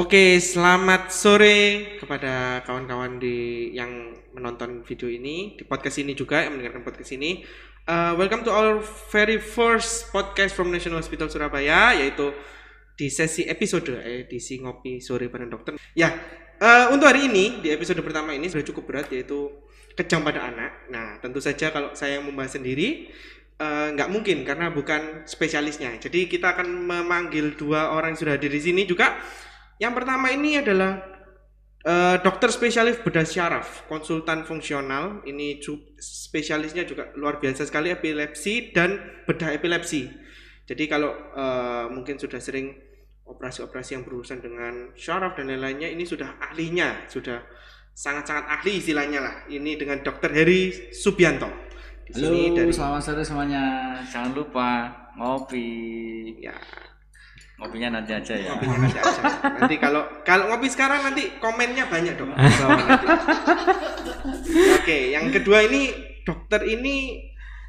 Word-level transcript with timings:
Oke, 0.00 0.40
selamat 0.40 1.12
sore 1.12 1.92
kepada 2.00 2.64
kawan-kawan 2.64 3.20
di 3.20 3.68
yang 3.76 4.16
menonton 4.32 4.80
video 4.80 5.12
ini 5.12 5.60
di 5.60 5.68
podcast 5.68 6.00
ini 6.00 6.16
juga 6.16 6.40
yang 6.40 6.56
mendengarkan 6.56 6.80
podcast 6.88 7.12
ini. 7.20 7.44
Uh, 7.84 8.16
welcome 8.16 8.40
to 8.40 8.48
our 8.48 8.80
very 9.12 9.36
first 9.36 10.08
podcast 10.08 10.56
from 10.56 10.72
National 10.72 11.04
Hospital 11.04 11.28
Surabaya, 11.28 11.92
yaitu 11.92 12.32
di 12.96 13.12
sesi 13.12 13.44
episode 13.44 13.92
edisi 14.00 14.64
ngopi 14.64 15.04
sore 15.04 15.28
bareng 15.28 15.52
dokter. 15.52 15.76
Ya, 15.92 16.16
uh, 16.64 16.88
untuk 16.96 17.04
hari 17.04 17.28
ini 17.28 17.60
di 17.60 17.68
episode 17.68 18.00
pertama 18.00 18.32
ini 18.32 18.48
sudah 18.48 18.64
cukup 18.64 18.88
berat 18.88 19.12
yaitu 19.12 19.52
kejang 20.00 20.24
pada 20.24 20.48
anak. 20.48 20.88
Nah, 20.88 21.20
tentu 21.20 21.44
saja 21.44 21.68
kalau 21.76 21.92
saya 21.92 22.16
yang 22.16 22.24
membahas 22.24 22.56
sendiri 22.56 23.12
uh, 23.60 23.92
nggak 23.92 24.08
mungkin 24.08 24.48
karena 24.48 24.72
bukan 24.72 25.28
spesialisnya. 25.28 26.00
Jadi 26.00 26.24
kita 26.24 26.56
akan 26.56 26.88
memanggil 26.88 27.52
dua 27.52 27.92
orang 27.92 28.16
yang 28.16 28.20
sudah 28.24 28.40
hadir 28.40 28.48
di 28.48 28.64
sini 28.64 28.88
juga 28.88 29.20
yang 29.80 29.96
pertama 29.96 30.28
ini 30.28 30.60
adalah 30.60 31.00
uh, 31.88 32.20
dokter 32.20 32.52
spesialis 32.52 33.00
bedah 33.00 33.24
syaraf, 33.24 33.88
konsultan 33.88 34.44
fungsional. 34.44 35.24
Ini 35.24 35.58
spesialisnya 35.96 36.84
juga 36.84 37.08
luar 37.16 37.40
biasa 37.40 37.64
sekali 37.64 37.88
epilepsi 37.88 38.76
dan 38.76 39.00
bedah 39.24 39.56
epilepsi. 39.56 40.12
Jadi 40.68 40.84
kalau 40.86 41.10
uh, 41.34 41.88
mungkin 41.90 42.20
sudah 42.20 42.38
sering 42.38 42.76
operasi-operasi 43.24 43.96
yang 43.96 44.04
berurusan 44.04 44.42
dengan 44.42 44.92
syaraf 44.94 45.38
dan 45.38 45.48
lain-lainnya, 45.48 45.88
ini 45.88 46.04
sudah 46.04 46.38
ahlinya, 46.50 47.08
sudah 47.08 47.42
sangat-sangat 47.94 48.46
ahli 48.60 48.78
istilahnya 48.78 49.18
lah. 49.22 49.34
Ini 49.48 49.80
dengan 49.80 50.04
dokter 50.04 50.30
Heri 50.30 50.92
Subianto. 50.92 51.48
Halo, 52.10 52.58
dari... 52.58 52.74
selamat 52.74 53.02
sore 53.06 53.22
semuanya. 53.22 53.94
Jangan 54.10 54.34
lupa 54.34 54.90
ngopi. 55.14 55.70
Ya, 56.42 56.58
Ngopinya 57.60 58.00
nanti 58.00 58.16
aja 58.16 58.34
ya. 58.34 58.56
Ngopinya 58.56 58.78
nanti 58.88 58.98
aja. 58.98 59.22
Nanti 59.60 59.74
kalau 59.76 60.02
kalau 60.24 60.48
ngopi 60.48 60.72
sekarang 60.72 61.04
nanti 61.04 61.36
komennya 61.36 61.92
banyak 61.92 62.16
dong. 62.16 62.32
Oke, 64.80 65.12
yang 65.12 65.28
kedua 65.28 65.68
ini 65.68 65.92
dokter 66.24 66.64
ini 66.64 67.20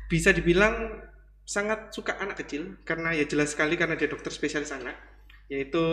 bisa 0.08 0.32
dibilang 0.32 1.04
sangat 1.44 1.92
suka 1.92 2.16
anak 2.24 2.40
kecil 2.40 2.80
karena 2.88 3.12
ya 3.12 3.28
jelas 3.28 3.52
sekali 3.52 3.76
karena 3.76 4.00
dia 4.00 4.08
dokter 4.08 4.32
spesialis 4.32 4.72
anak 4.72 4.96
yaitu 5.52 5.84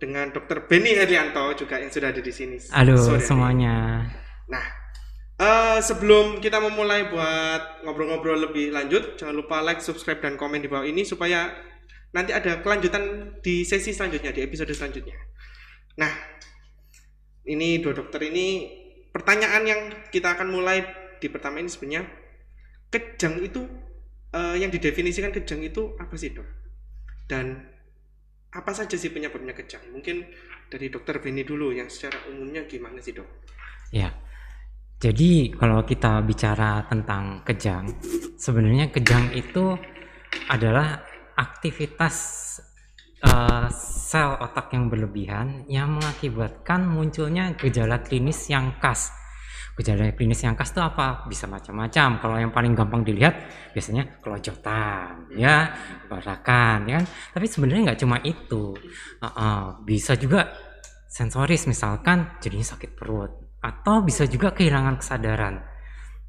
dengan 0.00 0.32
dokter 0.32 0.64
Beni 0.64 0.96
Herianto 0.96 1.52
juga 1.52 1.76
yang 1.76 1.92
sudah 1.92 2.08
ada 2.08 2.24
di 2.24 2.32
sini. 2.32 2.56
Halo 2.72 2.96
Sorry, 2.96 3.20
semuanya. 3.20 4.08
Nah, 4.48 4.64
uh, 5.36 5.78
sebelum 5.84 6.40
kita 6.40 6.60
memulai 6.64 7.12
buat 7.12 7.84
ngobrol-ngobrol 7.84 8.48
lebih 8.48 8.72
lanjut, 8.72 9.20
jangan 9.20 9.36
lupa 9.36 9.60
like, 9.60 9.84
subscribe 9.84 10.20
dan 10.24 10.40
komen 10.40 10.64
di 10.64 10.68
bawah 10.68 10.88
ini 10.88 11.04
supaya 11.04 11.52
nanti 12.16 12.32
ada 12.32 12.64
kelanjutan 12.64 13.36
di 13.44 13.60
sesi 13.68 13.92
selanjutnya 13.92 14.32
di 14.32 14.40
episode 14.40 14.72
selanjutnya. 14.72 15.20
Nah, 16.00 16.08
ini 17.44 17.76
dua 17.84 17.92
dokter 17.92 18.24
ini 18.24 18.72
pertanyaan 19.12 19.62
yang 19.68 19.80
kita 20.08 20.32
akan 20.32 20.48
mulai 20.48 20.80
di 21.20 21.28
pertama 21.28 21.60
ini 21.60 21.68
sebenarnya 21.68 22.08
kejang 22.88 23.44
itu 23.44 23.60
uh, 24.32 24.56
yang 24.56 24.72
didefinisikan 24.72 25.28
kejang 25.36 25.60
itu 25.60 25.92
apa 26.00 26.16
sih 26.16 26.32
dok? 26.32 26.48
Dan 27.28 27.60
apa 28.56 28.72
saja 28.72 28.96
sih 28.96 29.12
penyebabnya 29.12 29.52
kejang? 29.52 29.84
Mungkin 29.92 30.24
dari 30.72 30.88
dokter 30.88 31.20
Beni 31.20 31.44
dulu 31.44 31.76
yang 31.76 31.92
secara 31.92 32.32
umumnya 32.32 32.64
gimana 32.64 32.98
sih 33.04 33.12
dok? 33.12 33.28
Ya, 33.94 34.10
jadi 34.98 35.54
kalau 35.54 35.86
kita 35.86 36.24
bicara 36.26 36.82
tentang 36.90 37.46
kejang, 37.46 37.94
sebenarnya 38.40 38.90
kejang 38.90 39.30
itu 39.38 39.78
adalah 40.50 41.05
aktivitas 41.36 42.16
uh, 43.22 43.68
sel 43.70 44.40
otak 44.40 44.72
yang 44.72 44.88
berlebihan 44.88 45.68
yang 45.68 46.00
mengakibatkan 46.00 46.88
munculnya 46.88 47.52
gejala 47.54 48.00
klinis 48.00 48.48
yang 48.48 48.76
khas. 48.80 49.12
Gejala 49.76 50.08
klinis 50.16 50.40
yang 50.40 50.56
khas 50.56 50.72
itu 50.72 50.80
apa? 50.80 51.28
Bisa 51.28 51.44
macam-macam. 51.44 52.16
Kalau 52.16 52.36
yang 52.40 52.48
paling 52.48 52.72
gampang 52.72 53.04
dilihat 53.04 53.36
biasanya 53.76 54.24
kelojotan, 54.24 55.28
ya, 55.36 55.76
barakan, 56.08 56.88
ya 56.88 56.94
kan? 57.00 57.04
Tapi 57.36 57.44
sebenarnya 57.44 57.92
nggak 57.92 58.00
cuma 58.00 58.16
itu. 58.24 58.72
Uh, 59.20 59.28
uh, 59.28 59.64
bisa 59.84 60.16
juga 60.16 60.48
sensoris 61.06 61.68
misalkan 61.68 62.40
jadinya 62.40 62.76
sakit 62.76 62.96
perut 62.96 63.32
atau 63.60 64.04
bisa 64.04 64.28
juga 64.28 64.52
kehilangan 64.52 65.00
kesadaran 65.00 65.75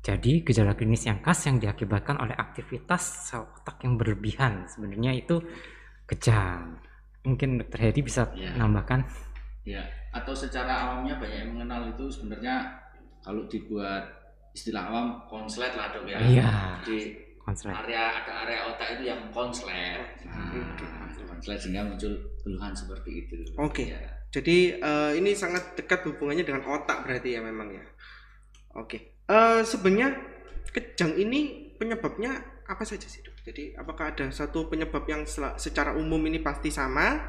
jadi 0.08 0.40
gejala 0.40 0.72
klinis 0.72 1.04
yang 1.04 1.20
khas 1.20 1.52
yang 1.52 1.60
diakibatkan 1.60 2.16
oleh 2.16 2.32
aktivitas 2.32 3.28
sel 3.28 3.44
otak 3.60 3.84
yang 3.84 4.00
berlebihan 4.00 4.64
sebenarnya 4.72 5.12
itu 5.20 5.44
kejang. 6.08 6.80
Mungkin 7.28 7.60
Dokter 7.60 7.92
Hedi 7.92 8.08
bisa 8.08 8.32
ya. 8.32 8.56
menambahkan. 8.56 9.04
Ya, 9.68 9.84
atau 10.16 10.32
secara 10.32 10.88
awamnya 10.88 11.20
banyak 11.20 11.44
yang 11.44 11.52
mengenal 11.60 11.92
itu 11.92 12.08
sebenarnya 12.08 12.72
kalau 13.20 13.44
dibuat 13.52 14.08
istilah 14.56 14.88
awam 14.88 15.28
konslet 15.28 15.76
lah 15.76 15.92
dok 15.92 16.08
ya. 16.08 16.24
Iya. 16.24 16.52
Di 16.88 17.12
konslet. 17.44 17.76
area 17.76 18.24
ada 18.24 18.48
area 18.48 18.60
otak 18.72 18.88
itu 18.96 19.12
yang 19.12 19.28
konslet. 19.36 20.24
Nah, 20.24 20.56
konslet 21.28 21.60
sehingga 21.60 21.84
muncul 21.84 22.16
keluhan 22.48 22.72
seperti 22.72 23.28
itu. 23.28 23.44
Oke. 23.60 23.84
Okay. 23.84 23.86
Ya. 23.92 24.00
Jadi 24.32 24.80
uh, 24.80 25.12
ini 25.12 25.36
sangat 25.36 25.76
dekat 25.76 26.08
hubungannya 26.08 26.48
dengan 26.48 26.64
otak 26.64 27.04
berarti 27.04 27.36
ya 27.36 27.44
memang 27.44 27.76
ya. 27.76 27.84
Oke. 28.80 28.88
Okay. 28.88 29.17
Uh, 29.28 29.60
sebenarnya 29.60 30.16
kejang 30.72 31.20
ini 31.20 31.72
penyebabnya 31.76 32.64
apa 32.68 32.84
saja 32.88 33.08
sih 33.08 33.24
dok? 33.24 33.36
Jadi 33.44 33.76
apakah 33.76 34.16
ada 34.16 34.32
satu 34.32 34.72
penyebab 34.72 35.04
yang 35.08 35.28
secara 35.60 35.96
umum 35.96 36.20
ini 36.28 36.40
pasti 36.40 36.72
sama 36.72 37.20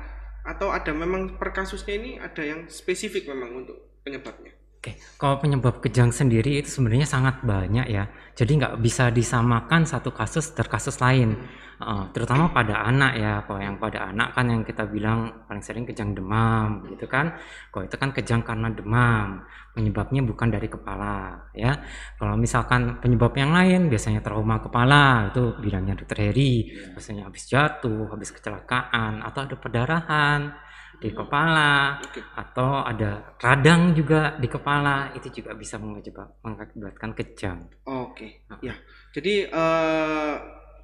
atau 0.47 0.71
ada 0.71 0.95
memang 0.95 1.39
per 1.39 1.51
kasusnya 1.51 1.95
ini 1.99 2.11
ada 2.19 2.43
yang 2.43 2.71
spesifik 2.71 3.27
memang 3.31 3.67
untuk 3.67 4.03
penyebabnya? 4.07 4.55
Oke, 4.79 4.95
kalau 5.19 5.43
penyebab 5.43 5.83
kejang 5.83 6.15
sendiri 6.15 6.63
itu 6.63 6.71
sebenarnya 6.71 7.03
sangat 7.03 7.43
banyak 7.43 7.91
ya. 7.91 8.07
Jadi 8.39 8.63
nggak 8.63 8.79
bisa 8.79 9.11
disamakan 9.11 9.83
satu 9.83 10.15
kasus 10.15 10.55
ter 10.55 10.71
kasus 10.71 11.03
lain. 11.03 11.35
Uh, 11.83 12.07
terutama 12.15 12.55
pada 12.55 12.87
anak 12.87 13.19
ya. 13.19 13.43
Kalau 13.43 13.59
yang 13.59 13.75
pada 13.83 14.07
anak 14.15 14.39
kan 14.39 14.47
yang 14.47 14.63
kita 14.63 14.87
bilang 14.87 15.43
paling 15.51 15.67
sering 15.67 15.83
kejang 15.83 16.15
demam, 16.15 16.87
gitu 16.95 17.11
kan. 17.11 17.35
Kalau 17.75 17.91
itu 17.91 17.97
kan 17.99 18.15
kejang 18.15 18.47
karena 18.47 18.71
demam, 18.71 19.43
penyebabnya 19.75 20.23
bukan 20.23 20.47
dari 20.47 20.71
kepala 20.71 21.51
ya. 21.59 21.75
Kalau 22.15 22.39
misalkan 22.39 23.03
penyebab 23.03 23.35
yang 23.35 23.51
lain 23.51 23.91
biasanya 23.91 24.23
trauma 24.23 24.63
kepala 24.63 25.35
itu 25.35 25.59
bilangnya 25.59 25.99
dokter 25.99 26.31
Heri, 26.31 26.71
biasanya 26.95 27.27
habis 27.27 27.51
jatuh, 27.51 28.15
habis 28.15 28.31
kecelakaan 28.31 29.27
atau 29.27 29.43
ada 29.43 29.59
perdarahan 29.59 30.68
di 30.99 31.15
kepala 31.15 32.03
okay. 32.03 32.23
atau 32.35 32.83
ada 32.83 33.39
radang 33.39 33.95
juga 33.95 34.35
di 34.35 34.51
kepala 34.51 35.15
itu 35.15 35.31
juga 35.31 35.55
bisa 35.55 35.79
mengakibatkan 35.79 37.15
kejang. 37.15 37.71
Oke, 37.87 38.43
okay. 38.43 38.67
ya. 38.67 38.75
Jadi 39.15 39.47
uh, 39.47 40.35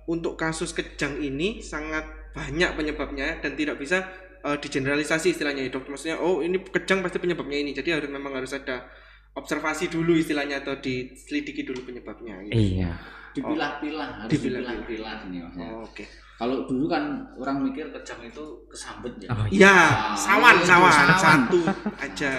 untuk 0.07 0.39
kasus 0.39 0.71
kejang 0.71 1.19
ini 1.19 1.59
sangat 1.59 2.07
banyak 2.31 2.79
penyebabnya 2.79 3.43
dan 3.43 3.59
tidak 3.59 3.83
bisa 3.83 4.07
uh, 4.47 4.55
digeneralisasi 4.55 5.35
istilahnya 5.35 5.67
ya 5.67 5.71
dok. 5.75 5.91
Maksudnya 5.91 6.23
oh 6.23 6.47
ini 6.47 6.63
kejang 6.63 7.03
pasti 7.03 7.19
penyebabnya 7.19 7.59
ini. 7.59 7.75
Jadi 7.75 7.91
harus 7.91 8.07
memang 8.07 8.39
harus 8.39 8.55
ada 8.55 8.87
observasi 9.35 9.91
dulu 9.91 10.15
istilahnya 10.15 10.63
atau 10.63 10.79
diselidiki 10.79 11.67
dulu 11.67 11.91
penyebabnya. 11.91 12.39
Gitu. 12.47 12.79
Iya. 12.79 12.95
Dipilah-pilah, 13.35 14.09
harus 14.23 14.31
dipilah-pilah 14.31 15.27
ini. 15.27 15.43
Oh, 15.43 15.83
Oke. 15.83 16.07
Okay 16.07 16.24
kalau 16.35 16.67
dulu 16.67 16.91
kan 16.91 17.23
orang 17.39 17.63
mikir 17.63 17.87
kejam 17.95 18.19
itu 18.27 18.45
kesambet 18.67 19.15
ya. 19.23 19.31
Oh, 19.31 19.47
iya, 19.47 19.71
nah, 19.71 20.19
sawan, 20.19 20.57
sawan, 20.67 20.91
sawan, 20.91 21.15
satu 21.47 21.61
aja. 21.95 22.33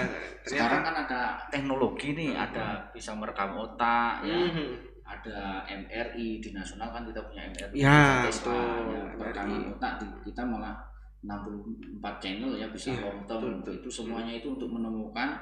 Sekarang 0.44 0.84
kan 0.84 0.94
ada 1.08 1.20
teknologi 1.48 2.12
nih, 2.12 2.36
ada 2.36 2.84
bisa 2.92 3.16
merekam 3.16 3.56
otak 3.56 4.20
ya. 4.22 4.36
Mm 4.36 4.50
-hmm. 4.52 4.70
Ada 5.06 5.62
MRI 5.70 6.42
di 6.42 6.50
nasional 6.52 6.92
kan 6.92 7.08
kita 7.08 7.24
punya 7.24 7.48
MRI. 7.48 7.78
Ya, 7.78 8.26
itu 8.28 8.52
ya, 8.92 9.02
rekaman 9.16 9.72
otak 9.72 10.02
kita 10.26 10.42
malah 10.44 10.76
64 11.24 12.22
channel 12.22 12.52
ya 12.54 12.68
bisa 12.68 12.92
ya, 12.92 13.08
long 13.08 13.24
itu 13.64 13.88
semuanya 13.90 14.36
itu 14.36 14.52
untuk 14.52 14.70
menemukan 14.70 15.34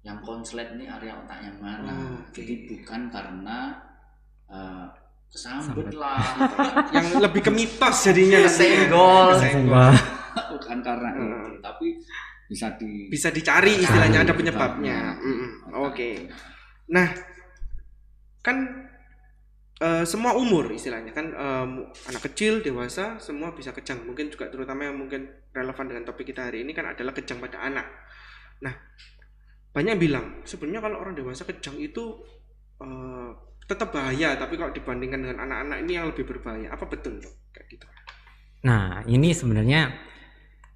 yang 0.00 0.16
konslet 0.24 0.72
ini 0.78 0.88
area 0.88 1.12
otak 1.12 1.42
yang 1.44 1.58
mana. 1.60 1.92
Oh, 1.92 2.16
okay. 2.24 2.40
Jadi 2.40 2.54
bukan 2.70 3.12
karena 3.12 3.76
uh, 4.48 4.88
kesambet 5.30 5.94
lah. 5.94 6.18
Yang 6.94 7.06
lebih 7.22 7.40
ke 7.46 7.50
mitos 7.54 7.96
jadinya 8.02 8.44
senggol 8.50 9.38
bukan 10.60 10.78
karena 10.82 11.08
hmm. 11.10 11.22
itu 11.22 11.58
tapi 11.62 11.86
bisa 12.50 12.66
di 12.74 13.06
bisa 13.10 13.28
dicari 13.30 13.78
istilahnya 13.78 14.26
ada 14.26 14.34
penyebabnya. 14.34 15.18
hmm. 15.18 15.48
oke. 15.74 15.94
Okay. 15.94 16.14
nah 16.90 17.06
kan 18.42 18.90
uh, 19.82 20.04
semua 20.06 20.34
umur 20.34 20.70
istilahnya. 20.74 21.14
Kan 21.14 21.30
um, 21.34 21.70
anak 22.10 22.22
kecil 22.30 22.62
dewasa 22.62 23.18
semua 23.22 23.54
bisa 23.54 23.70
kejang. 23.74 24.02
Mungkin 24.02 24.30
juga 24.30 24.50
terutama 24.50 24.90
yang 24.90 24.98
mungkin 24.98 25.30
relevan 25.54 25.86
dengan 25.90 26.06
topik 26.06 26.30
kita 26.30 26.50
hari 26.50 26.66
ini 26.66 26.74
kan 26.74 26.90
adalah 26.90 27.14
kejang 27.14 27.38
pada 27.38 27.62
anak. 27.62 27.86
Nah 28.62 28.74
banyak 29.70 29.94
bilang 30.02 30.42
sebenarnya 30.42 30.82
kalau 30.82 30.98
orang 30.98 31.14
dewasa 31.14 31.46
kejang 31.46 31.78
itu 31.78 32.18
uh, 32.82 33.30
tetap 33.70 33.94
bahaya 33.94 34.34
tapi 34.34 34.58
kalau 34.58 34.74
dibandingkan 34.74 35.22
dengan 35.22 35.38
anak-anak 35.46 35.78
ini 35.86 35.92
yang 35.94 36.06
lebih 36.10 36.26
berbahaya 36.26 36.74
apa 36.74 36.84
betul 36.90 37.22
dok 37.22 37.34
kayak 37.54 37.66
gitu 37.70 37.86
nah 38.66 39.06
ini 39.06 39.30
sebenarnya 39.30 40.10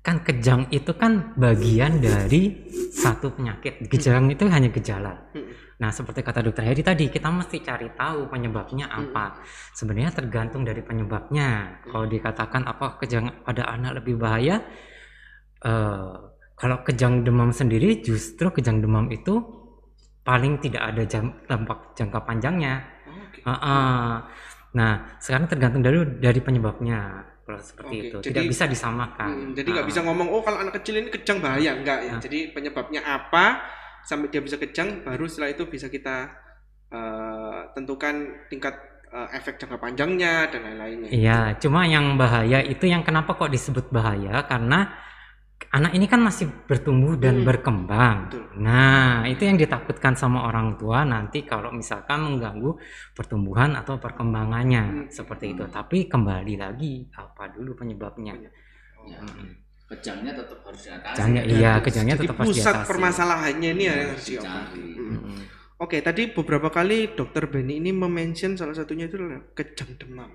kan 0.04 0.20
kejang 0.20 0.68
itu 0.68 0.92
kan 1.00 1.32
bagian 1.40 1.96
dari 1.96 2.68
satu 2.92 3.32
penyakit. 3.32 3.88
Kejang 3.88 4.28
itu 4.28 4.44
hanya 4.52 4.68
gejala. 4.68 5.32
Hmm. 5.32 5.48
Nah, 5.80 5.88
seperti 5.88 6.20
kata 6.20 6.44
dokter 6.44 6.68
Heri 6.68 6.84
tadi, 6.84 7.08
kita 7.08 7.32
mesti 7.32 7.64
cari 7.64 7.88
tahu 7.96 8.28
penyebabnya 8.28 8.92
apa. 8.92 9.40
Sebenarnya 9.72 10.12
tergantung 10.12 10.60
dari 10.60 10.84
penyebabnya. 10.84 11.80
Kalau 11.88 12.04
dikatakan 12.04 12.68
apa 12.68 13.00
kejang 13.00 13.32
pada 13.48 13.64
anak 13.64 14.04
lebih 14.04 14.20
bahaya, 14.20 14.60
eh, 15.64 16.12
kalau 16.52 16.76
kejang 16.84 17.24
demam 17.24 17.48
sendiri, 17.48 18.04
justru 18.04 18.52
kejang 18.52 18.84
demam 18.84 19.08
itu 19.08 19.40
paling 20.24 20.56
tidak 20.58 20.82
ada 20.82 21.02
jam, 21.04 21.30
dampak 21.44 21.92
jangka 21.94 22.18
panjangnya. 22.24 22.80
Oh, 23.04 23.12
oke. 23.12 23.40
Heeh. 23.44 24.12
Nah, 24.74 24.92
sekarang 25.22 25.46
tergantung 25.46 25.84
dari 25.84 26.00
dari 26.18 26.40
penyebabnya. 26.42 27.22
Kalau 27.44 27.60
seperti 27.60 27.94
Oke, 27.94 28.06
itu, 28.08 28.16
jadi- 28.24 28.28
tidak 28.32 28.44
bisa 28.48 28.64
disamakan. 28.64 29.28
Hmm, 29.28 29.50
jadi 29.52 29.68
nggak 29.68 29.84
Heeh. 29.84 29.92
bisa 29.92 30.00
ngomong 30.00 30.28
oh 30.32 30.40
kalau 30.40 30.64
anak 30.64 30.80
kecil 30.80 30.96
ini 30.96 31.12
kejang 31.12 31.44
bahaya 31.44 31.76
enggak 31.76 32.00
ya. 32.08 32.12
Nah. 32.16 32.20
Jadi 32.24 32.38
penyebabnya 32.56 33.04
apa 33.04 33.60
sampai 34.00 34.32
dia 34.32 34.40
bisa 34.40 34.56
kejang 34.56 35.04
baru 35.04 35.28
setelah 35.28 35.52
itu 35.52 35.68
bisa 35.68 35.92
kita 35.92 36.32
eh, 36.88 37.60
tentukan 37.76 38.48
tingkat 38.48 38.74
eh, 39.12 39.28
efek 39.36 39.60
jangka 39.60 39.76
panjangnya 39.76 40.48
dan 40.48 40.60
lain-lainnya. 40.72 41.10
Iya, 41.12 41.40
cuma 41.60 41.84
yang 41.84 42.16
bahaya 42.16 42.64
itu 42.64 42.88
yang 42.88 43.04
kenapa 43.04 43.36
kok 43.36 43.52
disebut 43.52 43.92
bahaya 43.92 44.40
karena 44.48 44.88
anak 45.70 45.90
ini 45.92 46.06
kan 46.06 46.22
masih 46.22 46.46
bertumbuh 46.70 47.18
dan 47.18 47.42
Hmm. 47.42 47.46
berkembang. 47.46 48.16
Betul. 48.30 48.46
Nah, 48.62 49.26
itu 49.26 49.42
yang 49.42 49.58
ditakutkan 49.58 50.14
sama 50.14 50.46
orang 50.46 50.78
tua 50.78 51.02
nanti 51.02 51.42
kalau 51.42 51.74
misalkan 51.74 52.22
mengganggu 52.22 52.78
pertumbuhan 53.10 53.74
atau 53.74 53.98
perkembangannya 53.98 54.82
Hmm. 54.82 55.06
seperti 55.10 55.50
itu. 55.50 55.66
Tapi 55.66 56.06
kembali 56.06 56.54
lagi 56.54 57.10
apa 57.12 57.50
dulu 57.50 57.74
penyebabnya? 57.74 58.38
Ya, 58.38 58.50
Mm-mm. 59.18 59.50
kejangnya 59.84 60.32
tetap 60.32 60.62
harus 60.64 60.80
diatasi. 60.80 61.10
Kejangnya, 61.12 61.42
ya. 61.42 61.50
iya, 61.50 61.72
Jadi 61.74 61.84
kejangnya 61.90 62.14
tetap 62.16 62.36
harus 62.38 62.48
pusat 62.54 62.64
diatasi. 62.72 62.88
permasalahannya 62.88 63.70
ini 63.74 63.82
yang 63.84 63.98
harus 64.14 64.24
diobati. 64.24 64.86
Hmm. 64.94 65.10
Mm-mm. 65.10 65.38
Oke, 65.74 65.98
tadi 66.00 66.22
beberapa 66.30 66.70
kali 66.70 67.12
dokter 67.12 67.50
Benny 67.50 67.82
ini 67.82 67.90
memention 67.90 68.54
salah 68.54 68.72
satunya 68.72 69.10
itu 69.10 69.18
kejang 69.52 69.98
demam. 69.98 70.30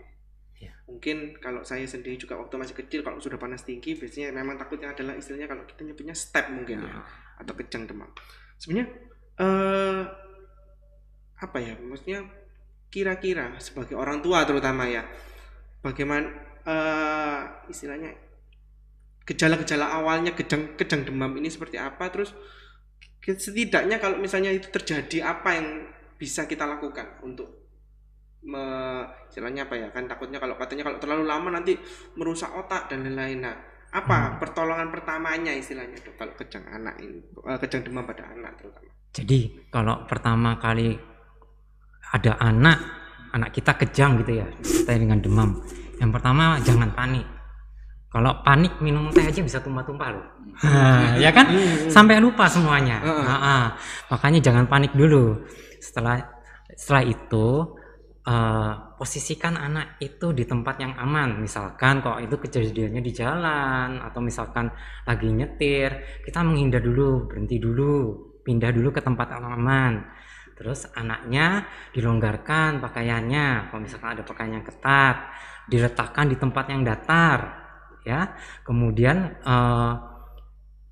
Ya. 0.90 0.98
Mungkin 0.98 1.18
kalau 1.38 1.62
saya 1.62 1.86
sendiri 1.86 2.18
juga 2.18 2.34
waktu 2.42 2.58
masih 2.58 2.74
kecil 2.74 3.06
kalau 3.06 3.22
sudah 3.22 3.38
panas 3.38 3.62
tinggi 3.62 3.94
biasanya 3.94 4.34
memang 4.34 4.58
takutnya 4.58 4.90
adalah 4.90 5.14
istilahnya 5.14 5.46
kalau 5.46 5.64
kita 5.70 5.86
nyebutnya 5.86 6.18
step 6.18 6.50
mungkin 6.50 6.82
ya 6.82 6.98
Nah, 6.98 7.06
atau 7.38 7.54
kejang 7.54 7.86
demam. 7.86 8.10
Sebenarnya 8.58 8.88
eh 9.40 10.02
apa 11.40 11.58
ya? 11.62 11.78
Maksudnya 11.78 12.26
kira-kira 12.90 13.54
sebagai 13.62 13.94
orang 13.94 14.20
tua 14.26 14.44
terutama 14.50 14.90
ya 14.90 15.06
bagaimana 15.86 16.26
eh 16.66 17.42
istilahnya 17.70 18.18
gejala-gejala 19.30 19.94
awalnya 19.94 20.34
kejang 20.34 20.74
kejang 20.74 21.06
demam 21.06 21.38
ini 21.38 21.54
seperti 21.54 21.78
apa 21.78 22.10
terus 22.10 22.34
setidaknya 23.22 24.02
kalau 24.02 24.18
misalnya 24.18 24.50
itu 24.50 24.74
terjadi 24.74 25.38
apa 25.38 25.54
yang 25.54 25.68
bisa 26.18 26.50
kita 26.50 26.66
lakukan 26.66 27.22
untuk 27.22 27.69
me, 28.46 28.64
istilahnya 29.28 29.68
apa 29.68 29.76
ya 29.76 29.88
kan 29.92 30.08
takutnya 30.08 30.40
kalau 30.40 30.56
katanya 30.56 30.88
kalau 30.88 30.98
terlalu 31.02 31.24
lama 31.28 31.50
nanti 31.60 31.76
merusak 32.16 32.50
otak 32.56 32.88
dan 32.88 33.04
lain-lain 33.04 33.44
nah 33.44 33.56
apa 33.90 34.16
Hmm. 34.16 34.36
pertolongan 34.38 34.94
pertamanya 34.94 35.50
istilahnya 35.50 35.98
dok 36.00 36.14
kalau 36.16 36.34
kejang 36.38 36.62
anak 36.70 36.94
ini 37.02 37.20
eh, 37.20 37.58
kejang 37.58 37.82
demam 37.82 38.06
pada 38.06 38.22
anak 38.30 38.54
terutama 38.62 38.86
Jadi 39.10 39.40
kalau 39.74 40.06
pertama 40.06 40.62
kali 40.62 40.94
ada 42.14 42.38
anak, 42.38 42.78
anak 43.34 43.50
kita 43.54 43.74
kejang 43.78 44.22
gitu 44.22 44.42
ya, 44.42 44.48
disertai 44.62 45.02
dengan 45.02 45.18
demam. 45.18 45.58
Yang 45.98 46.12
pertama 46.14 46.62
jangan 46.62 46.90
panik. 46.94 47.26
Kalau 48.10 48.42
panik 48.42 48.78
minum 48.82 49.10
teh 49.14 49.22
aja 49.22 49.42
bisa 49.42 49.62
tumpah-tumpah 49.62 50.10
loh. 50.14 50.26
Hah, 50.62 51.14
ya 51.26 51.30
kan? 51.30 51.46
Sampai 51.90 52.18
lupa 52.18 52.50
semuanya. 52.50 53.02
Heeh. 53.02 53.26
Ah, 53.26 53.38
ah. 53.38 53.64
Makanya 54.10 54.42
jangan 54.42 54.66
panik 54.66 54.94
dulu. 54.94 55.46
Setelah 55.78 56.18
setelah 56.74 57.06
itu 57.06 57.46
eh, 58.30 58.74
posisikan 58.94 59.58
anak 59.58 59.98
itu 59.98 60.30
di 60.38 60.46
tempat 60.46 60.76
yang 60.78 60.94
aman. 60.94 61.42
Misalkan 61.42 62.06
kalau 62.06 62.22
itu 62.22 62.38
kejadiannya 62.38 63.02
di 63.02 63.12
jalan 63.12 63.98
atau 64.06 64.22
misalkan 64.22 64.70
lagi 65.10 65.34
nyetir, 65.34 66.22
kita 66.22 66.46
menghindar 66.46 66.86
dulu, 66.86 67.26
berhenti 67.26 67.58
dulu, 67.58 67.96
pindah 68.46 68.70
dulu 68.70 68.94
ke 68.94 69.02
tempat 69.02 69.34
yang 69.34 69.50
aman. 69.50 69.94
Terus 70.54 70.92
anaknya 70.94 71.66
dilonggarkan 71.96 72.84
pakaiannya. 72.84 73.72
Kalau 73.72 73.82
misalkan 73.82 74.10
ada 74.14 74.24
pakaian 74.28 74.60
yang 74.60 74.66
ketat, 74.68 75.16
diletakkan 75.72 76.28
di 76.30 76.36
tempat 76.36 76.66
yang 76.70 76.84
datar, 76.84 77.40
ya. 78.04 78.36
Kemudian 78.62 79.18
eh, 79.42 79.94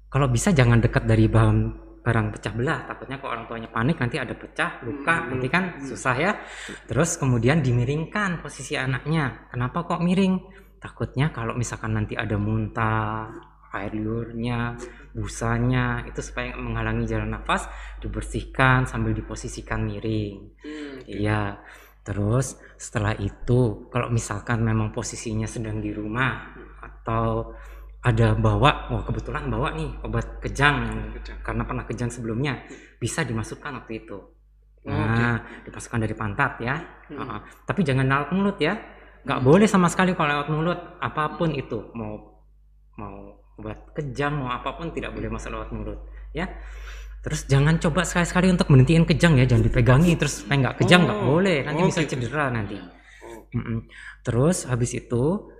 kalau 0.08 0.28
bisa 0.32 0.56
jangan 0.56 0.80
dekat 0.80 1.04
dari 1.04 1.28
bahan 1.28 1.87
barang 2.08 2.40
pecah 2.40 2.54
belah. 2.56 2.80
Takutnya 2.88 3.20
kalau 3.20 3.36
orang 3.36 3.46
tuanya 3.52 3.68
panik 3.68 4.00
nanti 4.00 4.16
ada 4.16 4.32
pecah 4.32 4.80
luka 4.88 5.16
Hmm. 5.20 5.36
nanti 5.36 5.48
kan 5.52 5.84
susah 5.84 6.16
ya. 6.16 6.32
Terus 6.88 7.20
kemudian 7.20 7.60
dimiringkan 7.60 8.40
posisi 8.40 8.80
anaknya. 8.80 9.52
Kenapa 9.52 9.84
kok 9.84 10.00
miring? 10.00 10.40
Takutnya 10.80 11.36
kalau 11.36 11.52
misalkan 11.60 12.00
nanti 12.00 12.16
ada 12.16 12.40
muntah 12.40 13.28
air 13.76 13.92
liurnya 13.94 14.80
busanya 15.12 16.02
itu 16.08 16.24
supaya 16.24 16.56
menghalangi 16.56 17.06
jalan 17.06 17.36
nafas 17.36 17.68
dibersihkan 18.00 18.88
sambil 18.88 19.12
diposisikan 19.12 19.84
miring. 19.84 20.56
Hmm. 20.64 21.04
Iya. 21.04 21.60
Terus 22.08 22.56
setelah 22.80 23.20
itu 23.20 23.92
kalau 23.92 24.08
misalkan 24.08 24.64
memang 24.64 24.96
posisinya 24.96 25.44
sedang 25.44 25.84
di 25.84 25.92
rumah 25.92 26.56
atau 26.80 27.52
ada 27.98 28.38
bawa, 28.38 28.88
wah 28.88 29.04
kebetulan 29.04 29.50
bawa 29.50 29.74
nih 29.74 29.90
obat 30.02 30.40
kejang 30.40 30.86
Kejang. 31.18 31.38
karena 31.44 31.64
pernah 31.66 31.84
kejang 31.84 32.08
sebelumnya 32.08 32.62
bisa 32.98 33.26
dimasukkan 33.26 33.84
waktu 33.84 34.06
itu. 34.06 34.18
Oh, 34.88 34.94
Nah, 34.94 35.44
dimasukkan 35.68 36.00
dari 36.00 36.16
pantat 36.16 36.64
ya. 36.64 36.80
Hmm. 37.12 37.20
Heeh. 37.20 37.40
Tapi 37.68 37.82
jangan 37.84 38.08
lewat 38.08 38.30
mulut 38.32 38.58
ya. 38.62 38.78
Nggak 39.28 39.44
boleh 39.44 39.68
sama 39.68 39.92
sekali 39.92 40.16
kalau 40.16 40.32
lewat 40.32 40.48
mulut 40.48 40.80
apa 41.04 41.36
pun 41.36 41.52
itu 41.52 41.92
mau 41.92 42.16
mau 42.96 43.16
obat 43.60 43.92
kejang 43.92 44.40
mau 44.40 44.54
apa 44.54 44.72
pun 44.74 44.94
tidak 44.96 45.12
boleh 45.12 45.28
masuk 45.28 45.52
lewat 45.52 45.70
mulut 45.76 46.00
ya. 46.32 46.48
Terus 47.20 47.44
jangan 47.44 47.76
coba 47.76 48.08
sekali-sekali 48.08 48.48
untuk 48.48 48.72
menentiin 48.72 49.04
kejang 49.04 49.36
ya, 49.36 49.44
jangan 49.44 49.68
dipegangi 49.68 50.16
terus 50.16 50.46
supaya 50.46 50.70
nggak 50.70 50.76
kejang 50.80 51.02
nggak 51.04 51.20
Oh, 51.20 51.26
boleh, 51.36 51.60
nanti 51.68 51.82
oh, 51.84 51.88
bisa 51.92 52.02
gitu. 52.08 52.12
cedera 52.16 52.48
nanti. 52.48 52.78
Oh, 52.80 53.52
Mm-mm. 53.52 53.80
Terus 54.24 54.64
habis 54.64 54.96
itu 54.96 55.52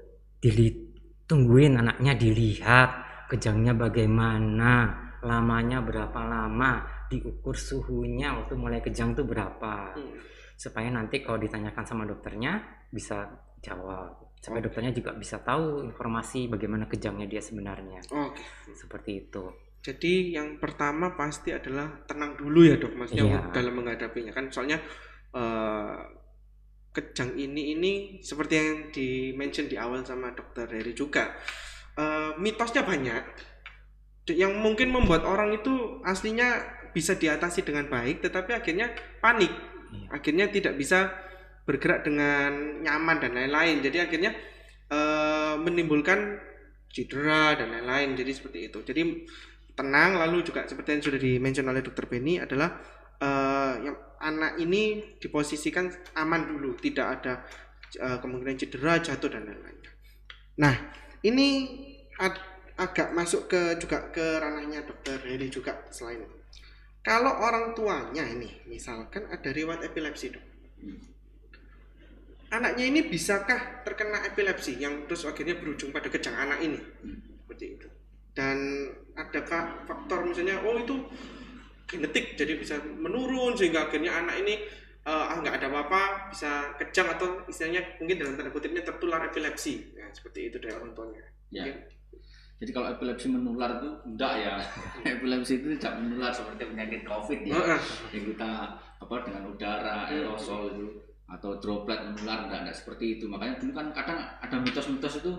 ditungguin 1.28 1.76
anaknya 1.76 2.16
dilihat 2.16 2.90
kejangnya 3.28 3.76
bagaimana, 3.76 4.96
lamanya 5.20 5.84
berapa 5.84 6.24
lama, 6.24 6.88
diukur 7.12 7.52
suhunya 7.52 8.32
waktu 8.32 8.56
mulai 8.56 8.80
kejang 8.80 9.12
tuh 9.12 9.28
berapa, 9.28 9.92
hmm. 9.92 10.16
supaya 10.56 10.88
nanti 10.88 11.20
kalau 11.20 11.36
ditanyakan 11.36 11.84
sama 11.84 12.08
dokternya 12.08 12.64
bisa 12.88 13.28
jawab, 13.60 14.40
supaya 14.40 14.64
dokternya 14.64 14.96
juga 14.96 15.12
bisa 15.20 15.44
tahu 15.44 15.84
informasi 15.84 16.48
bagaimana 16.48 16.88
kejangnya 16.88 17.28
dia 17.28 17.44
sebenarnya, 17.44 18.00
Oke. 18.08 18.48
seperti 18.72 19.28
itu. 19.28 19.52
Jadi 19.84 20.32
yang 20.32 20.56
pertama 20.64 21.12
pasti 21.12 21.52
adalah 21.52 21.92
tenang 22.08 22.40
dulu 22.40 22.64
ya 22.64 22.80
dok, 22.80 22.96
maksudnya 22.96 23.28
Iya. 23.28 23.52
dalam 23.52 23.76
menghadapinya 23.76 24.32
kan 24.32 24.48
soalnya 24.48 24.80
eh, 25.36 25.96
kejang 26.98 27.38
ini 27.38 27.78
ini 27.78 27.94
seperti 28.26 28.54
yang 28.58 28.70
di 28.90 29.38
mention 29.38 29.70
di 29.70 29.78
awal 29.78 30.02
sama 30.02 30.34
dokter 30.34 30.66
Heri 30.66 30.98
juga 30.98 31.38
eh, 31.94 32.34
mitosnya 32.42 32.82
banyak 32.82 33.24
yang 34.34 34.60
mungkin 34.60 34.92
membuat 34.92 35.24
orang 35.24 35.56
itu 35.56 36.04
aslinya 36.04 36.60
bisa 36.92 37.16
diatasi 37.16 37.64
dengan 37.64 37.88
baik, 37.88 38.26
tetapi 38.26 38.58
akhirnya 38.58 38.92
panik, 39.24 39.54
Iya. 39.88 40.20
akhirnya 40.20 40.46
tidak 40.52 40.76
bisa 40.76 41.14
bergerak 41.64 42.04
dengan 42.04 42.84
nyaman 42.84 43.24
dan 43.24 43.32
lain-lain. 43.38 43.80
Jadi 43.80 43.98
akhirnya 44.04 44.32
eh, 44.88 45.56
menimbulkan 45.60 46.40
cedera 46.92 47.56
dan 47.56 47.72
lain-lain. 47.72 48.16
Jadi 48.20 48.32
seperti 48.32 48.60
itu. 48.72 48.80
Jadi 48.84 49.28
tenang 49.78 50.18
lalu 50.18 50.44
juga 50.44 50.64
seperti 50.68 50.98
yang 50.98 51.04
sudah 51.04 51.20
di-mention 51.20 51.68
oleh 51.68 51.84
dokter 51.84 52.08
Benny 52.08 52.40
adalah 52.40 52.80
eh, 53.20 53.74
yang 53.88 53.96
anak 54.22 54.58
ini 54.62 55.16
diposisikan 55.22 55.90
aman 56.18 56.48
dulu 56.50 56.78
tidak 56.78 57.22
ada 57.22 57.34
eh, 57.98 58.18
kemungkinan 58.22 58.58
cedera 58.58 59.00
jatuh 59.02 59.30
dan 59.30 59.46
lain-lain. 59.46 59.78
Nah 60.62 60.76
ini 61.26 61.48
ag- 62.18 62.74
agak 62.78 63.14
masuk 63.14 63.50
ke 63.50 63.82
juga 63.82 64.10
ke 64.14 64.38
ranahnya 64.38 64.86
dokter 64.86 65.18
Heri 65.22 65.50
juga 65.50 65.78
selain 65.90 66.22
itu. 66.22 66.38
Kalau 67.02 67.40
orang 67.40 67.72
tuanya 67.72 68.28
ini 68.28 68.68
misalkan 68.68 69.26
ada 69.32 69.50
riwayat 69.50 69.88
epilepsi 69.88 70.36
dok. 70.36 70.46
Anaknya 72.48 72.86
ini 72.88 73.04
bisakah 73.08 73.84
terkena 73.84 74.24
epilepsi 74.24 74.80
yang 74.80 75.04
terus 75.04 75.28
akhirnya 75.28 75.60
berujung 75.60 75.92
pada 75.92 76.08
kejang 76.08 76.36
anak 76.36 76.64
ini? 76.64 76.80
Seperti 77.44 77.66
itu 77.76 77.88
dan 78.38 78.58
adakah 79.18 79.82
faktor 79.90 80.30
misalnya 80.30 80.62
oh 80.62 80.78
itu 80.78 80.94
genetik 81.88 82.36
jadi 82.36 82.60
bisa 82.60 82.78
menurun 82.84 83.56
sehingga 83.56 83.88
akhirnya 83.88 84.12
anak 84.20 84.44
ini 84.44 84.60
eh, 85.08 85.26
ah 85.32 85.40
nggak 85.40 85.64
ada 85.64 85.68
apa-apa 85.72 86.30
bisa 86.36 86.76
kejang 86.76 87.08
atau 87.16 87.48
istilahnya 87.48 87.82
mungkin 88.04 88.20
dalam 88.20 88.34
tanda 88.36 88.52
kutipnya 88.52 88.84
tertular 88.84 89.24
epilepsi 89.24 89.96
ya, 89.96 90.12
seperti 90.12 90.52
itu 90.52 90.60
dari 90.60 90.76
orang 90.76 90.92
tuanya 90.92 91.24
Ya. 91.48 91.64
Mungkin. 91.64 91.78
Jadi 92.58 92.72
kalau 92.74 92.88
epilepsi 92.90 93.30
menular 93.30 93.78
itu 93.78 93.90
enggak 94.10 94.34
ya. 94.42 94.54
epilepsi 95.16 95.62
itu 95.62 95.78
tidak 95.78 96.02
menular 96.02 96.32
seperti 96.34 96.66
penyakit 96.66 97.02
COVID 97.06 97.40
ya. 97.46 97.54
Heeh. 97.54 97.80
Yang 98.18 98.24
kita 98.34 98.52
apa 98.98 99.16
dengan 99.24 99.44
udara, 99.54 100.10
aerosol 100.10 100.74
itu 100.74 100.88
atau 101.28 101.60
droplet 101.62 102.02
menular 102.02 102.50
enggak, 102.50 102.60
enggak 102.66 102.78
seperti 102.82 103.22
itu. 103.22 103.30
Makanya 103.30 103.62
dulu 103.62 103.72
kan 103.78 103.88
kadang 103.94 104.20
ada 104.42 104.56
mitos-mitos 104.58 105.22
itu 105.22 105.32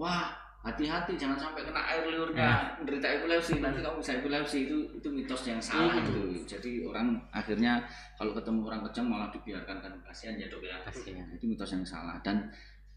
wah 0.00 0.32
hati-hati 0.58 1.14
jangan 1.14 1.38
sampai 1.38 1.62
kena 1.62 1.78
air 1.86 2.02
liurnya 2.10 2.74
menderita 2.82 3.06
epilepsi 3.06 3.62
nanti 3.62 3.78
kamu 3.78 4.02
bisa 4.02 4.12
epilepsi 4.18 4.58
itu 4.66 4.76
itu 4.98 5.08
mitos 5.08 5.42
yang 5.46 5.62
salah 5.62 5.94
Hmm. 5.94 6.02
gitu. 6.02 6.20
Jadi 6.44 6.82
orang 6.82 7.14
akhirnya 7.30 7.86
kalau 8.18 8.34
ketemu 8.34 8.66
orang 8.66 8.82
kejang 8.90 9.06
malah 9.06 9.30
dibiarkan 9.30 9.76
kan. 9.78 9.92
Kasihan 10.02 10.34
ya 10.34 10.50
dok 10.50 10.66
ya. 10.66 10.76
Kasihan. 10.82 11.24
itu 11.30 11.46
mitos 11.46 11.70
yang 11.70 11.86
salah. 11.86 12.18
Dan 12.26 12.50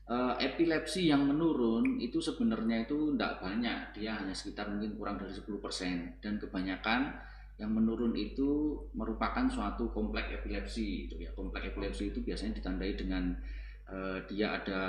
eh, 0.10 0.34
epilepsi 0.42 1.08
yang 1.08 1.24
menurun 1.24 2.02
itu 2.02 2.18
sebenarnya 2.18 2.84
itu 2.84 3.14
tidak 3.14 3.40
banyak. 3.40 3.80
Dia 3.94 4.18
hanya 4.18 4.34
sekitar 4.34 4.68
mungkin 4.68 4.98
kurang 4.98 5.22
dari 5.22 5.32
10% 5.32 6.18
dan 6.20 6.42
kebanyakan 6.42 7.14
yang 7.62 7.70
menurun 7.72 8.18
itu 8.18 8.74
merupakan 8.98 9.46
suatu 9.46 9.94
kompleks 9.94 10.34
epilepsi 10.34 11.06
itu 11.08 11.16
ya. 11.22 11.30
Kompleks 11.38 11.72
epilepsi 11.72 12.10
itu 12.10 12.26
biasanya 12.26 12.58
ditandai 12.58 12.98
dengan 12.98 13.38
eh, 13.86 14.18
dia 14.26 14.58
ada 14.58 14.82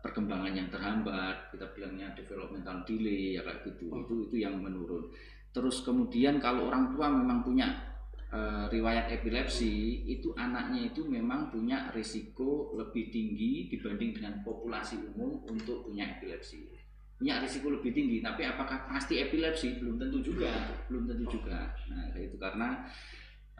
perkembangan 0.00 0.52
yang 0.56 0.68
terhambat 0.72 1.52
kita 1.52 1.68
bilangnya 1.76 2.12
developmental 2.16 2.84
delay 2.88 3.36
ya 3.36 3.44
kayak 3.44 3.64
gitu. 3.68 3.92
Oh. 3.92 4.02
itu 4.04 4.14
itu 4.28 4.36
yang 4.44 4.56
menurun. 4.60 5.12
Terus 5.52 5.84
kemudian 5.84 6.40
kalau 6.40 6.72
orang 6.72 6.94
tua 6.96 7.12
memang 7.12 7.44
punya 7.44 7.68
eh, 8.32 8.64
riwayat 8.72 9.12
epilepsi 9.12 10.06
itu 10.08 10.32
anaknya 10.34 10.90
itu 10.90 11.04
memang 11.04 11.52
punya 11.52 11.92
risiko 11.92 12.72
lebih 12.80 13.12
tinggi 13.12 13.68
dibanding 13.68 14.16
dengan 14.16 14.34
populasi 14.40 14.96
umum 15.12 15.44
untuk 15.46 15.86
punya 15.86 16.18
epilepsi. 16.18 16.72
Punya 17.20 17.36
risiko 17.44 17.68
lebih 17.68 17.92
tinggi 17.92 18.24
tapi 18.24 18.48
apakah 18.48 18.88
pasti 18.88 19.20
epilepsi? 19.20 19.76
Belum 19.76 20.00
tentu 20.00 20.24
juga 20.24 20.48
belum 20.88 21.04
tentu 21.04 21.36
juga. 21.36 21.76
Nah 21.92 22.16
itu 22.16 22.40
karena 22.40 22.88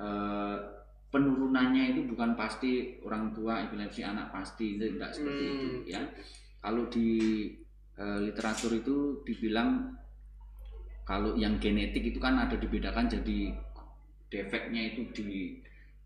eh, 0.01 0.80
penurunannya 1.11 1.93
itu 1.93 2.07
bukan 2.07 2.39
pasti 2.39 3.03
orang 3.03 3.35
tua 3.35 3.67
epilepsi 3.67 4.01
anak 4.03 4.31
pasti 4.31 4.79
tidak 4.79 5.11
seperti 5.11 5.45
Hmm. 5.45 5.55
itu 5.59 5.69
ya 5.91 6.01
kalau 6.59 6.87
di 6.87 7.09
eh, 7.95 8.19
literatur 8.25 8.73
itu 8.79 8.97
dibilang 9.27 9.93
kalau 11.03 11.35
yang 11.35 11.59
genetik 11.59 12.01
itu 12.07 12.17
kan 12.17 12.39
ada 12.39 12.55
dibedakan 12.55 13.11
jadi 13.11 13.53
defeknya 14.31 14.95
itu 14.95 15.03
di 15.13 15.59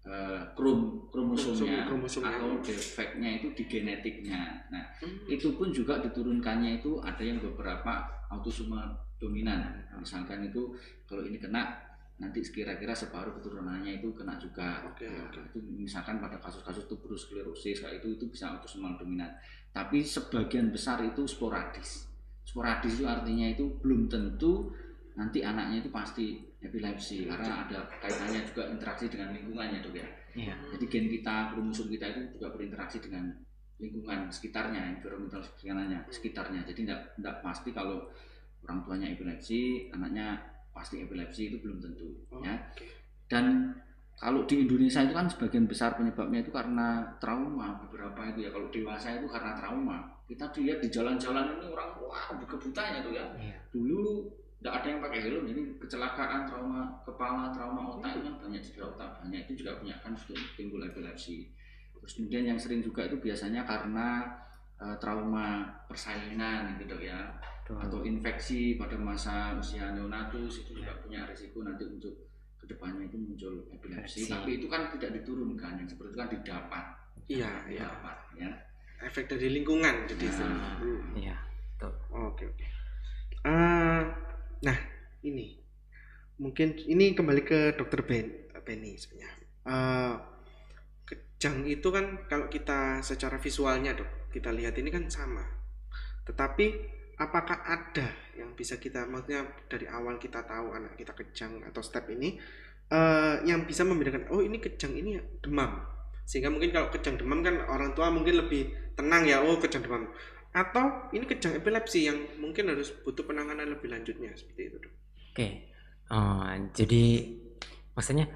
eh, 0.05 0.43
krom 0.53 1.09
kromosomnya 1.09 1.89
Kromosomnya. 1.89 2.37
atau 2.37 2.61
defeknya 2.61 3.41
itu 3.41 3.49
di 3.57 3.65
genetiknya. 3.65 4.69
Nah, 4.69 4.85
Hmm. 5.01 5.25
itu 5.29 5.57
pun 5.57 5.73
juga 5.73 5.97
diturunkannya 6.01 6.81
itu 6.81 7.01
ada 7.01 7.25
yang 7.25 7.41
beberapa 7.41 8.05
autosoma 8.29 8.93
dominan. 9.17 9.65
Misalkan 9.97 10.45
itu 10.45 10.77
kalau 11.09 11.25
ini 11.25 11.41
kena 11.41 11.73
nanti 12.25 12.41
kira-kira 12.49 12.97
separuh 12.97 13.37
keturunannya 13.37 14.01
itu 14.01 14.09
kena 14.17 14.41
juga. 14.41 14.81
Oke, 14.89 15.05
Nah, 15.05 15.29
oke. 15.29 15.41
Itu 15.53 15.59
misalkan 15.61 16.17
pada 16.17 16.41
kasus-kasus 16.41 16.89
tuberous 16.89 17.29
sclerosis 17.29 17.85
kayak 17.85 18.01
itu 18.01 18.17
itu 18.17 18.25
bisa 18.33 18.57
autosomal 18.57 18.97
dominan. 18.97 19.29
Tapi 19.77 20.01
sebagian 20.01 20.73
besar 20.73 21.05
itu 21.05 21.29
sporadis. 21.29 22.09
Sporadis 22.49 22.97
itu 22.97 23.05
artinya 23.05 23.45
itu 23.53 23.77
belum 23.85 24.09
tentu 24.09 24.73
nanti 25.15 25.45
anaknya 25.45 25.85
itu 25.85 25.91
pasti 25.93 26.43
epilepsi 26.65 27.29
karena 27.29 27.69
ada 27.69 27.87
kaitannya 28.01 28.41
juga 28.49 28.73
interaksi 28.73 29.07
dengan 29.13 29.37
lingkungannya 29.37 29.85
dok 29.85 29.95
ya. 29.95 30.09
Iya. 30.35 30.55
Jadi 30.75 30.85
gen 30.91 31.07
kita, 31.07 31.55
kromosom 31.55 31.87
kita 31.93 32.11
itu 32.11 32.21
juga 32.41 32.51
berinteraksi 32.51 32.99
dengan 32.99 33.31
lingkungan 33.79 34.33
sekitarnya, 34.33 34.99
environmental 34.99 35.45
sekitarnya, 35.45 36.01
sekitarnya. 36.11 36.61
Jadi 36.67 36.89
tidak 36.89 37.01
tidak 37.15 37.37
pasti 37.45 37.71
kalau 37.71 38.09
orang 38.65 38.81
tuanya 38.83 39.07
epilepsi, 39.13 39.93
anaknya 39.93 40.41
pasti 40.75 41.01
epilepsi 41.01 41.55
itu 41.55 41.57
belum 41.63 41.79
tentu, 41.79 42.11
Oh, 42.35 42.43
ya. 42.43 42.59
oke. 42.59 42.87
Dan 43.31 43.73
kalau 44.19 44.43
di 44.45 44.67
Indonesia 44.67 45.01
itu 45.07 45.15
kan 45.15 45.27
sebagian 45.31 45.65
besar 45.71 45.95
penyebabnya 45.95 46.43
itu 46.43 46.51
karena 46.51 47.03
trauma 47.23 47.79
beberapa 47.87 48.21
itu 48.31 48.47
ya. 48.47 48.51
Kalau 48.51 48.69
dewasa 48.75 49.15
itu 49.17 49.27
karena 49.31 49.55
trauma. 49.55 49.99
Kita 50.27 50.51
lihat 50.57 50.79
di 50.83 50.89
jalan-jalan 50.91 51.61
ini 51.61 51.67
orang 51.71 51.91
wah 52.03 52.35
berkebutanya 52.37 53.05
tuh 53.07 53.13
ya. 53.15 53.25
Iya. 53.39 53.57
Dulu 53.71 54.29
tidak 54.65 54.81
ada 54.81 54.87
yang 54.97 55.01
pakai 55.05 55.21
helm, 55.29 55.45
jadi 55.45 55.61
kecelakaan 55.77 56.41
trauma 56.49 56.89
kepala, 57.05 57.53
trauma 57.53 57.81
otak 57.93 58.17
itu 58.17 58.25
kan 58.25 58.35
banyak 58.41 58.61
cedera 58.65 58.89
otak 58.97 59.11
banyak 59.21 59.41
itu 59.45 59.53
juga 59.61 59.77
banyak 59.77 59.99
kan 60.01 60.13
sudah 60.17 60.41
timbul 60.57 60.81
epilepsi. 60.81 61.53
Terus 61.93 62.17
kemudian 62.17 62.49
yang 62.49 62.57
sering 62.57 62.81
juga 62.81 63.05
itu 63.05 63.21
biasanya 63.21 63.69
karena 63.69 64.25
eh, 64.81 64.97
trauma 64.99 65.65
persaingan 65.87 66.75
gitu 66.75 66.95
dok 66.95 67.03
ya 67.03 67.21
Betul. 67.65 67.77
atau 67.81 67.99
infeksi 68.05 68.77
pada 68.77 68.97
masa 68.97 69.57
usia 69.57 69.93
neonatus 69.93 70.67
itu 70.67 70.81
juga 70.81 70.93
punya 71.01 71.25
risiko 71.25 71.65
nanti 71.65 71.85
untuk 71.85 72.13
ke 72.61 72.69
depannya 72.69 73.09
itu 73.09 73.17
muncul 73.17 73.55
epilepsi. 73.73 74.25
Tapi 74.25 74.57
itu 74.57 74.67
kan 74.69 74.89
tidak 74.93 75.21
diturunkan, 75.21 75.77
yang 75.77 75.89
seperti 75.89 76.13
itu 76.13 76.19
kan 76.19 76.29
didapat, 76.33 76.85
Iya, 77.25 77.51
iya. 77.69 77.85
didapat 77.89 78.17
ya. 78.37 78.51
Efek 79.05 79.29
dari 79.29 79.53
lingkungan 79.53 80.09
jadi 80.09 80.25
Nah. 80.25 80.33
istilahnya. 80.33 80.71
Hmm. 80.81 81.13
Iya. 81.13 81.37
Oke 82.11 82.45
oke. 82.49 82.65
Eh, 83.45 84.03
nah 84.61 84.79
ini 85.21 85.61
mungkin 86.41 86.73
ini 86.89 87.13
kembali 87.13 87.43
ke 87.45 87.77
dokter 87.77 88.01
Ben 88.01 88.27
Benny 88.65 88.97
sebenarnya. 88.97 89.45
Eh, 89.65 90.13
kejang 91.45 91.61
itu 91.69 91.93
kan 91.93 92.25
kalau 92.25 92.49
kita 92.49 93.05
secara 93.05 93.37
visualnya 93.37 93.93
dok 93.93 94.33
kita 94.33 94.49
lihat 94.49 94.81
ini 94.81 94.89
kan 94.89 95.13
sama. 95.13 95.45
Tetapi 96.25 96.67
apakah 97.21 97.69
ada 97.69 98.09
yang 98.33 98.57
bisa 98.57 98.81
kita 98.81 99.05
maksudnya 99.05 99.45
dari 99.69 99.85
awal 99.85 100.17
kita 100.17 100.41
tahu 100.49 100.73
anak 100.73 100.97
kita 100.97 101.13
kejang 101.13 101.61
atau 101.69 101.85
step 101.85 102.09
ini 102.09 102.41
eh, 102.89 103.45
yang 103.45 103.69
bisa 103.69 103.85
membedakan 103.85 104.33
oh 104.33 104.41
ini 104.41 104.57
kejang 104.57 104.97
ini 104.97 105.21
demam 105.45 105.85
sehingga 106.25 106.49
mungkin 106.49 106.73
kalau 106.73 106.89
kejang 106.89 107.21
demam 107.21 107.45
kan 107.45 107.61
orang 107.69 107.93
tua 107.93 108.09
mungkin 108.09 108.41
lebih 108.41 108.97
tenang 108.97 109.29
ya 109.29 109.45
oh 109.45 109.61
kejang 109.61 109.85
demam 109.85 110.09
atau 110.57 111.13
ini 111.13 111.29
kejang 111.29 111.61
epilepsi 111.61 112.09
yang 112.09 112.41
mungkin 112.41 112.73
harus 112.73 112.89
butuh 113.05 113.29
penanganan 113.29 113.69
lebih 113.69 113.93
lanjutnya 113.93 114.33
seperti 114.33 114.73
itu 114.73 114.77
dok. 114.81 114.95
Oke. 115.37 115.49
Eh, 116.09 116.53
jadi 116.73 117.05
maksudnya 117.93 118.33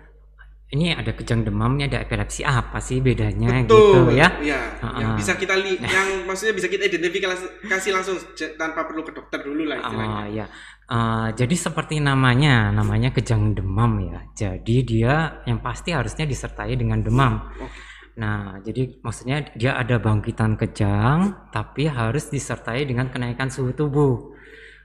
ini 0.68 0.92
ada 0.92 1.16
kejang 1.16 1.48
demam, 1.48 1.80
ini 1.80 1.88
ada 1.88 2.04
epilepsi 2.04 2.44
apa 2.44 2.76
sih 2.76 3.00
bedanya 3.00 3.64
gitu 3.64 4.12
ya? 4.12 4.28
Iya, 4.36 4.60
yang 5.00 5.12
Ah. 5.12 5.16
bisa 5.16 5.32
kita 5.34 5.56
li 5.56 5.80
yang 5.80 6.28
maksudnya 6.28 6.52
bisa 6.52 6.68
kita 6.68 6.84
identifikasi 6.84 7.88
langsung 7.88 8.20
tanpa 8.60 8.84
perlu 8.84 9.00
ke 9.00 9.16
dokter 9.16 9.40
dulu 9.40 9.64
lah 9.64 9.80
istilahnya. 9.80 10.20
Oh 10.20 10.28
ya, 10.28 10.46
Eh, 10.88 11.28
jadi 11.36 11.52
seperti 11.52 12.00
namanya, 12.00 12.72
namanya 12.72 13.12
kejang 13.12 13.52
demam 13.52 14.00
ya. 14.08 14.24
Jadi 14.32 14.76
dia 14.88 15.44
yang 15.44 15.60
pasti 15.60 15.92
harusnya 15.92 16.24
disertai 16.24 16.80
dengan 16.80 17.04
demam. 17.04 17.44
Oke. 17.60 17.68
Nah, 18.16 18.56
jadi 18.64 18.96
maksudnya 19.04 19.52
dia 19.52 19.76
ada 19.76 20.00
bangkitan 20.00 20.56
kejang, 20.56 21.52
tapi 21.52 21.92
harus 21.92 22.32
disertai 22.32 22.88
dengan 22.88 23.12
kenaikan 23.12 23.52
suhu 23.52 23.76
tubuh. 23.76 24.32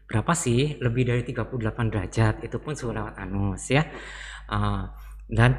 Berapa 0.03 0.35
sih? 0.35 0.75
Lebih 0.75 1.07
dari 1.07 1.23
38 1.23 1.87
derajat. 1.87 2.43
Itu 2.43 2.59
pun 2.59 2.75
suhu 2.75 2.91
lewat 2.91 3.15
anus 3.23 3.71
ya. 3.71 3.87
Eh, 4.51 4.83
dan 5.31 5.55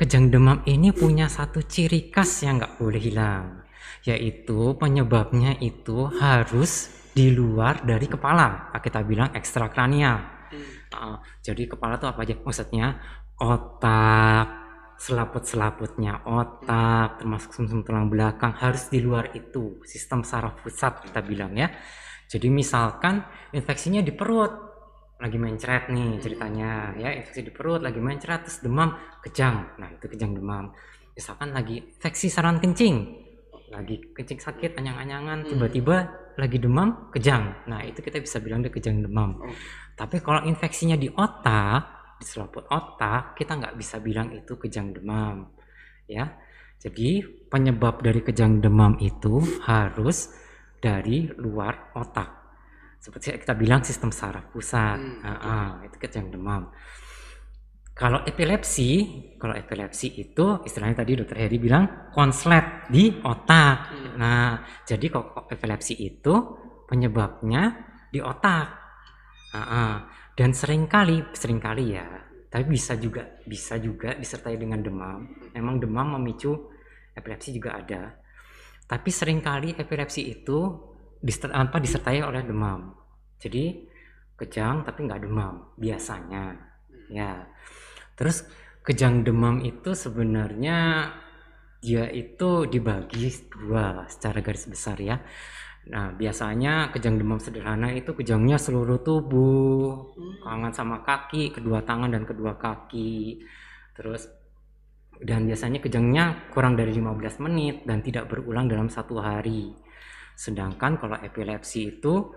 kejang 0.00 0.32
demam 0.32 0.64
ini 0.64 0.96
punya 0.96 1.28
satu 1.28 1.60
ciri 1.60 2.08
khas 2.08 2.40
yang 2.40 2.56
nggak 2.56 2.80
boleh 2.80 2.96
hilang, 2.96 3.68
yaitu 4.08 4.72
penyebabnya 4.80 5.60
itu 5.60 6.08
harus 6.16 6.88
di 7.12 7.28
luar 7.28 7.84
dari 7.84 8.08
kepala. 8.08 8.72
Kita 8.80 9.04
bilang 9.04 9.36
ekstrakranial. 9.36 10.40
Uh, 10.90 11.20
jadi 11.44 11.68
kepala 11.68 12.00
tuh 12.00 12.08
apa 12.08 12.24
aja? 12.24 12.32
Maksudnya 12.40 12.96
otak, 13.36 14.48
selaput-selaputnya 14.96 16.24
otak, 16.24 17.20
termasuk 17.20 17.52
sumsum 17.52 17.84
tulang 17.84 18.08
belakang 18.08 18.56
harus 18.56 18.88
di 18.88 19.04
luar 19.04 19.36
itu. 19.36 19.84
Sistem 19.84 20.24
saraf 20.24 20.64
pusat 20.64 21.04
kita 21.04 21.20
bilang 21.20 21.52
ya. 21.60 21.68
Jadi 22.24 22.48
misalkan 22.48 23.20
infeksinya 23.52 24.00
di 24.00 24.16
perut, 24.16 24.69
lagi 25.20 25.36
mencret 25.36 25.92
nih 25.92 26.16
ceritanya 26.18 26.96
ya, 26.96 27.12
infeksi 27.12 27.44
di 27.44 27.52
perut 27.52 27.84
lagi 27.84 28.00
mencret 28.00 28.48
terus 28.48 28.64
demam, 28.64 28.96
kejang. 29.20 29.76
Nah, 29.76 29.88
itu 29.92 30.08
kejang 30.08 30.32
demam. 30.32 30.72
Misalkan 31.12 31.52
lagi 31.52 31.76
infeksi 31.84 32.32
saluran 32.32 32.56
kencing, 32.58 32.96
lagi 33.70 34.02
kencing 34.12 34.40
sakit 34.42 34.74
anyang-anyangan 34.76 35.46
Hmm. 35.46 35.50
tiba-tiba 35.54 35.96
lagi 36.34 36.58
demam 36.58 37.12
kejang 37.14 37.68
nah 37.70 37.84
itu 37.86 38.02
kita 38.02 38.18
bisa 38.18 38.42
bilang 38.42 38.64
dia 38.66 38.72
kejang 38.72 38.98
demam 39.04 39.38
Oh. 39.38 39.52
tapi 39.94 40.18
kalau 40.18 40.42
infeksinya 40.42 40.98
di 40.98 41.06
otak 41.06 42.16
di 42.18 42.24
selaput 42.26 42.66
otak 42.66 43.38
kita 43.38 43.56
nggak 43.56 43.74
bisa 43.78 44.02
bilang 44.02 44.34
itu 44.34 44.58
kejang 44.58 44.90
demam 44.90 45.54
ya 46.10 46.26
jadi 46.80 47.22
penyebab 47.46 48.02
dari 48.02 48.24
kejang 48.24 48.58
demam 48.58 48.96
itu 48.98 49.38
harus 49.68 50.32
dari 50.80 51.28
luar 51.38 51.92
otak 51.94 52.39
seperti 53.00 53.40
kita 53.40 53.56
bilang 53.56 53.80
sistem 53.80 54.12
saraf 54.12 54.52
pusat 54.52 55.00
Hmm, 55.00 55.24
Ah, 55.24 55.40
ah, 55.40 55.68
itu 55.88 55.96
kejang 55.96 56.28
demam 56.28 56.68
kalau 58.00 58.24
epilepsi, 58.24 58.88
kalau 59.36 59.52
epilepsi 59.52 60.08
itu 60.16 60.64
istilahnya 60.64 61.04
tadi 61.04 61.20
dokter 61.20 61.36
Heri 61.36 61.60
bilang 61.60 62.08
konslet 62.16 62.88
di 62.88 63.12
otak. 63.12 63.76
Hmm. 63.92 64.16
Nah, 64.16 64.64
jadi 64.88 65.04
kalau 65.12 65.44
epilepsi 65.52 66.00
itu 66.00 66.32
penyebabnya 66.88 67.76
di 68.08 68.24
otak. 68.24 68.80
Ah, 69.50 69.58
ah. 69.58 69.94
dan 70.38 70.54
sering 70.54 70.86
kali 70.86 71.26
sering 71.34 71.58
kali 71.58 71.98
ya 71.98 72.06
tapi 72.50 72.70
bisa 72.70 72.94
juga 72.94 73.26
bisa 73.42 73.82
juga 73.82 74.14
disertai 74.14 74.54
dengan 74.54 74.78
demam 74.78 75.26
memang 75.50 75.82
demam 75.82 76.16
memicu 76.16 76.70
epilepsi 77.12 77.58
juga 77.58 77.74
ada 77.74 78.14
tapi 78.86 79.10
sering 79.10 79.42
kali 79.42 79.74
epilepsi 79.74 80.30
itu 80.30 80.58
diser- 81.20 81.52
apa 81.52 81.76
disertai 81.78 82.24
oleh 82.24 82.42
demam. 82.44 82.96
Jadi 83.40 83.88
kejang 84.40 84.82
tapi 84.84 85.04
nggak 85.04 85.22
demam 85.24 85.72
biasanya. 85.76 86.56
Ya. 87.12 87.48
Terus 88.16 88.44
kejang 88.80 89.24
demam 89.24 89.60
itu 89.60 89.92
sebenarnya 89.92 91.08
dia 91.80 92.08
itu 92.12 92.68
dibagi 92.68 93.32
dua 93.52 94.08
secara 94.08 94.40
garis 94.44 94.68
besar 94.68 94.96
ya. 95.00 95.20
Nah 95.88 96.12
biasanya 96.12 96.92
kejang 96.92 97.16
demam 97.16 97.40
sederhana 97.40 97.92
itu 97.92 98.12
kejangnya 98.12 98.60
seluruh 98.60 99.00
tubuh. 99.00 100.12
Tangan 100.44 100.72
sama 100.72 101.04
kaki 101.04 101.52
kedua 101.52 101.84
tangan 101.84 102.12
dan 102.12 102.24
kedua 102.24 102.56
kaki. 102.56 103.40
Terus 103.96 104.28
dan 105.20 105.44
biasanya 105.44 105.84
kejangnya 105.84 106.48
kurang 106.48 106.80
dari 106.80 106.96
15 106.96 107.44
menit 107.44 107.84
dan 107.84 108.00
tidak 108.00 108.32
berulang 108.32 108.72
dalam 108.72 108.88
satu 108.88 109.20
hari 109.20 109.68
sedangkan 110.40 110.96
kalau 110.96 111.20
epilepsi 111.20 112.00
itu 112.00 112.32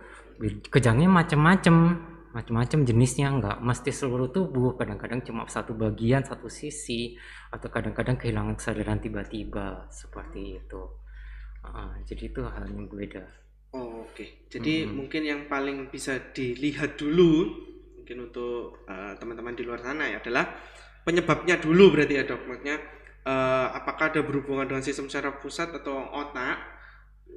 kejangnya 0.67 1.07
macam-macam 1.07 1.75
macam-macam 2.33 2.79
jenisnya 2.83 3.29
nggak. 3.29 3.57
Mesti 3.61 3.93
seluruh 3.93 4.33
tubuh. 4.33 4.73
Kadang-kadang 4.73 5.21
cuma 5.21 5.45
satu 5.45 5.77
bagian 5.77 6.25
satu 6.25 6.49
sisi. 6.49 7.13
Atau 7.53 7.69
kadang-kadang 7.69 8.17
kehilangan 8.17 8.57
kesadaran 8.57 8.97
tiba-tiba. 8.97 9.85
Seperti 9.93 10.57
itu. 10.57 10.81
Ah, 11.63 11.93
jadi 12.03 12.27
itu 12.27 12.43
hal 12.43 12.67
yang 12.67 12.91
berbeda 12.91 13.23
Oh, 13.73 14.05
Oke, 14.05 14.45
jadi 14.51 14.85
Mm-mm. 14.85 14.93
mungkin 14.93 15.25
yang 15.25 15.41
paling 15.49 15.89
bisa 15.89 16.29
dilihat 16.29 16.93
dulu 16.93 17.49
mungkin 17.97 18.29
untuk 18.29 18.85
eh, 18.85 19.17
teman-teman 19.17 19.57
di 19.57 19.65
luar 19.65 19.81
sana 19.81 20.05
ya 20.05 20.21
adalah 20.21 20.45
penyebabnya 21.01 21.57
dulu 21.57 21.89
berarti 21.89 22.21
ya 22.21 22.23
dok. 22.27 22.45
Maksudnya 22.45 22.77
eh, 23.25 23.67
apakah 23.73 24.13
ada 24.13 24.21
berhubungan 24.21 24.69
dengan 24.69 24.85
sistem 24.85 25.09
saraf 25.09 25.41
pusat 25.41 25.73
atau 25.73 26.05
otak 26.13 26.72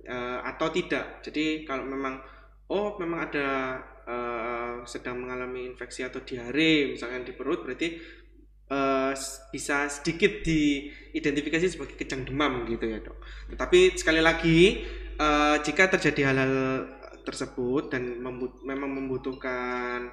eh, 0.05 0.38
atau 0.45 0.69
tidak. 0.75 1.23
Jadi 1.25 1.65
kalau 1.65 1.85
memang 1.88 2.21
oh 2.73 2.99
memang 2.99 3.31
ada 3.31 3.49
eh, 4.07 4.75
sedang 4.85 5.23
mengalami 5.23 5.71
infeksi 5.71 6.03
atau 6.05 6.21
diare 6.23 6.93
misalkan 6.93 7.23
di 7.25 7.33
perut 7.33 7.62
berarti 7.62 7.88
s- 9.15 9.47
bisa 9.55 9.87
sedikit 9.87 10.43
diidentifikasi 10.43 11.67
sebagai 11.71 11.95
kejang 11.99 12.26
demam 12.26 12.67
gitu 12.67 12.85
ya 12.87 12.99
dok. 13.03 13.19
Tetapi 13.55 13.95
sekali 13.99 14.21
lagi 14.23 14.83
eh, 15.17 15.57
jika 15.62 15.88
terjadi 15.95 16.33
hal-hal 16.33 16.55
tersebut 17.26 17.91
dan 17.91 18.23
membu- 18.23 18.62
memang 18.62 18.91
membutuhkan 18.91 20.11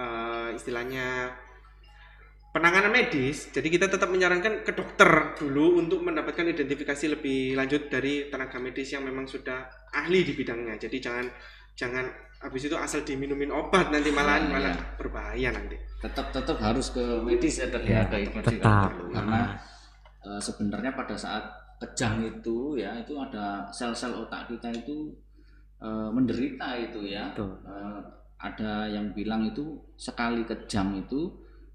eh, 0.00 0.48
istilahnya 0.56 1.36
penanganan 2.50 2.90
medis, 2.90 3.50
jadi 3.50 3.66
kita 3.66 3.86
tetap 3.86 4.10
menyarankan 4.10 4.66
ke 4.66 4.72
dokter 4.74 5.38
dulu 5.38 5.78
untuk 5.78 6.02
mendapatkan 6.02 6.46
identifikasi 6.46 7.14
lebih 7.14 7.54
lanjut 7.54 7.86
dari 7.86 8.26
tenaga 8.26 8.58
medis 8.58 8.90
yang 8.90 9.06
memang 9.06 9.24
sudah 9.24 9.64
ahli 9.92 10.26
di 10.26 10.34
bidangnya. 10.34 10.74
Jadi 10.76 10.96
jangan 10.98 11.26
jangan 11.74 12.06
habis 12.40 12.66
itu 12.66 12.74
asal 12.74 13.04
diminumin 13.04 13.48
obat 13.48 13.88
nanti 13.88 14.10
malah 14.10 14.36
Iya, 14.36 14.48
malah 14.48 14.74
iya. 14.74 14.84
berbahaya 14.96 15.48
nanti. 15.52 15.76
tetap 16.00 16.32
tetap 16.32 16.56
harus 16.56 16.96
ke 16.96 17.04
medis 17.20 17.60
ya 17.60 17.68
dok 17.68 17.84
Ya, 17.84 18.00
ya, 18.08 18.24
ke 18.24 18.40
tetap. 18.40 18.88
Ah. 18.88 19.12
karena 19.12 19.40
eh, 20.24 20.40
sebenarnya 20.40 20.96
pada 20.96 21.12
saat 21.12 21.44
kejang 21.76 22.24
itu 22.24 22.80
ya 22.80 22.96
itu 22.96 23.12
ada 23.20 23.68
sel-sel 23.68 24.16
otak 24.16 24.48
kita 24.48 24.72
itu 24.72 25.12
eh, 25.76 26.08
menderita 26.08 26.72
itu 26.80 27.04
ya 27.04 27.28
Betul. 27.36 27.52
Eh, 27.68 28.00
ada 28.40 28.88
yang 28.88 29.12
bilang 29.12 29.44
itu 29.44 29.76
sekali 30.00 30.40
kejang 30.48 30.96
itu 30.96 31.28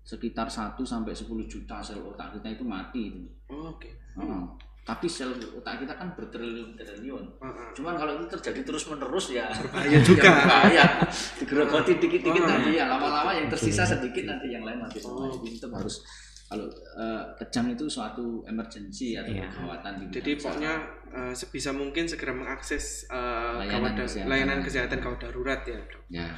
sekitar 0.05 0.45
1 0.45 0.77
sampai 0.79 1.09
10 1.11 1.25
juta 1.43 1.81
sel 1.81 1.97
otak 1.99 2.29
kita 2.31 2.47
itu 2.51 2.61
mati 2.61 3.09
itu. 3.09 3.25
Oh, 3.49 3.73
Oke. 3.73 3.89
Heeh. 4.13 4.43
Tapi 4.85 5.09
sel 5.09 5.33
otak 5.51 5.81
kita 5.81 5.97
kan 5.97 6.13
bertriliun-triliun. 6.13 7.23
Heeh. 7.35 7.67
Cuman 7.73 7.93
kalau 7.95 8.13
itu 8.15 8.29
terjadi 8.31 8.61
terus 8.63 8.85
menerus 8.85 9.33
ya 9.33 9.49
Berbahaya 9.49 9.97
juga. 9.99 10.21
ya 10.21 10.31
berbahaya. 10.31 10.85
Digerogoti 11.41 11.91
dikit-dikit 11.97 12.37
Oh. 12.37 12.47
nanti 12.47 12.69
ya 12.71 12.85
lama-lama 12.85 13.33
yang 13.33 13.49
tersisa 13.49 13.81
sedikit 13.81 14.23
nanti 14.23 14.47
yang 14.47 14.61
lain 14.61 14.77
mati 14.77 15.01
semua. 15.01 15.25
Oh. 15.25 15.33
Jadi 15.33 15.57
tetap 15.57 15.73
harus 15.75 16.05
kalau 16.45 16.69
eh, 16.69 17.23
kejang 17.35 17.73
itu 17.73 17.89
suatu 17.89 18.45
emergency 18.45 19.17
atau 19.17 19.33
Iya. 19.33 19.49
kegawatan 19.49 19.93
di 19.97 20.05
Jadi 20.13 20.31
pokoknya 20.37 20.73
eh, 21.09 21.33
sebisa 21.33 21.73
mungkin 21.73 22.05
segera 22.05 22.29
mengakses 22.31 23.09
eh, 23.09 23.17
Layanan 23.57 23.73
gawat 23.73 23.91
da- 23.91 24.05
kesehatan. 24.05 24.29
layanan 24.29 24.59
kesehatan 24.61 24.97
darurat 25.17 25.61
ya 25.65 25.81
dok. 25.81 26.03
ya 26.07 26.29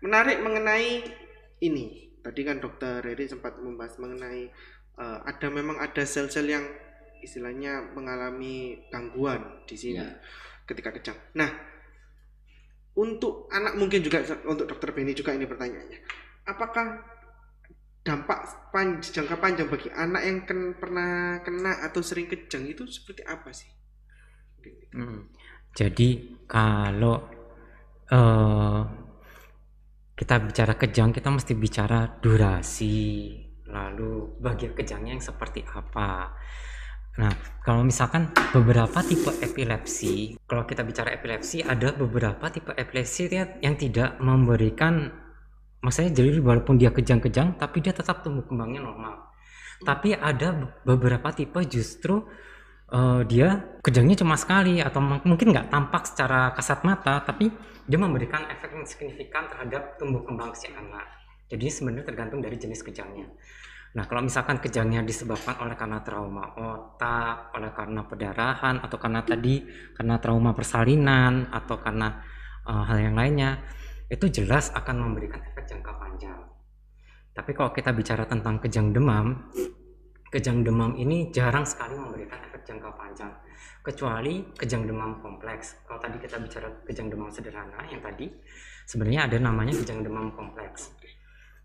Menarik 0.00 0.40
mengenai 0.40 1.04
ini. 1.60 2.08
Tadi 2.20 2.40
kan 2.44 2.60
dokter 2.60 3.00
Riri 3.00 3.26
sempat 3.26 3.56
membahas 3.60 3.96
mengenai 3.96 4.48
eh, 5.00 5.18
ada 5.24 5.46
memang 5.48 5.80
ada 5.80 6.04
sel-sel 6.04 6.46
yang 6.48 6.64
istilahnya 7.20 7.92
mengalami 7.92 8.80
gangguan 8.88 9.64
di 9.68 9.76
sini 9.76 10.00
ya 10.00 10.08
ketika 10.64 10.94
kejang. 10.96 11.18
Nah, 11.36 11.50
untuk 12.96 13.48
anak 13.52 13.76
mungkin 13.76 14.00
juga 14.02 14.24
untuk 14.48 14.66
dokter 14.66 14.90
Beni 14.94 15.12
juga 15.12 15.36
ini 15.36 15.44
pertanyaannya. 15.44 16.00
Apakah 16.48 16.86
dampak 18.00 18.72
pan- 18.72 19.04
jangka 19.04 19.36
panjang 19.36 19.68
bagi 19.68 19.92
anak 19.92 20.22
yang 20.24 20.38
ken- 20.48 20.76
pernah 20.80 21.38
kena 21.44 21.84
atau 21.84 22.00
sering 22.00 22.26
kejang 22.26 22.64
itu 22.64 22.88
seperti 22.88 23.22
apa 23.28 23.52
sih? 23.52 23.68
Mm. 24.96 25.28
Jadi 25.76 26.40
kalau 26.50 27.22
eh, 28.10 28.82
kita 30.20 30.36
bicara 30.36 30.76
kejang, 30.76 31.16
kita 31.16 31.32
mesti 31.32 31.56
bicara 31.56 32.04
durasi, 32.20 33.32
lalu 33.72 34.36
bagian 34.36 34.76
kejangnya 34.76 35.16
yang 35.16 35.24
seperti 35.24 35.64
apa. 35.64 36.36
Nah, 37.16 37.32
kalau 37.64 37.80
misalkan 37.80 38.28
beberapa 38.52 39.00
tipe 39.00 39.32
epilepsi, 39.40 40.36
kalau 40.44 40.68
kita 40.68 40.84
bicara 40.84 41.16
epilepsi, 41.16 41.64
ada 41.64 41.96
beberapa 41.96 42.52
tipe 42.52 42.68
epilepsi 42.76 43.32
ya- 43.32 43.56
yang 43.64 43.80
tidak 43.80 44.20
memberikan, 44.20 45.08
maksudnya 45.80 46.12
jadi 46.12 46.36
walaupun 46.44 46.76
dia 46.76 46.92
kejang-kejang, 46.92 47.56
tapi 47.56 47.80
dia 47.80 47.96
tetap 47.96 48.20
tumbuh 48.20 48.44
kembangnya 48.44 48.84
normal. 48.84 49.24
Tapi 49.80 50.12
ada 50.12 50.52
be- 50.52 50.72
beberapa 50.84 51.32
tipe 51.32 51.64
justru 51.64 52.28
eh, 52.90 53.22
dia 53.30 53.78
kejangnya 53.86 54.18
cuma 54.18 54.34
sekali 54.34 54.82
atau 54.82 54.98
mung- 54.98 55.22
mungkin 55.22 55.54
nggak 55.54 55.70
tampak 55.70 56.10
secara 56.10 56.50
kasat 56.58 56.82
mata 56.82 57.22
tapi 57.22 57.46
dia 57.90 57.98
memberikan 57.98 58.46
efek 58.46 58.70
yang 58.70 58.86
signifikan 58.86 59.50
terhadap 59.50 59.98
tumbuh 59.98 60.22
kembang 60.22 60.54
si 60.54 60.70
anak 60.70 61.20
jadi 61.50 61.66
sebenarnya 61.66 62.06
tergantung 62.06 62.38
dari 62.38 62.54
jenis 62.54 62.86
kejangnya. 62.86 63.26
Nah 63.98 64.06
kalau 64.06 64.22
misalkan 64.22 64.62
kejangnya 64.62 65.02
disebabkan 65.02 65.58
oleh 65.58 65.74
karena 65.74 65.98
trauma 66.06 66.46
otak 66.54 67.50
oleh 67.58 67.74
karena 67.74 68.06
pendarahan 68.06 68.78
atau 68.78 68.96
karena 69.02 69.26
tadi 69.26 69.66
karena 69.98 70.22
trauma 70.22 70.54
persalinan 70.54 71.50
atau 71.50 71.82
karena 71.82 72.22
eh, 72.70 72.82
hal 72.86 72.98
yang 73.02 73.18
lainnya 73.18 73.58
itu 74.06 74.30
jelas 74.30 74.70
akan 74.70 75.10
memberikan 75.10 75.42
efek 75.42 75.66
jangka 75.66 75.90
panjang. 75.98 76.38
Tapi 77.34 77.50
kalau 77.50 77.74
kita 77.74 77.90
bicara 77.90 78.22
tentang 78.30 78.62
kejang 78.62 78.94
demam 78.94 79.50
kejang 80.30 80.62
demam 80.62 80.94
ini 80.94 81.34
jarang 81.34 81.66
sekali 81.66 81.98
memberikan 81.98 82.38
efek 82.46 82.49
jangka 82.70 82.90
panjang. 82.94 83.32
Kecuali 83.82 84.46
kejang 84.54 84.86
demam 84.86 85.18
kompleks. 85.18 85.82
Kalau 85.82 85.98
tadi 85.98 86.22
kita 86.22 86.38
bicara 86.38 86.70
kejang 86.86 87.10
demam 87.10 87.26
sederhana 87.26 87.82
yang 87.90 87.98
tadi 87.98 88.30
sebenarnya 88.86 89.26
ada 89.26 89.36
namanya 89.42 89.74
kejang 89.74 90.06
demam 90.06 90.30
kompleks. 90.30 90.94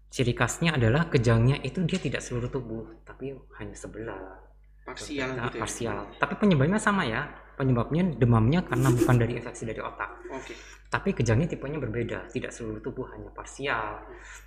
Ciri 0.09 0.33
khasnya 0.33 0.73
adalah 0.73 1.11
kejangnya 1.11 1.59
itu 1.61 1.83
dia 1.83 1.99
tidak 1.99 2.23
seluruh 2.23 2.49
tubuh 2.49 2.83
tapi 3.05 3.35
hanya 3.61 3.75
sebelah. 3.77 4.41
Parsial 4.85 5.33
Nah, 5.33 5.49
gitu 5.49 5.57
ya? 5.57 5.61
parsial. 5.65 5.97
Tapi 6.21 6.33
penyebabnya 6.37 6.77
sama 6.77 7.03
ya. 7.05 7.25
Penyebabnya 7.55 8.03
demamnya 8.19 8.61
karena 8.67 8.91
bukan 8.91 9.15
dari 9.15 9.39
infeksi 9.39 9.63
dari 9.63 9.79
otak. 9.79 10.11
Oke. 10.33 10.53
tapi 10.85 11.11
kejangnya 11.11 11.51
tipenya 11.51 11.75
berbeda. 11.75 12.31
Tidak 12.31 12.47
seluruh 12.55 12.79
tubuh 12.79 13.03
hanya 13.11 13.27
parsial. 13.35 13.99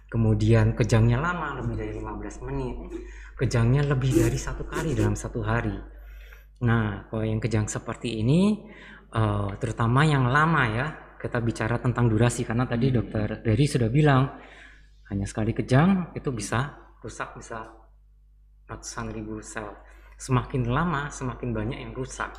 Kemudian 0.08 0.72
kejangnya 0.72 1.20
lama 1.20 1.60
lebih 1.60 1.76
dari 1.76 1.92
15 2.00 2.40
menit. 2.48 2.76
Kejangnya 3.36 3.84
lebih 3.84 4.16
dari 4.16 4.38
satu 4.40 4.64
kali 4.64 4.96
dalam 4.96 5.12
satu 5.12 5.44
hari 5.44 5.76
nah 6.58 7.06
kalau 7.06 7.22
yang 7.22 7.38
kejang 7.38 7.70
seperti 7.70 8.18
ini 8.18 8.66
eh, 9.14 9.50
terutama 9.62 10.02
yang 10.02 10.26
lama 10.26 10.62
ya 10.66 10.86
kita 11.18 11.42
bicara 11.42 11.82
tentang 11.82 12.06
durasi. 12.06 12.46
Karena 12.46 12.64
tadi 12.64 12.94
dokter 12.94 13.42
Dery 13.42 13.66
sudah 13.66 13.90
bilang 13.90 14.22
hanya 15.10 15.26
sekali 15.26 15.50
kejang 15.50 16.14
itu 16.14 16.30
bisa 16.30 16.78
rusak 17.02 17.34
bisa 17.36 17.66
ratusan 18.70 19.10
ribu 19.10 19.42
sel. 19.42 19.66
Semakin 20.18 20.70
lama 20.70 21.10
semakin 21.10 21.50
banyak 21.50 21.78
yang 21.82 21.92
rusak. 21.92 22.30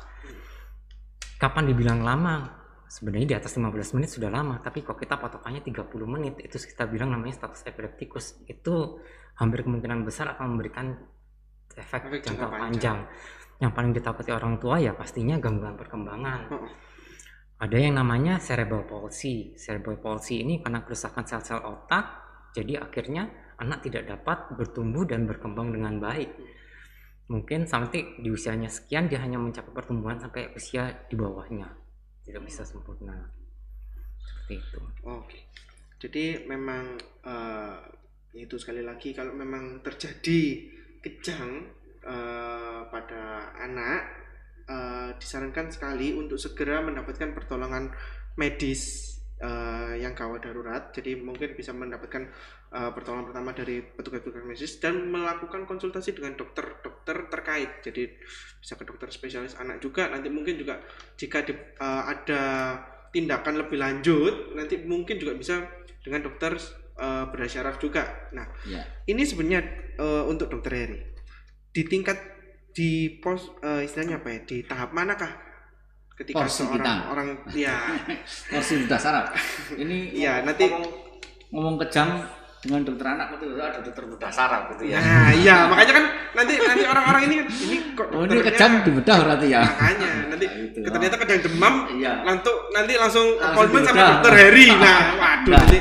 Kapan 1.36 1.68
dibilang 1.68 2.00
lama? 2.00 2.56
Sebenarnya 2.90 3.28
di 3.30 3.36
atas 3.38 3.54
15 3.54 3.94
menit 3.94 4.10
sudah 4.10 4.34
lama 4.34 4.58
tapi 4.58 4.82
kok 4.82 4.98
kita 4.98 5.14
patokannya 5.14 5.62
30 5.62 5.86
menit? 6.10 6.34
Itu 6.42 6.58
kita 6.58 6.90
bilang 6.90 7.14
namanya 7.14 7.38
status 7.38 7.62
epileptikus. 7.70 8.42
Itu 8.50 8.98
hampir 9.38 9.62
kemungkinan 9.62 10.02
besar 10.02 10.34
akan 10.34 10.58
memberikan 10.58 10.98
efek, 11.78 12.10
Efek 12.10 12.26
jangka 12.26 12.50
jangka 12.50 12.58
panjang. 12.58 12.98
Yang 13.60 13.76
paling 13.76 13.92
ditakuti 13.92 14.32
orang 14.32 14.56
tua 14.56 14.80
ya 14.80 14.96
pastinya 14.96 15.36
gangguan 15.36 15.76
perkembangan 15.76 16.48
ada 17.60 17.76
yang 17.76 18.00
namanya 18.00 18.40
cerebral 18.40 18.88
palsy. 18.88 19.52
Cerebral 19.52 20.00
palsy 20.00 20.40
ini 20.40 20.64
karena 20.64 20.80
kerusakan 20.80 21.28
sel-sel 21.28 21.60
otak, 21.60 22.08
jadi 22.56 22.80
akhirnya 22.80 23.28
anak 23.60 23.84
tidak 23.84 24.08
dapat 24.08 24.56
bertumbuh 24.56 25.04
dan 25.04 25.28
berkembang 25.28 25.68
dengan 25.68 26.00
baik. 26.00 26.32
Mungkin 27.28 27.68
sampai 27.68 28.16
di 28.16 28.32
usianya 28.32 28.72
sekian 28.72 29.12
dia 29.12 29.20
hanya 29.20 29.36
mencapai 29.36 29.76
pertumbuhan 29.76 30.16
sampai 30.16 30.56
usia 30.56 31.04
di 31.06 31.14
bawahnya, 31.20 31.68
tidak 32.24 32.48
bisa 32.48 32.64
sempurna. 32.64 33.28
Seperti 34.24 34.54
itu. 34.56 34.80
Oke. 35.04 35.38
Jadi 36.00 36.48
memang 36.48 36.96
eh, 37.28 37.76
itu 38.40 38.56
sekali 38.56 38.80
lagi 38.80 39.12
kalau 39.12 39.36
memang 39.36 39.84
terjadi 39.84 40.64
kejang 41.04 41.68
eh, 42.02 42.80
pada 42.88 43.22
anak 43.60 44.00
eh, 44.66 45.10
disarankan 45.18 45.68
sekali 45.68 46.14
untuk 46.14 46.38
segera 46.38 46.80
mendapatkan 46.80 47.34
pertolongan 47.34 47.90
medis 48.36 49.12
eh, 49.40 49.98
yang 49.98 50.14
gawat 50.14 50.44
darurat. 50.46 50.92
Jadi 50.92 51.18
mungkin 51.18 51.52
bisa 51.52 51.72
mendapatkan 51.72 52.28
eh, 52.72 52.90
pertolongan 52.94 53.26
pertama 53.32 53.50
dari 53.52 53.82
petugas-petugas 53.82 54.44
medis 54.46 54.78
dan 54.78 55.10
melakukan 55.10 55.66
konsultasi 55.66 56.14
dengan 56.14 56.36
dokter-dokter 56.36 57.28
terkait. 57.28 57.82
Jadi 57.82 58.08
bisa 58.60 58.76
ke 58.76 58.84
dokter 58.86 59.08
spesialis 59.10 59.56
anak 59.58 59.80
juga. 59.80 60.08
Nanti 60.08 60.28
mungkin 60.30 60.56
juga 60.56 60.80
jika 61.16 61.42
di- 61.42 61.56
eh, 61.56 62.02
ada 62.06 62.42
tindakan 63.10 63.66
lebih 63.66 63.74
lanjut, 63.74 64.54
nanti 64.54 64.78
mungkin 64.86 65.18
juga 65.18 65.34
bisa 65.34 65.66
dengan 66.00 66.24
dokter 66.24 66.54
bersyaraf 67.00 67.80
juga. 67.80 68.28
Nah, 68.36 68.44
Ya. 68.68 68.84
ini 69.08 69.24
sebenarnya 69.24 69.64
eh, 69.96 70.24
untuk 70.28 70.52
dokter 70.52 70.72
Heri 70.76 71.09
di 71.70 71.82
tingkat 71.84 72.18
di 72.70 72.90
pos 73.16 73.50
eh, 73.60 73.82
istilahnya 73.82 74.18
apa 74.18 74.28
ya 74.28 74.38
di 74.44 74.56
tahap 74.62 74.90
manakah 74.90 75.30
ketika 76.14 76.42
Porsi 76.42 76.62
seorang 76.62 76.76
kita. 76.76 76.94
orang 77.08 77.26
ya 77.52 77.76
Porsi 78.50 78.84
dasar 78.84 79.12
apa? 79.20 79.32
Ini 79.72 79.96
Iya, 80.20 80.32
ngomong- 80.36 80.46
nanti- 80.46 80.68
ngomong, 80.68 80.92
ngomong 81.50 81.76
kejam 81.80 82.08
dengan 82.60 82.84
dokter 82.84 83.06
anak 83.08 83.28
itu 83.34 83.56
ada 83.56 83.80
dokter 83.80 84.04
bedah 84.04 84.28
saraf 84.28 84.68
gitu 84.70 84.84
ya. 84.86 85.00
nah 85.00 85.32
iya 85.32 85.64
makanya 85.64 85.92
kan 85.96 86.04
nanti 86.34 86.60
nanti 86.60 86.84
orang-orang 86.84 87.22
ini 87.24 87.34
kan 87.40 87.46
ini 87.58 87.76
kok 87.90 88.06
Oh 88.12 88.22
ini 88.22 88.36
kejam 88.44 88.70
di 88.78 88.90
bedah 88.92 89.16
berarti 89.18 89.46
ya. 89.48 89.60
makanya 89.64 90.10
nanti 90.28 90.44
Nah, 90.44 90.60
itu. 90.60 90.78
ternyata 90.86 91.16
kadang 91.16 91.40
demam 91.40 91.74
Iya. 91.90 92.12
langsung 92.20 92.56
nanti 92.70 92.92
langsung 92.94 93.26
appointment 93.38 93.84
sama 93.86 94.02
dokter 94.12 94.32
Heri 94.36 94.66
nah 94.72 94.98
waduh 95.24 95.48
Nah, 95.48 95.58
nanti 95.58 95.78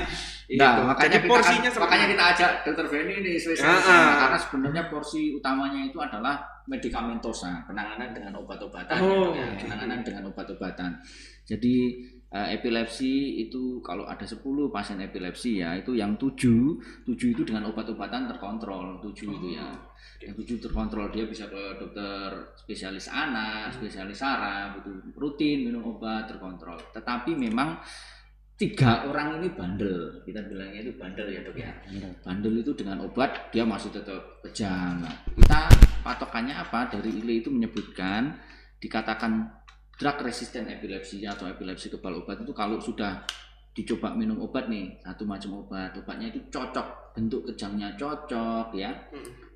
Nah, 0.50 0.72
itu. 0.74 0.82
makanya 0.82 1.10
Jadi 1.14 1.20
kita, 1.22 1.30
porsinya 1.30 1.62
kan- 1.62 1.70
seperti 1.70 1.84
makanya 1.86 2.06
itu. 2.06 2.14
kita 2.14 2.24
ajak 2.26 2.52
dokter 2.66 2.86
Feni 2.90 3.14
ini 3.16 3.32
spesialis 3.38 3.62
Ah, 3.62 3.86
ah. 3.86 4.02
anak. 4.02 4.18
karena 4.18 4.38
sebenarnya 4.40 4.84
porsi 4.90 5.22
utamanya 5.32 5.82
itu 5.84 5.98
adalah 6.00 6.36
medikamentosa, 6.66 7.52
penanganan 7.66 8.10
dengan 8.12 8.34
obat-obatan, 8.36 8.98
Oh, 8.98 9.30
ya, 9.32 9.46
oke. 9.46 9.62
penanganan 9.62 10.00
dengan 10.02 10.24
obat-obatan. 10.26 10.92
Jadi 11.46 11.76
eh, 12.30 12.54
epilepsi 12.54 13.10
itu 13.42 13.82
kalau 13.82 14.06
ada 14.06 14.22
10 14.22 14.38
pasien 14.70 15.02
epilepsi 15.02 15.66
ya, 15.66 15.74
itu 15.74 15.94
yang 15.94 16.14
7, 16.14 16.78
7 17.04 17.34
itu 17.34 17.42
dengan 17.42 17.66
obat-obatan 17.66 18.30
terkontrol, 18.30 19.02
7 19.02 19.26
itu 19.28 19.58
ya. 19.58 19.66
Oh, 19.66 19.90
Yang 20.22 20.46
7 20.46 20.62
terkontrol 20.62 21.10
dia 21.10 21.26
bisa 21.26 21.50
ke 21.50 21.58
dokter 21.76 22.30
spesialis 22.54 23.10
Hmm. 23.10 23.34
anak, 23.34 23.74
spesialis 23.74 24.14
saraf, 24.16 24.78
itu 24.78 24.94
rutin 25.18 25.66
minum 25.66 25.82
obat 25.90 26.30
terkontrol. 26.30 26.78
Tetapi 26.94 27.34
memang 27.34 27.82
tiga 28.60 29.08
orang 29.08 29.40
ini 29.40 29.56
bandel. 29.56 30.20
Kita 30.28 30.44
bilangnya 30.44 30.84
itu 30.84 30.92
bandel 31.00 31.32
ya 31.32 31.40
dok 31.40 31.56
ya. 31.56 31.72
Bandel. 32.20 32.60
Itu 32.60 32.76
dengan 32.76 33.00
obat 33.08 33.50
dia 33.56 33.64
masih 33.64 33.90
tetap 33.90 34.44
kejang 34.44 35.00
Nah, 35.00 35.16
kita 35.32 35.60
patokannya 36.04 36.54
apa? 36.54 36.92
Dari 36.92 37.24
ILE 37.24 37.40
itu 37.40 37.50
menyebutkan 37.50 38.36
dikatakan 38.84 39.48
drug 39.96 40.18
resistant 40.28 40.68
epilepsi 40.68 41.24
atau 41.24 41.48
epilepsi 41.48 41.88
kebal 41.88 42.24
obat 42.24 42.44
itu 42.44 42.52
kalau 42.52 42.80
sudah 42.80 43.24
dicoba 43.76 44.12
minum 44.16 44.40
obat 44.44 44.68
nih 44.68 44.96
satu 45.04 45.24
macam 45.24 45.64
obat 45.64 45.92
obatnya 45.96 46.32
itu 46.32 46.40
cocok 46.52 47.16
bentuk 47.16 47.48
kejangnya 47.48 47.96
cocok 47.96 48.76
ya. 48.76 48.92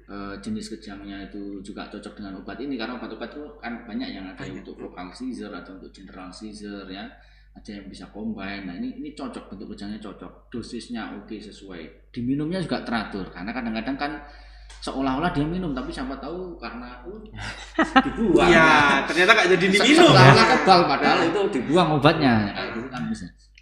Eh, 0.03 0.35
jenis 0.43 0.67
kejangnya 0.75 1.31
itu 1.31 1.63
juga 1.63 1.87
cocok 1.87 2.19
dengan 2.19 2.43
obat 2.43 2.59
ini 2.59 2.75
karena 2.75 2.99
obat-obat 2.99 3.31
itu 3.31 3.43
kan 3.63 3.87
banyak 3.87 4.11
yang 4.11 4.27
ada 4.27 4.43
yang 4.43 4.59
untuk 4.59 4.75
vocal 4.75 5.07
seizure 5.15 5.55
atau 5.55 5.79
untuk 5.79 5.95
general 5.95 6.27
seizure 6.27 6.87
ya 6.91 7.07
ada 7.53 7.69
yang 7.69 7.85
bisa 7.85 8.09
combine. 8.09 8.65
Nah 8.65 8.75
ini 8.75 8.97
ini 8.97 9.09
cocok 9.13 9.53
bentuk 9.53 9.77
kejangnya 9.77 10.01
cocok. 10.01 10.49
Dosisnya 10.49 11.13
oke 11.21 11.37
sesuai. 11.37 12.09
Diminumnya 12.09 12.59
juga 12.59 12.81
teratur 12.81 13.29
karena 13.29 13.53
kadang-kadang 13.53 13.97
kan 13.97 14.11
seolah-olah 14.83 15.31
dia 15.31 15.47
minum 15.47 15.71
tapi 15.71 15.95
siapa 15.95 16.17
tahu 16.19 16.59
karena 16.59 16.99
uh, 17.07 17.21
dibuang. 18.09 18.49
Iya, 18.51 19.05
ternyata 19.07 19.31
nggak 19.31 19.49
jadi 19.55 19.65
diminum. 19.69 19.95
seolah-olah 20.01 20.45
kebal 20.49 20.79
padahal 20.89 21.19
itu 21.29 21.41
dibuang 21.55 21.89
obatnya. 22.01 22.35
Kan 22.91 23.07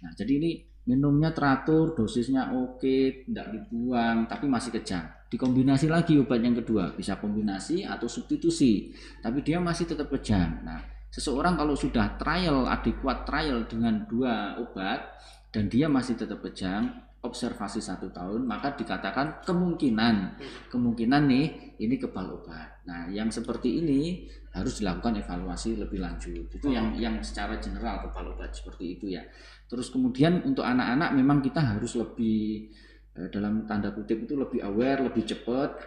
nah 0.02 0.10
jadi 0.18 0.32
ini 0.42 0.50
minumnya 0.82 1.30
teratur 1.30 1.94
dosisnya 1.94 2.50
oke 2.50 3.28
tidak 3.28 3.46
dibuang 3.54 4.26
tapi 4.26 4.50
masih 4.50 4.74
kejang. 4.74 5.04
Dikombinasi 5.30 5.86
lagi 5.86 6.18
obat 6.18 6.42
yang 6.42 6.58
kedua. 6.58 6.96
Bisa 6.96 7.20
kombinasi 7.20 7.86
atau 7.86 8.08
substitusi 8.08 8.90
tapi 9.22 9.44
dia 9.44 9.62
masih 9.62 9.86
tetap 9.86 10.10
kejang. 10.10 10.64
Nah 10.66 10.80
seseorang 11.12 11.60
kalau 11.60 11.76
sudah 11.76 12.16
trial 12.16 12.64
adekuat 12.64 13.28
trial 13.28 13.68
dengan 13.68 14.08
dua 14.08 14.56
obat 14.56 15.20
dan 15.52 15.68
dia 15.68 15.84
masih 15.84 16.16
tetap 16.16 16.40
kejang 16.40 16.88
observasi 17.22 17.78
satu 17.78 18.10
tahun 18.10 18.48
maka 18.48 18.74
dikatakan 18.74 19.46
kemungkinan. 19.46 20.40
Kemungkinan 20.72 21.22
nih 21.28 21.46
ini 21.78 21.94
kebal 22.00 22.42
obat. 22.42 22.82
Nah 22.88 23.06
yang 23.12 23.30
seperti 23.30 23.78
ini 23.78 24.26
harus 24.56 24.82
dilakukan 24.82 25.20
evaluasi 25.22 25.78
lebih 25.78 26.02
lanjut. 26.02 26.48
Itu 26.50 26.72
yang 26.72 26.96
yang 26.98 27.20
secara 27.22 27.60
general 27.62 28.08
kebal 28.08 28.34
obat 28.34 28.50
seperti 28.56 28.98
itu 28.98 29.12
ya. 29.12 29.22
Terus 29.70 29.92
kemudian 29.92 30.42
untuk 30.42 30.66
anak-anak 30.66 31.14
memang 31.14 31.44
kita 31.44 31.60
harus 31.62 31.94
lebih 31.94 32.72
eh, 33.14 33.28
dalam 33.30 33.68
tanda 33.68 33.94
kutip 33.94 34.26
itu 34.26 34.34
lebih 34.34 34.64
aware 34.64 35.04
lebih 35.06 35.22
cepat. 35.22 35.78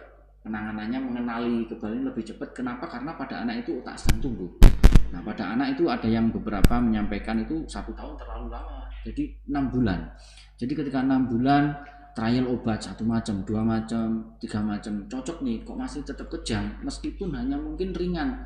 Penanganannya 0.46 1.02
mengenali 1.02 1.56
kebal 1.66 1.98
ini 1.98 2.06
lebih 2.06 2.22
cepat. 2.22 2.54
Kenapa? 2.54 2.86
Karena 2.86 3.18
pada 3.18 3.42
anak 3.42 3.66
itu 3.66 3.82
otak 3.82 3.98
sedang 3.98 4.30
tumbuh 4.30 4.85
nah 5.12 5.20
pada 5.22 5.54
anak 5.54 5.78
itu 5.78 5.86
ada 5.86 6.08
yang 6.10 6.30
beberapa 6.34 6.78
menyampaikan 6.82 7.38
itu 7.42 7.62
satu 7.66 7.94
tahun 7.94 8.14
terlalu 8.18 8.50
lama 8.50 8.86
jadi 9.06 9.22
enam 9.46 9.70
bulan. 9.70 10.10
Jadi 10.58 10.72
ketika 10.74 10.98
enam 10.98 11.30
bulan 11.30 11.78
trial 12.16 12.50
obat 12.50 12.82
satu 12.82 13.06
macam 13.06 13.46
dua 13.46 13.62
macam 13.62 14.34
tiga 14.42 14.58
macam 14.58 15.06
cocok 15.06 15.46
nih 15.46 15.62
kok 15.62 15.78
masih 15.78 16.02
tetap 16.02 16.26
kejang? 16.26 16.74
Meskipun 16.82 17.30
hanya 17.38 17.54
mungkin 17.54 17.94
ringan 17.94 18.42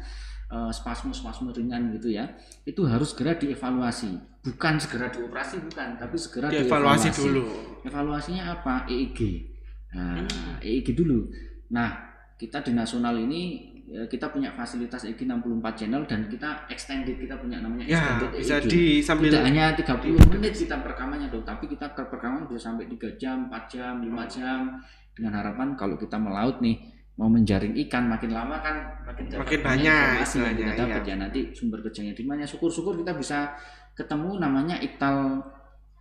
eh, 0.53 0.68
spasmus-spasmus 0.68 1.57
ringan 1.57 1.96
gitu 1.96 2.12
ya 2.12 2.29
itu 2.68 2.85
harus 2.85 3.16
segera 3.16 3.40
dievaluasi. 3.40 4.20
Bukan 4.44 4.77
segera 4.77 5.09
dioperasi 5.09 5.64
bukan 5.64 5.96
tapi 5.96 6.16
segera 6.20 6.49
Dievaluasi 6.53 7.09
dulu. 7.09 7.44
evaluasinya 7.88 8.61
apa? 8.61 8.85
EEG 8.85 9.49
nah 9.90 10.20
Hmm. 10.23 10.61
EEG 10.62 10.92
dulu. 10.92 11.33
Nah 11.73 11.88
kita 12.37 12.61
di 12.61 12.77
nasional 12.77 13.16
ini 13.16 13.69
kita 13.90 14.31
punya 14.31 14.55
fasilitas 14.55 15.03
EEG 15.03 15.26
64 15.26 15.74
channel 15.74 16.07
dan 16.07 16.31
kita 16.31 16.62
extended 16.70 17.18
kita 17.18 17.35
punya 17.35 17.59
namanya 17.59 17.90
Ya, 17.90 17.98
extended 17.98 18.31
bisa 18.38 18.55
EEG 18.62 18.70
di 18.70 18.83
sambil 19.03 19.35
tidak 19.35 19.44
hanya 19.50 19.64
30 19.74 20.31
menit 20.31 20.55
kita 20.55 20.76
perekamannya 20.79 21.26
dong. 21.26 21.42
Tapi 21.42 21.66
kita 21.66 21.90
perekaman 21.90 22.46
bisa 22.46 22.70
sampai 22.70 22.87
3 22.87 23.18
jam 23.18 23.50
4 23.50 23.66
jam 23.66 23.92
5 23.98 24.07
jam. 24.31 24.79
Dengan 25.11 25.33
harapan 25.42 25.74
kalau 25.74 25.98
kita 25.98 26.16
melaut 26.22 26.62
nih 26.62 26.79
mau 27.18 27.26
menjaring 27.26 27.74
ikan 27.85 28.09
makin 28.09 28.31
lama 28.31 28.62
kan 28.62 28.76
makin, 29.05 29.26
Makin 29.29 29.61
banyak 29.61 29.85
yang 29.85 30.16
kita 30.16 30.24
istilahnya, 30.24 30.66
dapat 30.79 31.03
iya. 31.03 31.12
ya. 31.12 31.14
Nanti 31.18 31.40
sumber 31.50 31.83
kejangnya 31.83 32.14
di 32.14 32.24
mana. 32.24 32.46
Syukur-syukur 32.46 32.94
kita 33.03 33.12
bisa 33.18 33.59
ketemu 33.98 34.38
namanya 34.38 34.79
iktal 34.79 35.42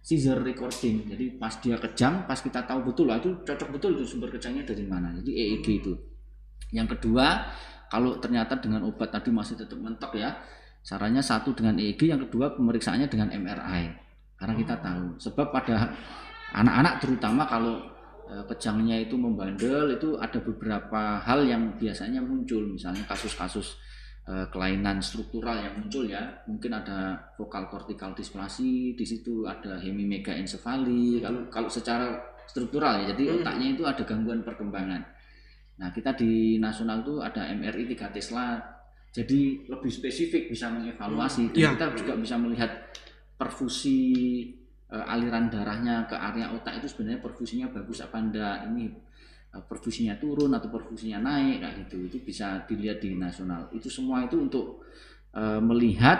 seizure 0.05 0.45
recording. 0.45 1.09
Jadi 1.09 1.41
pas 1.41 1.57
dia 1.57 1.75
kejang 1.81 2.29
pas 2.29 2.37
kita 2.37 2.63
tahu 2.69 2.85
betul 2.85 3.09
lah 3.09 3.17
itu 3.17 3.33
cocok 3.43 3.69
betul 3.73 3.97
itu 3.97 4.05
sumber 4.05 4.29
kejangnya 4.29 4.61
dari 4.61 4.85
mana. 4.85 5.09
Jadi 5.17 5.31
EEG 5.33 5.67
itu. 5.81 5.93
Yang 6.69 6.97
kedua 6.97 7.49
kalau 7.89 8.21
ternyata 8.21 8.55
dengan 8.61 8.85
obat 8.85 9.09
tadi 9.09 9.33
masih 9.33 9.57
tetap 9.57 9.77
mentok 9.81 10.15
ya 10.15 10.37
sarannya 10.79 11.19
satu 11.19 11.51
dengan 11.51 11.75
EEG 11.75 12.09
yang 12.09 12.21
kedua 12.23 12.55
pemeriksaannya 12.55 13.11
dengan 13.11 13.33
MRI 13.35 13.83
karena 14.39 14.53
kita 14.55 14.79
tahu 14.79 15.19
sebab 15.19 15.51
pada 15.51 15.91
anak-anak 16.55 16.93
terutama 17.03 17.43
kalau 17.45 17.75
eh, 18.29 18.43
kejangnya 18.49 18.97
itu 19.03 19.19
membandel 19.19 19.93
itu 19.93 20.17
ada 20.17 20.39
beberapa 20.41 21.21
hal 21.21 21.45
yang 21.45 21.75
biasanya 21.77 22.23
muncul. 22.23 22.63
Misalnya 22.65 23.05
kasus-kasus 23.05 23.77
eh, 24.25 24.45
kelainan 24.49 25.03
struktural 25.03 25.59
yang 25.59 25.75
muncul 25.83 26.07
ya. 26.07 26.41
Mungkin 26.49 26.71
ada 26.73 27.19
vokal 27.37 27.69
cortical 27.69 28.15
dysplasia 28.15 28.95
di 28.95 29.05
situ 29.05 29.45
ada 29.45 29.77
hemimegaencephali 29.77 31.21
kalau 31.21 31.41
kalau 31.51 31.69
secara 31.69 32.17
struktural 32.49 33.03
ya. 33.03 33.13
Jadi 33.13 33.23
Hmm. 33.29 33.35
otaknya 33.43 33.67
itu 33.77 33.83
ada 33.85 34.03
gangguan 34.07 34.41
perkembangan 34.41 35.01
nah 35.79 35.89
kita 35.89 36.11
di 36.11 36.59
nasional 36.59 37.01
itu 37.01 37.23
ada 37.23 37.47
MRI 37.49 37.87
3 37.87 38.11
Tesla. 38.11 38.59
Jadi 39.09 39.65
lebih 39.65 39.89
spesifik 39.89 40.51
bisa 40.51 40.69
mengevaluasi. 40.69 41.49
Dan 41.49 41.57
Iya. 41.57 41.69
kita 41.73 41.85
juga 41.97 42.13
bisa 42.19 42.35
melihat 42.37 42.69
perfusi 43.39 43.99
eh, 44.89 45.05
aliran 45.05 45.47
darahnya 45.47 46.09
ke 46.09 46.17
area 46.17 46.49
otak 46.49 46.81
itu 46.81 46.89
sebenarnya 46.89 47.21
perfusinya 47.21 47.69
bagus 47.69 48.01
apa 48.01 48.17
enggak. 48.17 48.67
Ini 48.69 48.85
eh, 49.49 49.63
perfusinya 49.65 50.17
turun 50.17 50.51
atau 50.51 50.69
perfusinya 50.69 51.21
naik 51.21 51.61
kayak 51.61 51.75
gitu. 51.85 51.97
Itu 52.09 52.17
bisa 52.21 52.65
dilihat 52.67 52.99
di 52.99 53.15
nasional. 53.15 53.69
Itu 53.71 53.87
semua 53.87 54.25
itu 54.25 54.35
untuk 54.37 54.83
eh, 55.33 55.61
melihat 55.61 56.19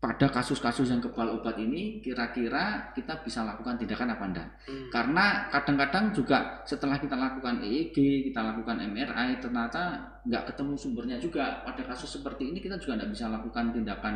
pada 0.00 0.32
kasus-kasus 0.32 0.88
yang 0.88 1.04
kebal 1.04 1.28
obat 1.28 1.60
ini 1.60 2.00
kira-kira 2.00 2.88
kita 2.96 3.20
bisa 3.20 3.44
lakukan 3.44 3.76
tindakan 3.76 4.16
apa 4.16 4.24
enggak? 4.24 4.48
Hmm. 4.64 4.88
Karena 4.88 5.52
kadang-kadang 5.52 6.16
juga 6.16 6.64
setelah 6.64 6.96
kita 6.96 7.20
lakukan 7.20 7.60
EEG, 7.60 8.24
kita 8.32 8.40
lakukan 8.40 8.80
MRI, 8.80 9.44
ternyata 9.44 10.00
nggak 10.24 10.48
ketemu 10.48 10.72
sumbernya 10.80 11.20
juga. 11.20 11.60
Pada 11.68 11.84
kasus 11.84 12.16
seperti 12.16 12.48
ini 12.48 12.64
kita 12.64 12.80
juga 12.80 12.96
nggak 12.96 13.12
bisa 13.12 13.28
lakukan 13.28 13.76
tindakan 13.76 14.14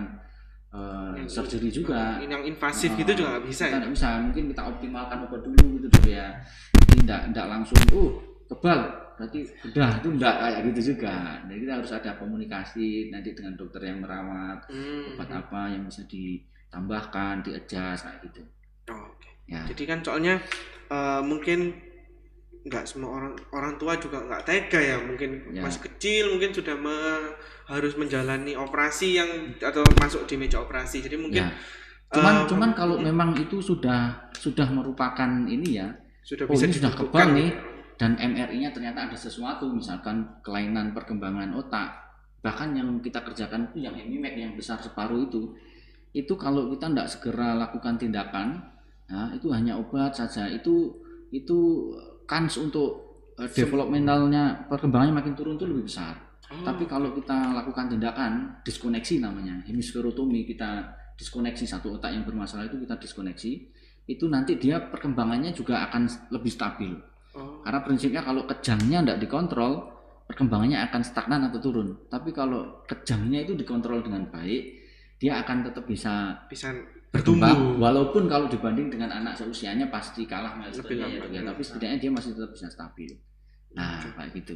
uh, 0.73 1.13
yang 1.21 1.29
surgery 1.29 1.69
juga. 1.69 2.17
Yang 2.17 2.57
invasif 2.57 2.89
uh, 2.89 2.97
gitu 3.05 3.13
juga 3.21 3.29
nggak 3.37 3.45
bisa 3.45 3.65
kita 3.69 3.77
ya? 3.77 3.89
Bisa. 3.93 4.09
Mungkin 4.25 4.45
kita 4.57 4.63
optimalkan 4.65 5.19
obat 5.29 5.41
dulu 5.45 5.85
gitu 5.85 6.01
ya. 6.09 6.33
Jadi 6.81 7.05
nggak 7.05 7.47
langsung, 7.47 7.77
uh 7.93 8.34
kebal 8.55 9.05
berarti 9.15 9.47
udah 9.71 9.91
itu 10.03 10.09
enggak 10.11 10.35
kayak 10.43 10.61
gitu 10.71 10.81
juga 10.95 11.39
jadi 11.47 11.59
kita 11.63 11.73
harus 11.79 11.93
ada 11.95 12.11
komunikasi 12.19 13.15
nanti 13.15 13.31
dengan 13.31 13.55
dokter 13.55 13.87
yang 13.87 14.03
merawat 14.03 14.67
hmm. 14.67 15.15
obat 15.15 15.31
apa 15.31 15.71
yang 15.71 15.87
bisa 15.87 16.03
ditambahkan 16.11 17.47
diadjust 17.47 18.11
kayak 18.11 18.19
gitu 18.27 18.43
oh, 18.91 19.07
okay. 19.15 19.33
ya 19.47 19.63
jadi 19.71 19.83
kan 19.95 19.99
soalnya 20.03 20.43
uh, 20.91 21.23
mungkin 21.23 21.79
nggak 22.65 22.85
semua 22.89 23.21
orang 23.21 23.33
orang 23.53 23.75
tua 23.77 24.01
juga 24.01 24.25
nggak 24.25 24.43
tega 24.49 24.81
ya 24.81 24.97
mungkin 24.97 25.53
ya. 25.53 25.61
masih 25.61 25.85
kecil 25.85 26.33
mungkin 26.33 26.51
sudah 26.57 26.75
me, 26.75 26.97
harus 27.69 27.93
menjalani 28.01 28.57
operasi 28.57 29.21
yang 29.21 29.31
atau 29.61 29.85
masuk 30.01 30.25
di 30.25 30.41
meja 30.41 30.65
operasi 30.65 31.05
jadi 31.05 31.21
mungkin 31.21 31.45
ya. 31.45 31.53
cuman 32.09 32.35
um, 32.43 32.49
cuman 32.49 32.71
kalau 32.73 32.97
hmm. 32.99 33.05
memang 33.05 33.31
itu 33.37 33.61
sudah 33.61 34.33
sudah 34.33 34.65
merupakan 34.73 35.29
ini 35.45 35.77
ya 35.77 35.93
sudah 36.25 36.49
oh, 36.49 36.57
bisa 36.57 36.65
ini 36.67 36.75
sudah 36.81 36.93
kebal 36.97 37.37
nih 37.37 37.53
gitu 37.53 37.74
dan 37.95 38.19
MRI-nya 38.19 38.75
ternyata 38.75 39.07
ada 39.07 39.17
sesuatu 39.19 39.71
misalkan 39.71 40.43
kelainan 40.43 40.91
perkembangan 40.91 41.55
otak 41.55 42.05
bahkan 42.45 42.77
yang 42.77 43.01
kita 43.01 43.25
kerjakan 43.25 43.73
itu 43.73 43.87
yang 43.87 43.97
hemimek 43.97 44.37
yang 44.37 44.53
besar 44.53 44.77
separuh 44.83 45.25
itu 45.25 45.55
itu 46.15 46.31
kalau 46.39 46.71
kita 46.71 46.87
tidak 46.87 47.09
segera 47.11 47.59
lakukan 47.59 47.99
tindakan 47.99 48.63
ya, 49.11 49.35
itu 49.35 49.51
hanya 49.51 49.75
obat 49.75 50.15
saja. 50.15 50.47
Itu 50.47 50.95
itu 51.35 51.91
kans 52.31 52.55
untuk 52.55 53.19
uh, 53.35 53.51
developmentalnya 53.51 54.71
perkembangannya 54.71 55.15
makin 55.19 55.35
turun 55.35 55.59
itu 55.59 55.67
lebih 55.67 55.91
besar. 55.91 56.15
Oh. 56.45 56.61
tapi 56.61 56.85
kalau 56.85 57.17
kita 57.17 57.57
lakukan 57.57 57.89
tindakan 57.89 58.61
diskoneksi 58.69 59.25
namanya 59.25 59.65
hemisferotomi 59.65 60.45
kita 60.45 60.93
diskoneksi 61.17 61.65
satu 61.65 61.97
otak 61.97 62.13
yang 62.13 62.29
bermasalah 62.29 62.69
itu 62.69 62.77
kita 62.85 63.01
diskoneksi 63.01 63.53
itu 64.05 64.25
nanti 64.29 64.61
dia 64.61 64.77
perkembangannya 64.93 65.57
juga 65.57 65.89
akan 65.89 66.05
lebih 66.29 66.53
stabil 66.53 66.93
Oh. 67.35 67.61
Karena 67.67 67.81
prinsipnya 67.83 68.23
kalau 68.23 68.47
kejangnya 68.47 69.03
tidak 69.03 69.19
dikontrol, 69.27 69.73
perkembangannya 70.31 70.79
akan 70.87 71.03
stagnan 71.03 71.51
atau 71.51 71.59
turun. 71.59 71.89
Tapi 72.07 72.31
kalau 72.31 72.87
kejangnya 72.87 73.43
itu 73.43 73.59
dikontrol 73.59 74.07
dengan 74.07 74.31
baik, 74.31 74.63
dia 75.19 75.43
akan 75.43 75.67
tetap 75.67 75.85
bisa 75.85 76.47
bisa 76.47 76.71
bertumbuh. 77.11 77.79
Walaupun 77.79 78.31
kalau 78.31 78.47
dibanding 78.47 78.91
dengan 78.91 79.11
anak 79.11 79.35
seusianya 79.35 79.91
pasti 79.91 80.27
kalah 80.27 80.55
milestonya 80.55 81.07
ya, 81.11 81.21
ya, 81.31 81.43
tapi 81.43 81.63
setidaknya 81.63 81.99
dia 81.99 82.11
masih 82.11 82.31
tetap 82.39 82.51
bisa 82.55 82.67
stabil. 82.71 83.11
Nah, 83.75 83.99
kayak 84.15 84.31
gitu. 84.39 84.55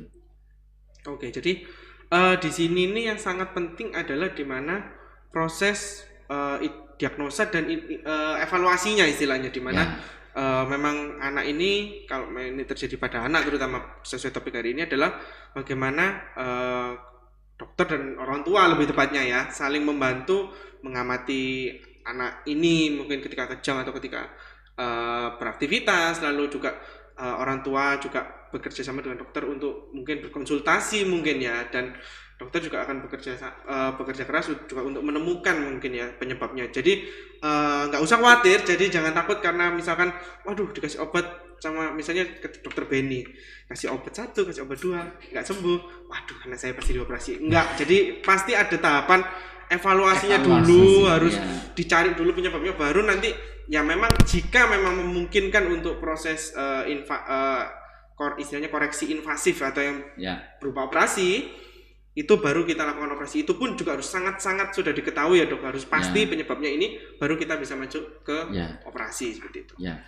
Oke, 1.07 1.35
jadi 1.35 1.67
uh, 2.15 2.39
di 2.39 2.51
sini 2.51 2.91
nih 2.95 3.15
yang 3.15 3.19
sangat 3.19 3.55
penting 3.55 3.95
adalah 3.95 4.31
di 4.31 4.47
mana 4.47 4.87
proses 5.35 6.07
uh, 6.31 6.59
diagnosa 6.99 7.47
dan 7.51 7.67
uh, 7.71 8.43
evaluasinya 8.43 9.07
istilahnya 9.07 9.51
di 9.51 9.63
mana 9.63 9.83
ya 9.83 10.17
uh, 10.35 10.65
memang 10.69 11.23
anak 11.23 11.45
ini 11.49 12.05
kalau 12.05 12.29
ini 12.35 12.65
terjadi 12.67 12.99
pada 13.01 13.25
anak 13.25 13.49
terutama 13.49 14.03
sesuai 14.03 14.35
topik 14.35 14.59
hari 14.59 14.77
ini 14.77 14.85
adalah 14.85 15.17
bagaimana 15.55 16.05
uh, 16.37 16.93
dokter 17.59 17.97
dan 17.97 18.19
orang 18.19 18.45
tua 18.47 18.69
lebih 18.71 18.91
tepatnya 18.91 19.23
ya 19.25 19.41
saling 19.51 19.83
membantu 19.83 20.53
mengamati 20.83 21.75
anak 22.09 22.49
ini 22.49 22.97
mungkin 22.97 23.21
ketika 23.21 23.45
kejang 23.57 23.85
atau 23.85 23.93
ketika 24.01 24.33
uh, 24.81 25.37
beraktivitas. 25.37 26.25
Lalu 26.25 26.49
juga 26.49 26.81
uh, 27.21 27.37
orang 27.39 27.61
tua 27.61 28.01
juga 28.01 28.49
bekerja 28.49 28.81
sama 28.81 29.05
dengan 29.05 29.21
dokter 29.21 29.45
untuk 29.45 29.93
mungkin 29.93 30.25
berkonsultasi 30.25 31.05
mungkin 31.05 31.37
ya 31.45 31.69
dan 31.69 31.93
dokter 32.39 32.63
juga 32.63 32.87
akan 32.87 33.03
bekerja 33.03 33.35
uh, 33.67 33.99
bekerja 33.99 34.23
keras 34.23 34.47
juga 34.47 34.87
untuk 34.87 35.03
menemukan 35.03 35.59
mungkin 35.59 35.91
ya 35.91 36.07
penyebabnya. 36.17 36.71
Jadi 36.71 37.03
uh, 37.43 37.91
nggak 37.91 37.99
usah 37.99 38.23
khawatir. 38.23 38.63
Jadi 38.63 38.95
jangan 38.95 39.11
takut 39.11 39.43
karena 39.43 39.75
misalkan, 39.75 40.15
waduh 40.47 40.71
dikasih 40.71 41.03
obat 41.03 41.27
sama 41.59 41.91
misalnya 41.91 42.23
ke 42.39 42.63
dokter 42.63 42.87
Benny 42.87 43.27
kasih 43.67 43.91
obat 43.91 44.15
satu, 44.15 44.47
kasih 44.47 44.65
obat 44.65 44.79
dua, 44.79 45.03
nggak 45.35 45.45
sembuh. 45.45 45.79
Waduh, 46.09 46.37
karena 46.47 46.57
saya 46.57 46.73
pasti 46.79 46.95
dioperasi. 46.95 47.31
Enggak. 47.43 47.75
Jadi 47.85 48.23
pasti 48.23 48.55
ada 48.55 48.77
tahapan 48.79 49.21
evaluasinya 49.69 50.39
Evaluasi 50.41 50.65
dulu 50.65 50.81
sih, 50.81 51.05
harus 51.05 51.35
ya. 51.37 51.45
dicari 51.77 52.11
dulu 52.17 52.31
penyebabnya 52.33 52.73
baru 52.73 53.05
nanti 53.05 53.29
ya 53.69 53.85
memang 53.85 54.09
jika 54.25 54.65
memang 54.65 55.05
memungkinkan 55.05 55.69
untuk 55.69 56.01
proses 56.01 56.57
uh, 56.57 56.89
infa, 56.89 57.19
uh, 57.29 57.65
kor 58.17 58.41
istilahnya 58.41 58.73
koreksi 58.73 59.13
invasif 59.13 59.61
atau 59.61 59.85
yang 59.85 59.99
ya. 60.17 60.41
berupa 60.57 60.89
operasi 60.89 61.45
itu 62.19 62.35
baru 62.43 62.67
kita 62.67 62.83
lakukan 62.83 63.15
operasi 63.15 63.47
itu 63.47 63.55
pun 63.55 63.79
juga 63.79 63.95
harus 63.95 64.11
sangat-sangat 64.11 64.75
sudah 64.75 64.91
diketahui 64.91 65.39
ya 65.39 65.47
dok 65.47 65.63
harus 65.63 65.87
pasti 65.87 66.27
ya. 66.27 66.35
penyebabnya 66.35 66.67
ini 66.67 66.99
baru 67.15 67.39
kita 67.39 67.55
bisa 67.55 67.79
masuk 67.79 68.27
ke 68.27 68.51
ya. 68.51 68.83
operasi 68.83 69.39
seperti 69.39 69.71
itu. 69.71 69.75
Ya. 69.79 70.03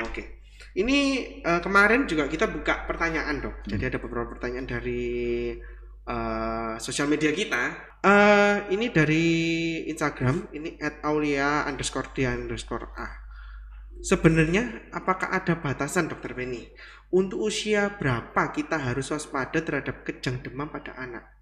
Oke. 0.00 0.40
Ini 0.72 0.98
uh, 1.44 1.60
kemarin 1.60 2.08
juga 2.08 2.32
kita 2.32 2.48
buka 2.48 2.88
pertanyaan 2.88 3.44
dok. 3.44 3.60
Hmm. 3.60 3.76
Jadi 3.76 3.84
ada 3.92 3.98
beberapa 4.00 4.32
pertanyaan 4.32 4.64
dari 4.64 5.52
uh, 6.08 6.80
sosial 6.80 7.12
media 7.12 7.28
kita. 7.36 7.92
Uh, 8.00 8.64
ini 8.72 8.88
dari 8.88 9.28
Instagram. 9.92 10.48
Ini 10.56 10.80
at 10.80 11.04
Aulia 11.04 11.68
underscore 11.68 12.08
dia 12.16 12.32
underscore 12.32 12.88
a. 12.96 13.08
Sebenarnya 14.00 14.88
apakah 14.96 15.28
ada 15.28 15.60
batasan 15.60 16.08
dokter 16.08 16.32
Penny 16.32 16.72
untuk 17.12 17.44
usia 17.44 18.00
berapa 18.00 18.48
kita 18.48 18.80
harus 18.80 19.12
waspada 19.12 19.60
terhadap 19.60 20.08
kejang 20.08 20.40
demam 20.40 20.72
pada 20.72 20.96
anak? 20.96 21.39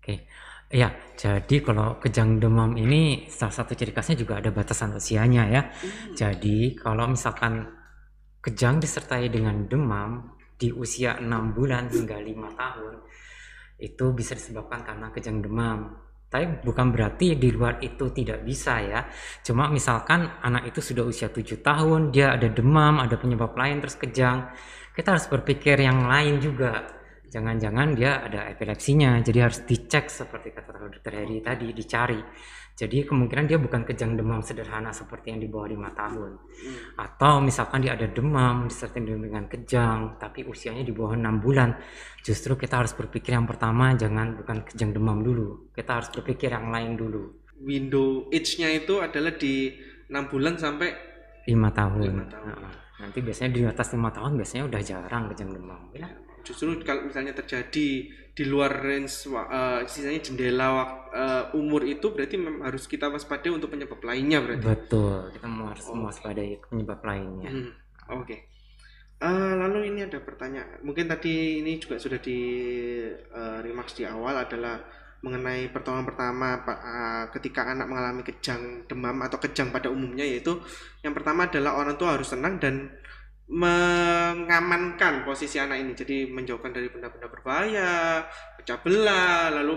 Oke. 0.00 0.24
Ya, 0.70 0.94
jadi 1.18 1.66
kalau 1.66 1.98
kejang 1.98 2.38
demam 2.38 2.78
ini 2.78 3.26
salah 3.26 3.50
satu 3.50 3.74
ciri 3.74 3.90
khasnya 3.90 4.16
juga 4.22 4.38
ada 4.38 4.54
batasan 4.54 4.94
usianya 4.94 5.44
ya. 5.50 5.62
Hmm. 5.66 6.14
Jadi 6.14 6.78
kalau 6.78 7.10
misalkan 7.10 7.66
kejang 8.40 8.80
disertai 8.80 9.28
dengan 9.28 9.66
demam 9.66 10.40
di 10.56 10.70
usia 10.72 11.18
6 11.18 11.26
bulan 11.52 11.90
hingga 11.90 12.16
5 12.22 12.54
tahun 12.54 12.94
itu 13.80 14.04
bisa 14.16 14.32
disebabkan 14.38 14.86
karena 14.86 15.10
kejang 15.10 15.42
demam. 15.42 15.90
Tapi 16.30 16.62
bukan 16.62 16.94
berarti 16.94 17.34
di 17.34 17.50
luar 17.50 17.82
itu 17.82 18.06
tidak 18.14 18.46
bisa 18.46 18.78
ya. 18.78 19.02
Cuma 19.42 19.66
misalkan 19.66 20.38
anak 20.38 20.70
itu 20.70 20.78
sudah 20.78 21.02
usia 21.02 21.34
7 21.34 21.58
tahun, 21.58 22.14
dia 22.14 22.38
ada 22.38 22.46
demam, 22.46 23.02
ada 23.02 23.18
penyebab 23.18 23.58
lain 23.58 23.82
terus 23.82 23.98
kejang. 23.98 24.46
Kita 24.94 25.18
harus 25.18 25.26
berpikir 25.26 25.82
yang 25.82 26.06
lain 26.06 26.38
juga 26.38 26.99
jangan-jangan 27.30 27.94
dia 27.94 28.26
ada 28.26 28.50
epilepsinya 28.50 29.22
jadi 29.22 29.46
harus 29.46 29.62
dicek 29.62 30.10
seperti 30.10 30.50
kata 30.50 30.70
dokter 30.90 31.14
Heri 31.14 31.38
tadi 31.40 31.70
dicari. 31.70 32.20
Jadi 32.74 33.04
kemungkinan 33.04 33.44
dia 33.44 33.60
bukan 33.60 33.84
kejang 33.84 34.16
demam 34.16 34.40
sederhana 34.40 34.88
seperti 34.88 35.36
yang 35.36 35.40
di 35.40 35.48
bawah 35.52 35.68
lima 35.68 35.90
tahun. 35.92 36.30
Hmm. 36.60 36.76
atau 36.96 37.40
misalkan 37.40 37.80
dia 37.80 37.96
ada 37.96 38.04
demam 38.08 38.68
disertai 38.68 39.00
dengan 39.00 39.48
kejang 39.48 40.20
tapi 40.20 40.44
usianya 40.44 40.84
di 40.84 40.92
bawah 40.92 41.16
enam 41.16 41.40
bulan 41.40 41.72
justru 42.20 42.52
kita 42.52 42.84
harus 42.84 42.92
berpikir 42.92 43.32
yang 43.32 43.48
pertama 43.48 43.96
jangan 43.96 44.36
bukan 44.36 44.64
kejang 44.68 44.92
demam 44.92 45.24
dulu. 45.24 45.72
Kita 45.72 46.00
harus 46.00 46.08
berpikir 46.12 46.52
yang 46.52 46.68
lain 46.68 47.00
dulu. 47.00 47.22
Window 47.60 48.28
age-nya 48.32 48.72
itu 48.72 49.00
adalah 49.00 49.36
di 49.36 49.76
enam 50.08 50.28
bulan 50.28 50.56
sampai 50.56 50.88
lima 51.48 51.68
tahun. 51.72 52.28
tahun. 52.28 52.48
Nah, 52.48 52.74
nanti 53.00 53.18
biasanya 53.20 53.50
di 53.52 53.60
atas 53.64 53.92
lima 53.92 54.08
tahun 54.12 54.36
biasanya 54.36 54.64
udah 54.68 54.80
jarang 54.84 55.24
kejang 55.32 55.50
demam 55.52 55.80
ya 55.96 56.08
justru 56.42 56.76
kalau 56.82 57.06
misalnya 57.06 57.36
terjadi 57.36 57.88
di 58.30 58.44
luar 58.46 58.72
range 58.72 59.28
uh, 59.28 59.82
sisanya 59.84 60.22
jendela 60.22 60.68
uh, 61.12 61.44
umur 61.52 61.84
itu 61.84 62.14
berarti 62.14 62.40
harus 62.62 62.88
kita 62.88 63.10
waspada 63.12 63.50
untuk 63.50 63.68
penyebab 63.74 64.00
lainnya 64.00 64.40
berarti 64.40 64.64
betul 64.64 65.28
kita 65.34 65.44
harus 65.44 65.84
oh. 65.90 65.96
mewaspadai 65.98 66.56
penyebab 66.64 67.00
lainnya 67.04 67.50
hmm. 67.50 67.70
oke 68.14 68.24
okay. 68.24 68.38
uh, 69.20 69.28
eh, 69.28 69.52
lalu 69.60 69.92
ini 69.92 70.06
ada 70.06 70.22
pertanyaan 70.24 70.80
mungkin 70.80 71.10
tadi 71.10 71.60
ini 71.60 71.76
juga 71.82 72.00
sudah 72.00 72.16
di 72.16 72.38
uh, 73.34 73.60
remarks 73.60 73.98
di 73.98 74.06
awal 74.06 74.38
adalah 74.40 74.78
mengenai 75.20 75.68
pertolongan 75.68 76.08
pertama 76.08 76.64
uh, 76.64 77.28
ketika 77.36 77.68
anak 77.68 77.92
mengalami 77.92 78.24
kejang 78.24 78.88
demam 78.88 79.20
atau 79.20 79.36
kejang 79.36 79.68
pada 79.68 79.92
umumnya 79.92 80.24
yaitu 80.24 80.56
yang 81.04 81.12
pertama 81.12 81.44
adalah 81.44 81.76
orang 81.76 82.00
tua 82.00 82.16
harus 82.16 82.32
tenang 82.32 82.56
dan 82.56 82.88
mengamankan 83.50 85.26
posisi 85.26 85.58
anak 85.58 85.82
ini 85.82 85.92
jadi 85.98 86.30
menjauhkan 86.30 86.70
dari 86.70 86.86
benda-benda 86.86 87.26
berbahaya 87.26 88.22
pecah 88.54 88.78
belah 88.78 89.50
lalu 89.50 89.74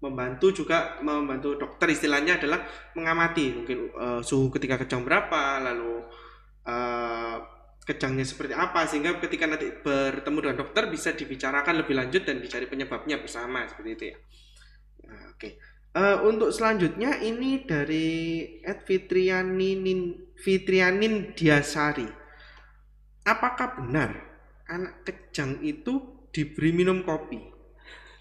membantu 0.00 0.64
juga 0.64 0.96
membantu 1.04 1.60
dokter 1.60 1.92
istilahnya 1.92 2.40
adalah 2.40 2.64
mengamati 2.96 3.52
mungkin 3.60 3.92
uh, 3.92 4.20
suhu 4.24 4.48
ketika 4.56 4.80
kejang 4.80 5.04
berapa 5.04 5.60
lalu 5.68 6.00
uh, 6.64 7.36
kejangnya 7.84 8.24
seperti 8.24 8.56
apa 8.56 8.88
sehingga 8.88 9.20
ketika 9.20 9.44
nanti 9.44 9.70
bertemu 9.70 10.38
dengan 10.40 10.56
dokter 10.56 10.88
bisa 10.88 11.12
dibicarakan 11.12 11.84
lebih 11.84 11.92
lanjut 11.92 12.24
dan 12.24 12.40
dicari 12.40 12.64
penyebabnya 12.66 13.20
bersama 13.20 13.68
seperti 13.68 13.90
itu 13.92 14.04
ya 14.10 14.16
nah, 15.06 15.24
oke 15.28 15.38
okay. 15.38 15.52
Eh, 15.96 16.18
untuk 16.28 16.52
selanjutnya 16.52 17.24
ini 17.24 17.64
dari 17.64 18.44
Ed 18.60 18.84
Fitrianin 18.84 20.12
Fitrianin 20.36 21.32
Diasari. 21.32 22.04
Apakah 23.26 23.82
benar 23.82 24.14
anak 24.70 25.02
kejang 25.02 25.58
itu 25.66 25.98
diberi 26.30 26.70
minum 26.70 27.02
kopi? 27.02 27.42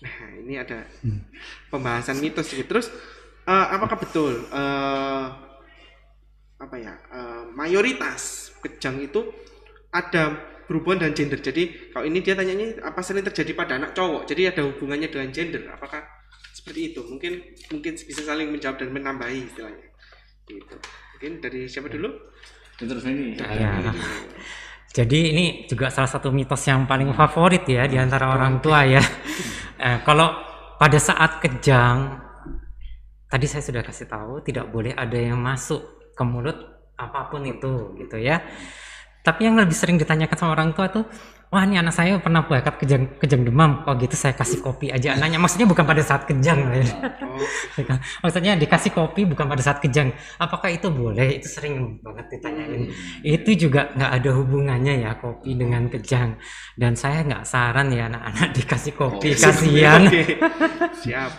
Nah, 0.01 0.17
ini 0.41 0.57
ada 0.57 0.81
pembahasan 1.71 2.17
mitos 2.17 2.49
gitu. 2.49 2.65
Terus 2.65 2.89
eh, 3.45 3.67
apakah 3.69 4.01
betul 4.01 4.49
eh, 4.49 5.25
apa 6.57 6.75
ya? 6.81 6.97
eh, 7.13 7.43
mayoritas 7.53 8.49
kejang 8.65 8.97
itu 9.05 9.29
ada 9.93 10.33
berhubungan 10.65 11.05
dengan 11.05 11.13
gender. 11.13 11.39
Jadi 11.39 11.93
kalau 11.93 12.05
ini 12.09 12.25
dia 12.25 12.33
tanyanya 12.33 12.81
apa 12.81 12.99
sering 13.05 13.21
terjadi 13.21 13.53
pada 13.53 13.77
anak 13.77 13.93
cowok. 13.93 14.25
Jadi 14.25 14.41
ada 14.49 14.61
hubungannya 14.65 15.07
dengan 15.13 15.29
gender. 15.29 15.69
Apakah 15.69 16.01
seperti 16.51 16.93
itu? 16.93 17.05
Mungkin 17.05 17.45
mungkin 17.69 17.93
bisa 17.93 18.25
saling 18.25 18.49
menjawab 18.49 18.81
dan 18.81 18.89
menambahi 18.89 19.45
istilahnya. 19.45 19.85
Gitu. 20.49 20.75
Mungkin 21.15 21.31
dari 21.45 21.69
siapa 21.69 21.87
dulu? 21.93 22.09
terus 22.75 23.07
ini 23.07 23.39
Ya. 23.39 23.71
Jadi 24.95 25.19
ini 25.35 25.45
juga 25.67 25.91
salah 25.91 26.07
satu 26.07 26.31
mitos 26.31 26.63
yang 26.63 26.87
paling 26.87 27.11
favorit 27.11 27.67
ya 27.67 27.83
di 27.83 27.99
antara 27.99 28.31
orang 28.31 28.63
tua 28.63 28.87
ya. 28.87 29.03
Eh, 29.75 29.99
kalau 30.07 30.31
pada 30.79 30.95
saat 30.95 31.43
kejang, 31.43 32.15
tadi 33.27 33.43
saya 33.43 33.59
sudah 33.59 33.83
kasih 33.83 34.07
tahu 34.07 34.39
tidak 34.39 34.71
boleh 34.71 34.95
ada 34.95 35.19
yang 35.19 35.35
masuk 35.35 36.15
ke 36.15 36.23
mulut 36.23 36.55
apa 36.95 37.27
pun 37.27 37.43
itu 37.43 37.91
gitu 37.99 38.15
ya. 38.15 38.39
Tapi 39.19 39.51
yang 39.51 39.59
lebih 39.59 39.75
sering 39.75 39.99
ditanyakan 39.99 40.37
sama 40.39 40.55
orang 40.55 40.71
tua 40.71 40.87
tuh, 40.87 41.03
wah 41.51 41.63
ini 41.63 41.77
anak 41.79 41.93
saya 41.93 42.17
pernah 42.19 42.45
bakat 42.45 42.77
kejang 42.81 43.17
kejang 43.17 43.41
demam, 43.45 43.81
kok 43.85 43.95
gitu 44.01 44.15
saya 44.17 44.33
kasih 44.33 44.59
kopi 44.61 44.89
aja 44.91 45.15
anaknya. 45.17 45.37
Maksudnya 45.41 45.67
bukan 45.67 45.85
pada 45.85 46.01
saat 46.03 46.23
kejang, 46.25 46.59
ya. 46.73 46.83
Oh, 47.23 47.97
maksudnya 48.23 48.53
dikasih 48.59 48.91
kopi 48.91 49.25
bukan 49.27 49.45
pada 49.45 49.61
saat 49.61 49.79
kejang. 49.79 50.11
Apakah 50.37 50.69
itu 50.71 50.87
boleh? 50.91 51.39
Itu 51.39 51.47
sering 51.47 51.99
banget 52.01 52.25
ditanyain 52.31 52.89
itu 53.23 53.67
juga 53.67 53.89
nggak 53.95 54.11
ada 54.21 54.29
hubungannya 54.37 54.93
ya 55.01 55.11
kopi 55.17 55.57
dengan 55.57 55.89
kejang 55.89 56.37
dan 56.77 56.93
saya 56.93 57.25
nggak 57.25 57.43
saran 57.47 57.89
ya 57.89 58.07
anak-anak 58.07 58.49
dikasih 58.53 58.93
kopi 58.93 59.33
Oh, 59.33 59.37
kasihan. 59.37 60.01
Siap. 61.01 61.31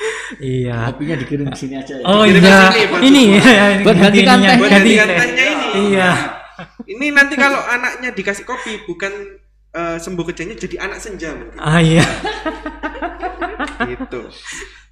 iya 0.42 0.90
kopinya 0.90 1.16
dikirim 1.20 1.46
ke 1.52 1.56
sini 1.56 1.74
aja 1.78 1.94
ya 2.00 2.04
oh 2.04 2.24
iya 2.26 2.40
sini, 2.40 3.06
ini 3.06 3.22
ya, 3.38 3.78
Buat 3.84 3.96
gantikan 4.00 4.36
ininya, 4.42 4.50
teh. 4.50 4.58
Buat 4.58 4.70
ganti 4.72 4.90
gantikan 4.90 5.06
teh. 5.06 5.18
tehnya 5.20 5.44
ini. 5.44 5.66
iya 5.92 6.10
Ini 6.84 7.06
nanti 7.10 7.34
kalau 7.34 7.60
anaknya 7.60 8.10
dikasih 8.14 8.44
kopi 8.46 8.84
bukan 8.86 9.12
eh, 9.74 9.98
sembuh 9.98 10.24
kejangnya 10.30 10.56
jadi 10.56 10.76
anak 10.86 10.98
senja 11.02 11.34
mungkin. 11.34 11.58
ah 11.58 11.82
iya 11.82 12.06
gitu. 13.90 14.20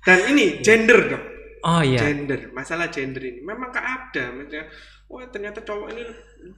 Dan 0.02 0.18
ini 0.34 0.58
gender 0.60 0.98
dong. 1.08 1.24
oh 1.62 1.82
iya 1.82 2.02
Gender, 2.02 2.50
masalah 2.50 2.90
gender 2.90 3.22
ini 3.22 3.38
memang 3.46 3.70
gak 3.70 3.86
ada. 3.86 4.34
Maksudnya, 4.34 4.66
wah 5.06 5.22
ternyata 5.30 5.62
cowok 5.62 5.94
ini 5.94 6.02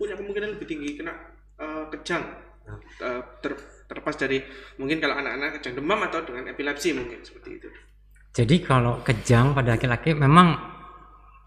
punya 0.01 0.17
kemungkinan 0.17 0.57
lebih 0.57 0.65
tinggi 0.65 0.97
kena 0.97 1.13
eh, 1.61 1.85
kejang. 1.93 2.25
Eh, 2.65 3.21
ter- 3.45 3.61
terlepas 3.85 4.17
dari 4.17 4.41
mungkin 4.81 4.97
kalau 4.97 5.21
anak-anak 5.21 5.61
kejang 5.61 5.77
demam 5.77 6.01
atau 6.09 6.25
dengan 6.25 6.49
epilepsi 6.49 6.97
mungkin 6.97 7.21
seperti 7.21 7.61
itu. 7.61 7.69
jadi 8.35 8.57
kalau 8.65 9.05
kejang 9.05 9.53
pada 9.53 9.77
laki-laki 9.77 10.17
memang 10.17 10.57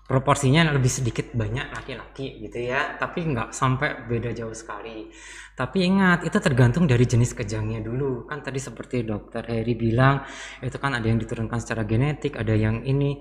proporsinya 0.08 0.64
lebih 0.72 0.88
sedikit 0.90 1.36
banyak 1.36 1.68
laki-laki 1.76 2.40
gitu 2.48 2.60
ya. 2.72 2.96
Tapi 2.96 3.28
nggak 3.28 3.52
sampai 3.52 4.08
beda 4.08 4.32
jauh 4.32 4.56
sekali. 4.56 5.12
Tapi 5.58 5.78
ingat 5.84 6.24
itu 6.24 6.38
tergantung 6.40 6.88
dari 6.88 7.04
jenis 7.04 7.36
kejangnya 7.36 7.84
dulu. 7.84 8.24
Kan 8.26 8.40
tadi 8.42 8.58
seperti 8.58 9.04
dokter 9.04 9.44
Heri 9.44 9.76
bilang 9.76 10.24
itu 10.64 10.78
kan 10.80 10.96
ada 10.96 11.06
yang 11.06 11.20
diturunkan 11.20 11.60
secara 11.60 11.84
genetik 11.84 12.40
ada 12.40 12.56
yang 12.56 12.82
ini. 12.88 13.20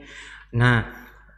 Nah 0.55 0.79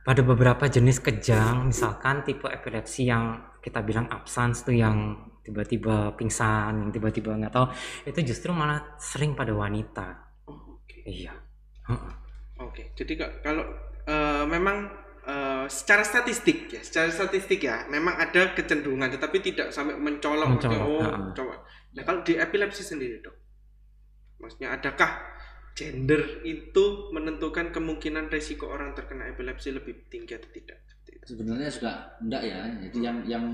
pada 0.05 0.21
beberapa 0.25 0.65
jenis 0.69 1.01
kejang 1.05 1.69
misalkan 1.69 2.25
tipe 2.25 2.49
epilepsi 2.49 3.09
yang 3.09 3.57
kita 3.61 3.85
bilang 3.85 4.09
absence 4.09 4.65
tuh 4.65 4.73
yang 4.77 5.29
tiba-tiba 5.45 6.13
pingsan 6.17 6.77
yang 6.85 6.91
tiba-tiba 6.93 7.37
nggak 7.41 7.53
tahu 7.53 7.67
itu 8.05 8.33
justru 8.33 8.53
malah 8.53 8.97
sering 9.01 9.33
pada 9.33 9.53
wanita. 9.57 10.07
Oh, 10.49 10.81
oke. 10.81 10.99
iya. 11.09 11.33
Oke, 12.59 12.91
jadi 12.99 13.13
ka- 13.17 13.35
kalau 13.41 13.65
eh, 14.09 14.45
memang 14.45 14.91
eh, 15.29 15.65
secara 15.69 16.03
statistik 16.03 16.73
ya, 16.73 16.81
secara 16.81 17.13
statistik 17.13 17.61
ya, 17.61 17.85
memang 17.93 18.17
ada 18.17 18.57
kecenderungan, 18.57 19.13
tetapi 19.13 19.45
tidak 19.45 19.69
sampai 19.71 20.01
mencolok, 20.01 20.57
maksudnya, 20.57 20.81
Mencolok, 20.81 20.89
oh, 20.89 21.05
ha. 21.05 21.33
coba. 21.37 21.55
Nah 21.93 22.03
kalau 22.09 22.21
di 22.25 22.35
epilepsi 22.41 22.83
sendiri 22.83 23.21
dok, 23.21 23.37
maksudnya 24.41 24.73
adakah 24.75 25.21
gender 25.77 26.43
itu 26.43 27.15
menentukan 27.15 27.71
kemungkinan 27.71 28.33
resiko 28.33 28.67
orang 28.67 28.99
terkena 28.99 29.31
epilepsi 29.31 29.71
lebih 29.71 30.11
tinggi 30.11 30.35
atau 30.35 30.51
tidak? 30.51 30.79
Seperti 30.91 31.11
itu. 31.15 31.25
sebenarnya 31.35 31.69
juga 31.71 31.93
enggak 32.19 32.43
ya 32.43 32.61
jadi 32.89 32.99
yang 32.99 33.19
yang 33.29 33.45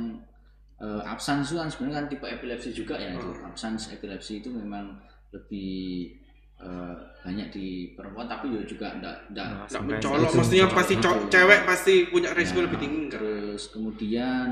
eh, 0.80 1.02
absans 1.04 1.52
itu 1.52 1.60
kan 1.60 1.68
sebenarnya 1.68 1.96
kan 2.00 2.06
tipe 2.08 2.26
epilepsi 2.26 2.70
juga 2.72 2.96
ya 2.96 3.12
itu 3.12 3.28
absans 3.44 3.92
epilepsi 3.92 4.40
itu 4.40 4.48
memang 4.48 4.98
lebih 5.37 6.16
eh, 6.56 6.94
banyak 7.20 7.48
di 7.50 7.66
perempuan 7.90 8.24
tapi 8.24 8.50
ya 8.50 8.62
juga 8.62 8.92
enggak 8.92 9.16
enggak 9.26 9.44
Nggak 9.44 9.56
Nggak 9.56 9.70
sampai 9.70 9.94
mencolok, 9.96 10.30
maksudnya 10.30 10.66
pasti 10.68 10.94
co- 10.98 11.24
cewek 11.26 11.60
pasti 11.64 11.94
punya 12.06 12.30
resiko 12.30 12.58
Ya, 12.58 12.64
lebih 12.64 12.78
tinggi. 12.78 13.04
terus 13.08 13.62
kemudian 13.68 14.46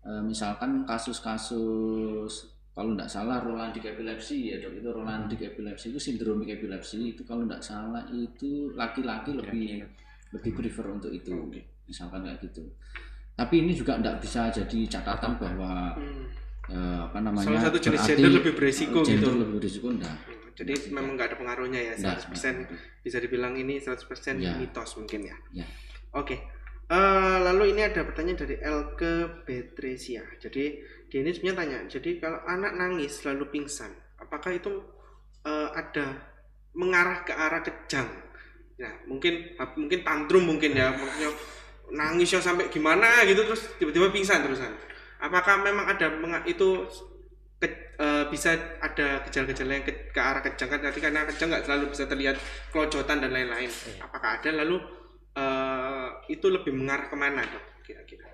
eh, 0.00 0.22
misalkan 0.22 0.70
kasus-kasus 0.82 2.32
kalau 2.70 2.94
tidak 2.94 3.08
salah 3.08 3.38
rolandik 3.38 3.82
epilepsi 3.84 4.48
ya 4.48 4.58
dok 4.58 4.72
itu 4.72 4.88
rolandik 4.88 5.40
epilepsi 5.40 5.90
itu 5.90 5.98
sindromik 5.98 6.48
epilepsi 6.48 7.12
itu 7.12 7.22
kalau 7.22 7.42
tidak 7.42 7.58
salah 7.60 8.06
itu 8.08 8.70
laki-laki 8.72 9.34
lebih 9.34 9.82
lebih 10.30 10.52
prefer 10.54 10.86
untuk 10.88 11.10
itu 11.10 11.34
misalkan 11.84 12.22
kayak 12.22 12.38
gitu. 12.40 12.62
Tapi 13.32 13.54
ini 13.60 13.72
juga 13.72 13.96
tidak 13.96 14.18
bisa 14.18 14.46
jadi 14.48 14.78
catatan 14.88 15.32
bahwa 15.36 15.94
Hmm. 15.94 16.26
eh, 16.68 17.00
apa 17.02 17.18
namanya 17.18 17.48
Salah 17.48 17.64
satu 17.64 17.78
jenis 17.80 18.00
gender 18.04 18.30
lebih 18.30 18.52
beresiko 18.54 19.00
gender 19.00 19.26
gitu. 19.26 19.40
lebih 19.40 19.54
berisiko 19.56 19.86
enggak 19.90 20.16
Jadi 20.58 20.90
memang 20.90 21.14
nggak 21.14 21.30
ada 21.30 21.38
pengaruhnya 21.38 21.78
ya, 21.78 21.94
100% 21.94 22.66
bisa 23.06 23.22
dibilang 23.22 23.54
ini 23.54 23.78
100% 23.78 24.42
Ya. 24.42 24.58
mitos 24.58 24.98
mungkin 24.98 25.30
ya. 25.30 25.36
Ya. 25.54 25.66
Oke. 26.18 26.34
Eh, 26.88 27.38
lalu 27.44 27.76
ini 27.76 27.84
ada 27.86 28.02
pertanyaan 28.02 28.42
dari 28.42 28.56
Elke 28.58 29.44
Betresia. 29.46 30.24
Jadi 30.40 30.82
dia 31.06 31.18
ini 31.22 31.30
sebenarnya 31.30 31.58
tanya, 31.62 31.78
jadi 31.86 32.10
kalau 32.18 32.40
anak 32.48 32.72
nangis 32.74 33.22
lalu 33.28 33.44
pingsan, 33.54 33.92
apakah 34.18 34.56
itu 34.56 34.72
eh, 35.46 35.68
ada 35.78 36.18
mengarah 36.74 37.22
ke 37.22 37.30
arah 37.30 37.62
kejang? 37.62 38.08
Nah, 38.80 38.92
mungkin 39.06 39.52
mungkin 39.78 40.00
tantrum 40.02 40.48
mungkin 40.48 40.74
ya, 40.74 40.90
maksudnya 40.96 41.30
nangisnya 41.92 42.40
sampai 42.40 42.68
gimana 42.68 43.22
gitu 43.28 43.44
terus 43.46 43.68
tiba-tiba 43.76 44.08
pingsan 44.08 44.44
terusan. 44.44 44.72
Apakah 45.18 45.60
memang 45.60 45.86
ada 45.92 46.08
itu 46.46 46.88
ke- 47.58 47.98
eh, 47.98 48.24
bisa 48.30 48.54
ada 48.78 49.22
gejala-gejala 49.26 49.72
yang 49.82 49.86
ke, 49.86 50.14
ke 50.14 50.20
arah 50.22 50.42
kejang 50.42 50.70
kan 50.70 50.80
tadi 50.82 50.98
karena 51.02 51.26
kejang 51.26 51.48
nggak 51.50 51.64
selalu 51.66 51.84
bisa 51.90 52.04
terlihat 52.06 52.36
kelojotan 52.70 53.18
dan 53.22 53.30
lain-lain. 53.34 53.70
Apakah 53.98 54.38
ada 54.38 54.50
lalu 54.54 54.78
eh, 55.34 56.08
itu 56.30 56.46
lebih 56.46 56.72
mengarah 56.74 57.06
ke 57.10 57.16
mana 57.18 57.42
dok 57.42 57.64
kira-kira? 57.82 58.26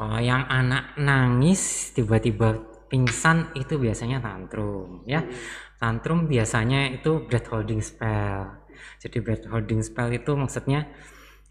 Kalau 0.00 0.16
yang 0.16 0.48
anak 0.48 0.96
nangis 0.96 1.92
tiba-tiba 1.92 2.56
pingsan 2.88 3.52
itu 3.54 3.76
biasanya 3.76 4.18
tantrum 4.24 5.04
ya. 5.04 5.20
Hmm. 5.20 5.30
Tantrum 5.76 6.24
biasanya 6.24 6.88
itu 6.92 7.24
breath 7.28 7.52
holding 7.52 7.80
spell. 7.84 8.64
Jadi 9.00 9.20
breath 9.20 9.44
holding 9.48 9.84
spell 9.84 10.08
itu 10.14 10.32
maksudnya 10.38 10.88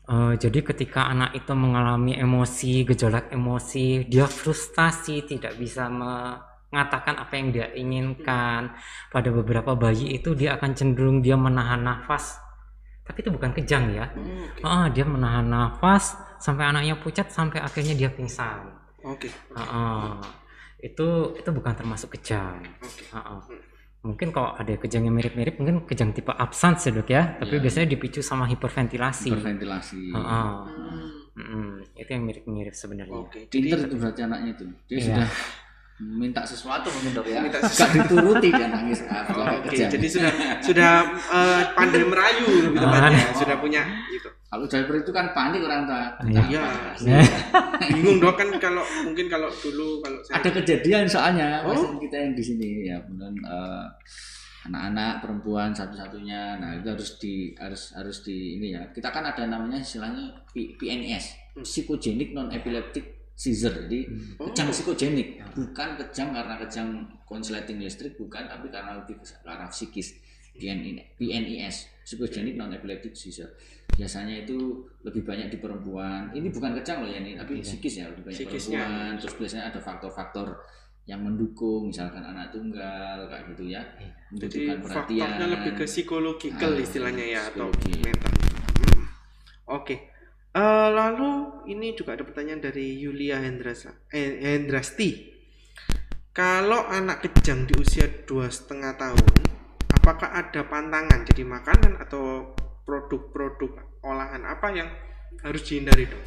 eh, 0.09 0.33
jadi 0.39 0.59
ketika 0.65 1.07
anak 1.13 1.37
itu 1.37 1.53
mengalami 1.53 2.17
emosi, 2.17 2.87
gejolak 2.89 3.29
emosi, 3.29 4.09
dia 4.09 4.25
frustasi, 4.25 5.29
tidak 5.29 5.53
bisa 5.61 5.85
mengatakan 6.69 7.17
apa 7.17 7.33
yang 7.35 7.47
dia 7.49 7.67
inginkan. 7.73 8.73
Pada 9.09 9.29
beberapa 9.33 9.73
bayi 9.73 10.15
itu 10.15 10.33
dia 10.37 10.55
akan 10.57 10.71
cenderung 10.77 11.19
dia 11.19 11.35
menahan 11.35 11.81
nafas. 11.81 12.37
Tapi 13.03 13.25
itu 13.25 13.33
bukan 13.33 13.51
kejang 13.57 13.89
ya. 13.89 14.05
Oke. 14.13 14.61
Ah, 14.61 14.85
dia 14.93 15.01
menahan 15.01 15.49
nafas 15.49 16.13
sampai 16.37 16.69
anaknya 16.69 16.93
pucat 17.01 17.33
sampai 17.33 17.57
akhirnya 17.57 17.97
dia 17.97 18.09
pingsan. 18.13 18.69
Oke. 19.01 19.33
Ah, 19.57 19.61
ah. 19.65 20.13
Itu 20.77 21.33
itu 21.33 21.49
bukan 21.49 21.73
termasuk 21.73 22.13
kejang. 22.15 22.61
Oke. 22.79 23.03
Ah, 23.09 23.37
ah. 23.37 23.41
Mungkin 23.99 24.31
kalau 24.31 24.55
ada 24.55 24.71
kejang 24.79 25.03
yang 25.03 25.11
mirip-mirip 25.11 25.59
mungkin 25.59 25.83
kejang 25.83 26.15
tipe 26.15 26.31
absence 26.31 26.87
ya 26.87 26.91
dok 26.95 27.09
ya. 27.11 27.35
Tapi 27.41 27.59
Iya. 27.59 27.63
biasanya 27.65 27.87
dipicu 27.91 28.21
sama 28.23 28.47
hiperventilasi. 28.47 29.27
berventilasi 29.33 30.15
Ah, 30.15 30.19
ah. 30.21 30.51
Hmm. 30.69 31.09
Mm-mm. 31.39 31.97
Itu 31.97 32.09
yang 32.13 32.23
mirip-mirip 32.29 32.75
sebenarnya. 32.75 33.15
Oke. 33.25 33.47
Jadi 33.47 33.57
pinter 33.67 33.79
itu 33.89 33.95
berarti 33.97 34.21
anaknya 34.21 34.49
itu 34.53 34.63
dia 34.87 34.95
Iya. 34.95 35.03
sudah 35.03 35.29
minta 35.99 36.39
sesuatu 36.41 36.87
mungkin 36.89 37.11
dok 37.13 37.25
ya 37.25 37.39
Minta 37.39 37.59
gak 37.59 37.91
dituruti 37.91 38.47
dia 38.49 38.67
nangis 38.67 39.03
ah, 39.05 39.27
Oh, 39.29 39.43
Oke, 39.59 39.75
kejang. 39.75 39.91
jadi 39.91 40.07
sudah 40.07 40.31
sudah 40.59 40.91
eh, 41.11 41.61
pandai 41.73 42.01
merayu 42.01 42.45
lebih 42.65 42.79
tepatnya, 42.79 43.19
Ah. 43.19 43.35
sudah 43.35 43.55
punya 43.57 43.81
itu. 44.09 44.29
kalau 44.45 44.65
driver 44.65 44.95
itu 44.97 45.11
kan 45.11 45.29
panik 45.29 45.59
orang 45.59 45.83
tua 45.83 46.07
Iya. 46.25 46.63
Iya. 46.97 47.19
Bingung 47.91 48.17
dok 48.17 48.33
kan 48.33 48.47
kalau 48.57 48.81
mungkin 49.03 49.27
kalau 49.27 49.51
dulu 49.53 49.99
kalau 49.99 50.17
saya 50.21 50.39
ada 50.39 50.49
kejadian 50.53 51.03
soalnya 51.03 51.47
Oh. 51.61 51.69
pasien 51.69 51.95
kita 51.97 52.15
yang 52.17 52.33
di 52.33 52.43
sini 52.43 52.67
ya 52.85 52.97
kemudian 52.99 53.35
eh, 53.37 53.85
anak-anak 54.61 55.19
perempuan 55.19 55.71
satu-satunya 55.71 56.57
nah 56.57 56.71
itu 56.73 56.87
harus 56.87 57.15
di 57.17 57.33
harus 57.55 57.91
harus 57.93 58.23
di 58.23 58.55
ini 58.55 58.71
ya 58.71 58.87
kita 58.89 59.07
kan 59.07 59.23
ada 59.23 59.43
namanya 59.45 59.79
istilahnya 59.79 60.31
P- 60.47 60.75
PNS 60.75 61.35
Hmm. 61.49 61.65
psikogenik 61.65 62.31
non 62.31 62.47
epileptic 62.47 63.18
seizure 63.39 63.87
jadi 63.87 63.99
Oh. 64.35 64.51
kejang 64.51 64.67
psikogenik 64.69 65.39
bukan 65.53 65.95
kejang 65.97 66.35
karena 66.35 66.59
kejang 66.59 66.89
konsleting 67.23 67.79
listrik 67.79 68.13
bukan 68.13 68.43
tapi 68.45 68.67
karena 68.67 68.99
lebih 68.99 69.15
arah 69.43 69.69
psikis 69.69 70.19
PNI 70.51 71.15
PNIS 71.15 71.87
psikogenik 72.03 72.53
non 72.53 72.67
epileptic 72.69 73.15
seizure 73.15 73.55
biasanya 73.89 74.43
itu 74.43 74.59
lebih 75.01 75.23
banyak 75.23 75.47
di 75.47 75.57
perempuan 75.57 76.27
ini 76.31 76.51
bukan 76.51 76.75
kejang 76.75 76.99
loh 76.99 77.07
ya 77.07 77.17
ini 77.17 77.33
tapi 77.33 77.57
Iya. 77.57 77.63
psikis 77.63 77.93
ya 77.95 78.05
lebih 78.07 78.23
banyak 78.25 78.37
Psikisnya. 78.37 78.75
perempuan 78.77 79.11
terus 79.15 79.35
biasanya 79.35 79.65
ada 79.67 79.79
faktor-faktor 79.79 80.47
yang 81.05 81.19
mendukung 81.19 81.89
misalkan 81.89 82.21
anak 82.21 82.51
tunggal 82.51 83.23
kayak 83.25 83.43
gitu 83.49 83.63
ya 83.69 83.81
Iya. 83.95 84.11
Jadi 84.37 84.59
perhatian 84.77 85.25
faktornya 85.25 85.47
lebih 85.49 85.71
ke 85.73 85.85
psikologikal 85.85 86.69
Ah, 86.69 86.77
istilahnya 86.77 87.25
ya 87.25 87.41
atau 87.45 87.71
psikologi. 87.71 87.93
mental. 88.03 88.31
Hmm. 88.77 89.03
Oke. 89.71 89.95
Eh, 90.49 90.89
lalu 90.89 91.61
ini 91.69 91.93
juga 91.93 92.17
ada 92.17 92.25
pertanyaan 92.25 92.57
dari 92.57 92.97
Yulia 92.97 93.37
Hendrasa, 93.37 93.93
eh, 94.09 94.41
Hendrasti. 94.41 95.29
Kalau 96.33 96.89
anak 96.89 97.21
kejang 97.21 97.69
di 97.69 97.77
usia 97.77 98.09
dua 98.25 98.49
setengah 98.49 98.97
tahun, 98.97 99.29
apakah 99.93 100.33
ada 100.33 100.65
pantangan 100.65 101.21
jadi 101.29 101.45
makanan 101.45 102.01
atau 102.01 102.57
produk-produk 102.81 104.01
olahan 104.01 104.41
apa 104.49 104.67
yang 104.73 104.89
harus 105.45 105.61
dihindari 105.69 106.09
dok? 106.09 106.23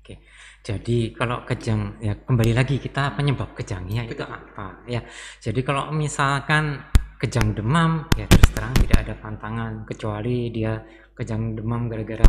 Oke. 0.00 0.24
Jadi 0.64 1.12
kalau 1.12 1.44
kejang 1.44 2.00
ya 2.00 2.16
kembali 2.16 2.56
lagi 2.56 2.80
kita 2.80 3.12
penyebab 3.12 3.52
kejangnya 3.52 4.08
itu 4.08 4.24
apa 4.24 4.88
ya. 4.88 5.04
Jadi 5.36 5.60
kalau 5.60 5.92
misalkan 5.92 6.80
kejang 7.20 7.52
demam 7.52 8.08
ya 8.16 8.24
terus 8.24 8.48
terang 8.56 8.72
tidak 8.80 9.04
ada 9.04 9.14
pantangan 9.20 9.84
kecuali 9.84 10.48
dia 10.48 10.80
kejang 11.12 11.52
demam 11.52 11.92
gara-gara 11.92 12.24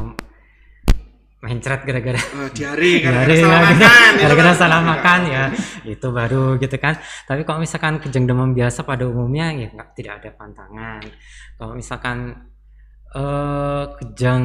mencret 1.45 1.81
gara-gara 1.81 2.17
Eh, 2.17 2.49
diare 2.51 2.91
Diare, 3.05 3.35
salah 3.37 3.61
ya, 3.61 3.69
makan. 3.69 4.09
gitu. 4.09 4.21
gara-gara 4.25 4.49
kan. 4.49 4.57
salah 4.57 4.79
makan 4.81 5.19
ya 5.27 5.43
itu 5.85 6.07
baru 6.09 6.45
gitu 6.57 6.75
kan 6.75 6.93
tapi 7.23 7.41
kalau 7.41 7.59
misalkan 7.59 8.01
kejang 8.01 8.25
demam 8.25 8.49
biasa 8.51 8.81
pada 8.81 9.05
umumnya 9.05 9.53
ya 9.53 9.69
nggak 9.69 9.89
tidak 9.93 10.13
ada 10.19 10.29
pantangan 10.33 11.01
kalau 11.55 11.73
misalkan 11.73 12.17
eh 13.11 13.83
kejang 13.95 14.43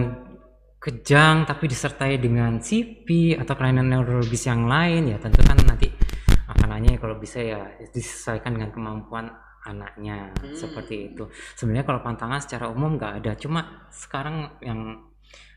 kejang 0.77 1.45
tapi 1.45 1.65
disertai 1.67 2.17
dengan 2.17 2.57
CP 2.57 3.09
atau 3.35 3.53
kelainan 3.53 3.85
neurologis 3.87 4.45
yang 4.45 4.65
lain 4.65 5.09
ya 5.09 5.17
tentu 5.17 5.41
kan 5.43 5.59
nanti 5.61 5.89
makanannya 6.47 6.97
kalau 6.97 7.17
bisa 7.17 7.39
ya 7.39 7.61
disesuaikan 7.89 8.55
dengan 8.55 8.71
kemampuan 8.71 9.29
anaknya 9.61 10.33
Hmm. 10.41 10.57
seperti 10.57 11.13
itu 11.13 11.29
sebenarnya 11.53 11.85
kalau 11.85 12.01
pantangan 12.01 12.41
secara 12.41 12.69
umum 12.69 12.97
nggak 12.97 13.21
ada 13.21 13.33
cuma 13.37 13.61
sekarang 13.93 14.57
yang 14.61 15.05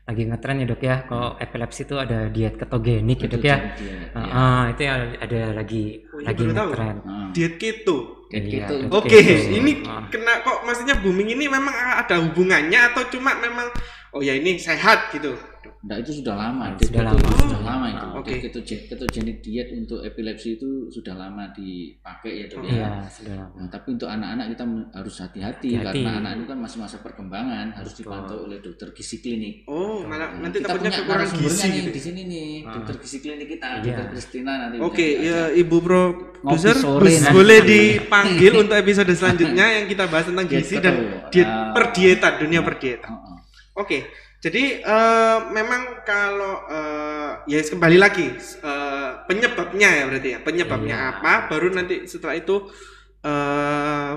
lagi 0.04 0.22
ngetren 0.24 0.60
ya 0.60 0.66
dok 0.66 0.82
ya 0.84 0.96
kalau 1.08 1.32
epilepsi 1.36 1.80
itu 1.82 1.96
ada 1.96 2.28
diet 2.28 2.54
ketogenik 2.54 3.18
ya 3.18 3.28
dok 3.30 3.40
ya 3.42 3.56
Diet, 3.56 3.76
diet, 3.80 4.12
Ah, 4.12 4.20
ya. 4.20 4.32
ah, 4.34 4.62
itu 4.68 4.82
ya 4.82 4.94
ada 5.16 5.40
lagi 5.56 5.84
Oh, 6.04 6.18
iya, 6.20 6.26
lagi 6.28 6.42
ngetren 6.44 6.96
Ah. 7.02 7.28
Diet 7.32 7.54
keto. 7.56 7.96
Kayak 8.24 8.42
Iya, 8.42 8.50
gitu. 8.50 8.74
diet 8.78 8.92
Oke, 8.92 9.18
keto. 9.18 9.48
ini 9.54 9.72
Ah. 9.82 10.04
kena 10.08 10.32
kok 10.40 10.58
maksudnya 10.62 10.94
booming 10.98 11.28
ini 11.32 11.44
memang 11.46 11.72
ada 11.72 12.16
hubungannya 12.20 12.80
atau 12.92 13.02
cuma 13.08 13.32
memang 13.34 13.64
oh 14.12 14.20
ya 14.20 14.32
ini 14.32 14.60
sehat 14.60 15.08
gitu. 15.10 15.32
Nah, 15.84 16.00
itu 16.00 16.16
sudah 16.16 16.32
lama. 16.32 16.64
Hmm, 16.66 16.74
Diet 16.74 16.88
sudah 16.88 17.02
lama. 17.04 17.20
itu 17.20 17.44
sudah 17.44 17.60
lama 17.62 17.86
itu. 17.86 18.06
Ah, 18.06 18.12
oke. 18.14 18.24
Diet 18.26 18.40
ketogen- 18.42 18.84
ketogenik 18.88 19.36
diet 19.38 19.68
untuk 19.70 20.00
epilepsi 20.00 20.56
itu 20.56 20.68
sudah 20.88 21.12
lama 21.14 21.44
dipakai 21.50 22.32
ya, 22.34 22.44
Dok 22.48 22.60
ya. 22.62 22.72
iya 22.72 22.88
sudah 23.06 23.34
lama 23.36 23.52
Nah, 23.54 23.68
tapi 23.68 23.86
untuk 23.92 24.08
anak-anak 24.08 24.46
kita 24.50 24.64
harus 24.90 25.14
hati-hati 25.18 25.68
Hati-hati. 25.76 26.00
karena 26.00 26.10
anak 26.18 26.30
itu 26.34 26.44
kan 26.46 26.58
masih 26.58 26.78
masa 26.80 26.96
perkembangan, 26.98 27.66
harus 27.70 27.92
Betul. 27.92 28.00
dipantau 28.02 28.38
oleh 28.42 28.58
dokter 28.58 28.88
gizi 28.90 29.16
klinik. 29.18 29.54
Oh, 29.66 30.00
malah 30.02 30.32
Nah, 30.32 30.40
nanti 30.40 30.56
kita 30.58 30.68
takutnya 30.70 30.88
punya 30.88 31.00
kekurangan 31.04 31.36
gizi 31.36 31.60
nih 31.62 31.76
gitu. 31.76 31.90
di 31.90 32.00
sini 32.00 32.20
nih, 32.24 32.48
Ah. 32.58 32.72
dokter 32.72 32.94
gizi 32.96 33.18
klinik 33.18 33.48
kita, 33.50 33.66
Iya. 33.68 33.82
dokter 33.84 34.06
Kristina 34.10 34.52
nanti. 34.58 34.76
Oke, 34.80 35.06
bisa 35.10 35.20
ya. 35.22 35.40
Ibu 35.54 35.76
bus- 36.98 37.20
nanti. 37.20 37.34
boleh 37.34 37.58
dipanggil 37.62 38.52
untuk 38.62 38.74
episode 38.74 39.12
selanjutnya 39.12 39.66
yang 39.74 39.84
kita 39.84 40.04
bahas 40.06 40.24
tentang 40.24 40.46
Diet 40.46 40.64
gizi 40.64 40.80
dan 40.80 40.94
diet 41.28 41.44
Ah. 41.44 41.72
perdietan, 41.72 42.32
dunia 42.38 42.60
perdietan. 42.60 43.12
Oh, 43.12 43.36
oh. 43.76 43.84
Jadi 44.44 44.84
eh, 44.84 45.38
memang 45.56 46.04
kalau 46.04 46.68
eh, 46.68 47.32
ya 47.48 47.64
kembali 47.64 47.96
lagi 47.96 48.28
eh, 48.36 49.10
penyebabnya 49.24 49.88
ya 49.88 50.04
berarti 50.04 50.28
ya 50.36 50.38
penyebabnya 50.44 50.96
Iya. 51.00 51.10
apa, 51.16 51.32
baru 51.48 51.72
nanti 51.72 52.04
setelah 52.04 52.36
itu 52.36 52.68
eh, 53.24 54.12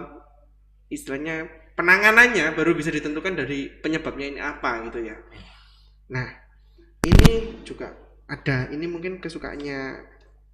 istilahnya 0.91 1.47
penanganannya 1.79 2.59
baru 2.59 2.75
bisa 2.75 2.91
ditentukan 2.91 3.39
dari 3.39 3.71
penyebabnya 3.71 4.25
ini 4.35 4.39
apa 4.43 4.83
gitu 4.91 4.99
ya. 4.99 5.15
Nah, 6.11 6.27
ini 7.07 7.63
juga 7.63 7.95
ada 8.27 8.67
ini 8.67 8.83
mungkin 8.83 9.23
kesukaannya 9.23 9.79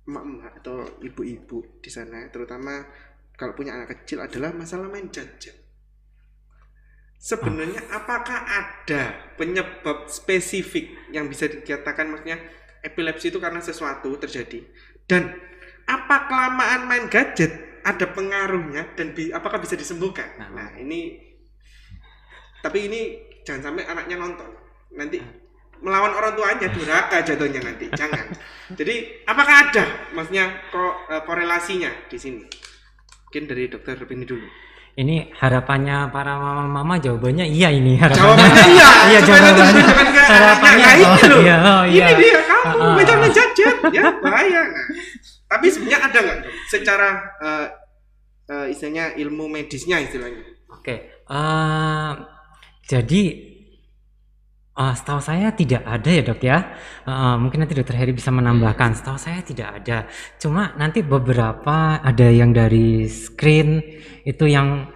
emak-emak 0.05 0.53
atau 0.61 0.85
ibu-ibu 1.01 1.81
di 1.81 1.89
sana, 1.89 2.29
terutama 2.29 2.83
kalau 3.33 3.57
punya 3.57 3.73
anak 3.73 3.89
kecil 3.97 4.21
adalah 4.21 4.53
masalah 4.53 4.85
main 4.91 5.09
jajan. 5.09 5.62
Sebenarnya 7.23 7.79
apakah 7.87 8.35
ada 8.43 9.31
penyebab 9.39 10.11
spesifik 10.11 10.91
yang 11.15 11.31
bisa 11.31 11.47
dikatakan 11.47 12.11
maksudnya 12.11 12.35
epilepsi 12.83 13.31
itu 13.31 13.39
karena 13.39 13.63
sesuatu 13.63 14.11
terjadi 14.19 14.59
dan 15.07 15.31
apa 15.87 16.27
kelamaan 16.27 16.83
main 16.83 17.07
gadget 17.07 17.79
ada 17.87 18.11
pengaruhnya 18.11 18.91
dan 18.99 19.15
bi- 19.15 19.31
apakah 19.31 19.63
bisa 19.63 19.79
disembuhkan? 19.79 20.35
Nah. 20.35 20.51
Nah, 20.51 20.69
ini 20.79 21.15
tapi 22.59 22.91
ini 22.91 23.01
jangan 23.47 23.71
sampai 23.71 23.87
anaknya 23.87 24.19
nonton. 24.19 24.51
Nanti 24.95 25.19
melawan 25.83 26.15
orang 26.15 26.35
tuanya 26.35 26.67
durhaka 26.71 27.23
jatuhnya 27.23 27.63
nanti. 27.63 27.87
Jangan. 27.91 28.35
Jadi 28.79 29.23
apakah 29.27 29.55
ada 29.71 30.11
maksudnya 30.11 30.59
kok 30.71 30.95
eh, 31.07 31.23
korelasinya 31.23 31.91
di 32.07 32.17
sini? 32.19 32.43
Mungkin 33.27 33.43
dari 33.47 33.71
dokter 33.71 33.95
ini 34.11 34.27
dulu. 34.27 34.47
Ini 34.93 35.33
harapannya 35.33 36.13
para 36.13 36.37
mama-mama 36.37 37.01
jawabannya 37.01 37.49
iya 37.49 37.73
ini 37.73 37.97
harapannya 37.97 38.45
Jawabannya 38.45 38.65
iya. 38.69 38.89
iya 39.09 39.19
jawabannya 39.25 39.65
harapannya 40.21 40.85
Nah, 40.85 40.93
ini 40.93 41.05
oh, 41.05 41.27
loh. 41.29 41.39
iya 41.41 41.55
oh, 41.61 41.83
iya 41.89 42.05
Ini 42.13 42.21
dia 42.21 42.41
kamu 42.45 42.77
ah. 42.81 42.95
mencari 42.97 43.29
jajan 43.33 43.75
ya 43.93 44.03
bahaya. 44.21 44.61
Nah, 44.69 44.85
tapi 45.49 45.65
sebenarnya 45.69 45.99
ada 46.01 46.17
nggak 46.21 46.39
secara 46.69 47.09
eh, 47.41 47.67
eh, 48.49 48.65
istilahnya 48.73 49.05
ilmu 49.17 49.45
medisnya 49.49 49.97
istilahnya? 50.01 50.41
Oke, 50.69 50.95
eh, 51.09 52.11
jadi 52.89 53.21
eh, 54.77 54.93
setahu 54.93 55.21
saya 55.21 55.49
tidak 55.57 55.81
ada 55.85 56.09
ya 56.09 56.21
dok 56.21 56.41
ya. 56.45 56.57
Eh, 57.09 57.35
mungkin 57.41 57.65
nanti 57.65 57.73
dokter 57.73 57.97
Heri 57.97 58.13
bisa 58.13 58.29
menambahkan. 58.29 58.93
Setahu 58.93 59.17
saya 59.17 59.41
tidak 59.41 59.81
ada. 59.81 59.97
Cuma 60.37 60.77
nanti 60.77 61.01
beberapa 61.01 61.97
ada 61.97 62.27
yang 62.29 62.53
dari 62.53 63.09
screen 63.09 63.81
itu 64.23 64.45
yang 64.45 64.92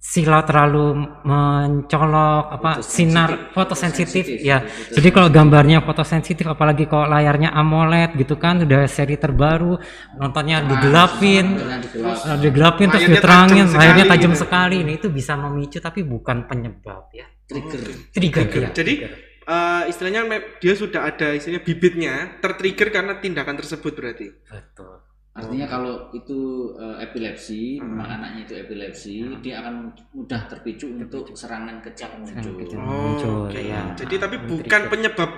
silau 0.00 0.40
terlalu 0.42 0.96
mencolok 1.22 2.44
apa 2.50 2.70
Fotosensitif. 2.80 2.96
sinar 2.96 3.30
fotosensitif 3.52 4.24
Fotosensitif, 4.24 4.40
ya. 4.40 4.58
fotosensitif. 4.64 4.94
Jadi 4.96 5.08
kalau 5.12 5.28
gambarnya 5.28 5.78
fotosensitif 5.84 6.46
apalagi 6.48 6.84
kalau 6.86 7.06
layarnya 7.06 7.52
AMOLED 7.52 8.16
gitu 8.16 8.34
kan 8.34 8.64
udah 8.64 8.88
seri 8.88 9.16
terbaru 9.16 9.76
nontonnya 10.14 10.64
digelapin 10.64 11.46
Nah, 11.60 11.78
digelap. 11.78 12.16
Nah, 12.24 12.36
digelapin 12.36 12.88
terus 12.88 13.04
Layarnya 13.04 13.20
diterangin 13.20 13.66
tajam 13.66 13.76
layarnya 13.76 14.04
sekali 14.04 14.10
tajam 14.10 14.32
gitu. 14.32 14.40
sekali 14.40 14.76
ini 14.80 14.92
itu 14.96 15.08
bisa 15.12 15.32
memicu 15.36 15.78
tapi 15.78 16.00
bukan 16.02 16.48
penyebab 16.48 17.12
ya 17.12 17.26
trigger. 17.44 17.80
trigger, 18.10 18.46
Trigger. 18.46 18.62
ya, 18.62 18.70
Jadi, 18.72 18.94
trigger. 18.96 19.12
Eh, 19.42 19.82
istilahnya 19.90 20.22
dia 20.56 20.74
sudah 20.78 21.00
ada 21.04 21.34
istilahnya 21.34 21.60
bibitnya 21.60 22.14
tertrigger 22.38 22.88
karena 22.88 23.18
tindakan 23.18 23.58
tersebut 23.58 23.92
berarti. 23.92 24.26
betul 24.46 24.99
Artinya 25.30 25.64
kalau 25.64 26.10
itu 26.10 26.40
eh, 26.74 26.96
epilepsi, 27.00 27.78
Hmm. 27.78 27.94
memang 27.94 28.08
anaknya 28.12 28.40
itu 28.44 28.54
epilepsi, 28.56 29.14
dia 29.38 29.62
akan 29.62 29.88
mudah 30.12 30.42
terpicu 30.46 30.90
untuk 30.90 31.30
serangan 31.32 31.78
kejang 31.80 32.18
muncul. 32.18 32.54
kejang. 32.58 32.80
Oh, 32.80 33.14
Muncul, 33.14 33.46
oke. 33.46 33.56
ya. 33.56 33.82
Jadi 33.94 34.14
tapi 34.16 34.36
Men-trigger. 34.36 34.58
bukan 34.58 34.82
penyebab 34.88 35.30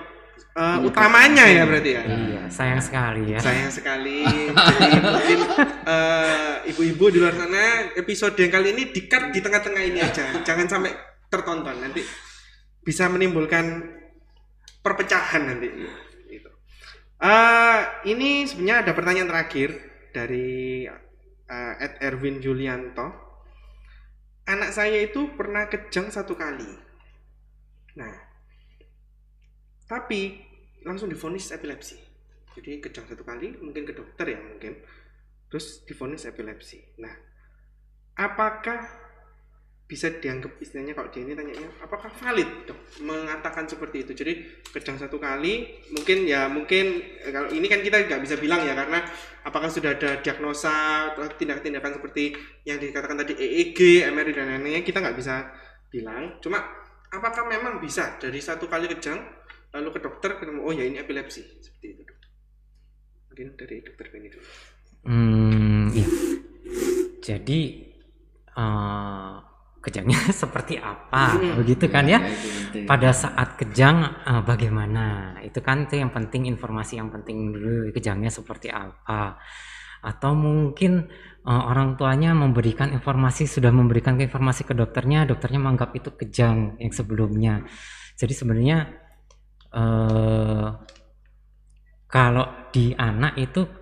Penyebab 0.53 0.85
utamanya 0.85 1.45
ya 1.45 1.63
berarti 1.65 1.91
ya. 1.93 2.03
iya 2.05 2.43
sayang 2.47 2.81
sekali 2.81 3.25
ya 3.27 3.39
Sayang 3.39 3.69
sekali. 3.71 4.21
Jadi 4.51 4.97
mungkin 4.99 5.39
eh, 5.87 6.53
ibu-ibu 6.69 7.05
di 7.09 7.19
luar 7.19 7.33
sana 7.35 7.65
episode 7.95 8.37
yang 8.37 8.49
kali 8.51 8.73
ini 8.73 8.91
di-cut 8.91 9.29
di 9.29 9.41
tengah-tengah 9.41 9.83
ini 9.83 10.01
aja. 10.01 10.25
Jangan 10.41 10.67
sampai 10.69 10.93
tertonton 11.29 11.77
nanti 11.79 12.01
bisa 12.81 13.09
menimbulkan 13.09 13.81
perpecahan 14.79 15.43
nanti. 15.47 15.69
Eh, 17.23 17.81
ini 18.11 18.43
sebenarnya 18.51 18.83
ada 18.83 18.93
pertanyaan 18.99 19.31
terakhir 19.31 19.71
dari 20.11 20.83
eh, 21.47 21.75
Ed 21.79 22.03
Erwin 22.03 22.43
Julianto. 22.43 23.15
Anak 24.43 24.75
saya 24.75 24.99
itu 24.99 25.31
pernah 25.39 25.71
kejang 25.71 26.11
satu 26.11 26.35
kali. 26.35 26.67
Nah, 27.95 28.11
tapi 29.87 30.43
langsung 30.83 31.07
divonis 31.07 31.55
epilepsi. 31.55 31.95
Jadi 32.59 32.83
kejang 32.83 33.07
satu 33.07 33.23
kali, 33.23 33.55
mungkin 33.63 33.87
ke 33.87 33.95
dokter 33.95 34.35
ya 34.35 34.43
mungkin. 34.43 34.83
Terus 35.47 35.87
divonis 35.87 36.27
epilepsi. 36.27 36.99
Nah, 36.99 37.15
apakah 38.19 38.83
bisa 39.93 40.09
dianggap 40.09 40.57
istilahnya 40.57 40.97
kalau 40.97 41.13
dia 41.13 41.21
ini 41.21 41.37
tanyanya 41.37 41.69
apakah 41.85 42.09
valid? 42.09 42.65
Dok 42.65 43.05
mengatakan 43.05 43.69
seperti 43.69 44.09
itu. 44.09 44.17
Jadi 44.17 44.33
kejang 44.73 44.97
satu 44.97 45.21
kali 45.21 45.69
mungkin 45.93 46.25
ya 46.25 46.49
mungkin 46.49 47.05
eh, 47.21 47.29
kalau 47.29 47.53
ini 47.53 47.69
kan 47.69 47.85
kita 47.85 48.09
nggak 48.09 48.25
bisa 48.25 48.41
bilang 48.41 48.65
ya 48.65 48.73
karena 48.73 49.05
apakah 49.45 49.69
sudah 49.69 49.93
ada 49.93 50.25
diagnosa 50.25 51.13
tindak-tindakan 51.37 52.01
seperti 52.01 52.33
yang 52.65 52.81
dikatakan 52.81 53.21
tadi 53.21 53.37
EEG, 53.37 54.09
MRI 54.09 54.33
dan 54.33 54.49
lain-lainnya 54.49 54.81
kita 54.81 55.05
nggak 55.05 55.17
bisa 55.21 55.53
bilang. 55.93 56.41
Cuma 56.41 56.65
apakah 57.13 57.45
memang 57.45 57.77
bisa 57.77 58.17
dari 58.17 58.41
satu 58.41 58.73
kali 58.73 58.89
kejang 58.89 59.21
lalu 59.77 59.93
ke 59.93 60.01
dokter 60.01 60.41
ketemu 60.41 60.65
oh 60.65 60.73
ya 60.73 60.89
ini 60.89 61.05
epilepsi. 61.05 61.45
Seperti 61.61 61.87
itu 61.93 62.03
dok. 62.09 62.19
Mungkin 63.29 63.47
dari 63.61 63.77
dokter 63.85 64.07
Benny 64.09 64.29
dulu. 64.33 64.45
Hmm, 65.05 65.93
iya. 65.93 66.09
Jadi 67.21 67.61
eh, 68.57 69.52
kejangnya 69.83 70.31
seperti 70.43 70.79
apa, 70.79 71.37
begitu 71.59 71.91
kan 71.91 72.07
ya? 72.07 72.23
itu 72.23 72.39
penting. 72.71 72.87
Pada 72.87 73.11
saat 73.11 73.59
kejang 73.59 74.23
eh, 74.23 74.43
bagaimana? 74.47 75.37
Itu 75.43 75.59
kan 75.61 75.91
itu 75.91 75.99
yang 75.99 76.15
penting 76.15 76.47
informasi 76.47 77.03
yang 77.03 77.11
penting 77.11 77.51
dulu 77.51 77.91
kejangnya 77.91 78.31
seperti 78.31 78.71
apa. 78.71 79.37
Atau 80.03 80.39
mungkin 80.39 81.11
eh, 81.43 81.63
orang 81.67 81.99
tuanya 81.99 82.33
memberikan 82.33 82.95
informasi 82.95 83.51
sudah 83.51 83.75
memberikan 83.75 84.15
informasi 84.15 84.63
ke 84.63 84.73
dokternya, 84.79 85.27
dokternya 85.27 85.59
menganggap 85.59 85.91
itu 85.99 86.15
kejang 86.15 86.79
yang 86.79 86.95
sebelumnya. 86.95 87.67
Jadi 88.15 88.33
sebenarnya 88.33 88.79
eh 89.73 90.69
kalau 92.13 92.69
di 92.69 92.93
anak 92.93 93.41
itu 93.41 93.82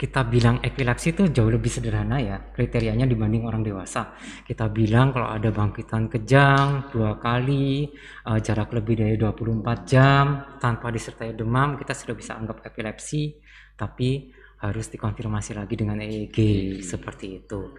kita 0.00 0.24
bilang 0.24 0.64
epilepsi 0.64 1.12
itu 1.12 1.28
jauh 1.28 1.52
lebih 1.52 1.68
sederhana 1.68 2.16
ya 2.16 2.40
kriterianya 2.40 3.04
dibanding 3.04 3.44
orang 3.44 3.60
dewasa. 3.60 4.16
Kita 4.48 4.72
bilang 4.72 5.12
kalau 5.12 5.28
ada 5.28 5.52
bangkitan 5.52 6.08
kejang 6.08 6.88
dua 6.88 7.20
kali 7.20 7.84
eh, 8.24 8.38
jarak 8.40 8.72
lebih 8.72 9.04
dari 9.04 9.20
24 9.20 9.60
jam 9.84 10.56
tanpa 10.56 10.88
disertai 10.88 11.36
demam 11.36 11.76
kita 11.76 11.92
sudah 11.92 12.16
bisa 12.16 12.32
anggap 12.32 12.64
epilepsi 12.64 13.36
tapi 13.76 14.32
harus 14.64 14.88
dikonfirmasi 14.88 15.52
lagi 15.52 15.76
dengan 15.76 16.00
EEG 16.00 16.38
seperti 16.80 17.44
itu. 17.44 17.76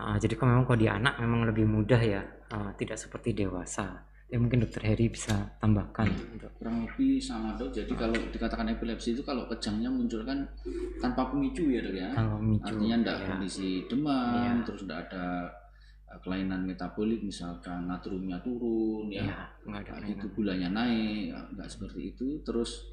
Eh, 0.00 0.16
jadi 0.16 0.40
kalau 0.40 0.56
memang 0.56 0.64
kalau 0.64 0.80
di 0.80 0.88
anak 0.88 1.20
memang 1.20 1.52
lebih 1.52 1.68
mudah 1.68 2.00
ya 2.00 2.24
eh, 2.48 2.70
tidak 2.80 2.96
seperti 2.96 3.36
dewasa. 3.36 4.07
Ya 4.28 4.36
mungkin 4.36 4.60
dokter 4.60 4.84
Heri 4.84 5.08
bisa 5.08 5.32
tambahkan. 5.56 6.04
Kurang 6.54 6.84
lebih 6.84 7.16
sama 7.16 7.56
dok 7.56 7.72
jadi 7.72 7.88
kalau 7.90 8.12
dikatakan 8.28 8.68
epilepsi 8.68 9.12
itu 9.12 9.22
kalau 9.22 9.48
kejangnya 9.48 9.88
muncul 9.88 10.20
kan 10.20 10.44
tanpa 10.98 11.28
pemicu 11.28 11.64
ya 11.66 11.80
dok 11.80 11.94
ya 11.94 12.08
Kalau 12.12 12.36
memicu, 12.36 12.68
artinya 12.68 12.96
tidak 12.98 13.16
ya. 13.16 13.26
kondisi 13.26 13.68
demam 13.86 14.34
Iya. 14.36 14.52
terus 14.62 14.80
tidak 14.84 14.98
ada 15.08 15.24
uh, 16.06 16.18
kelainan 16.20 16.60
metabolik 16.62 17.20
misalkan 17.20 17.86
natriumnya 17.86 18.36
turun 18.38 19.08
ya 19.08 19.24
Ya, 19.24 19.48
ada 19.64 20.04
itu 20.04 20.26
gulanya 20.30 20.68
naik 20.74 21.32
nggak 21.54 21.68
seperti 21.70 22.12
itu 22.12 22.26
terus 22.42 22.84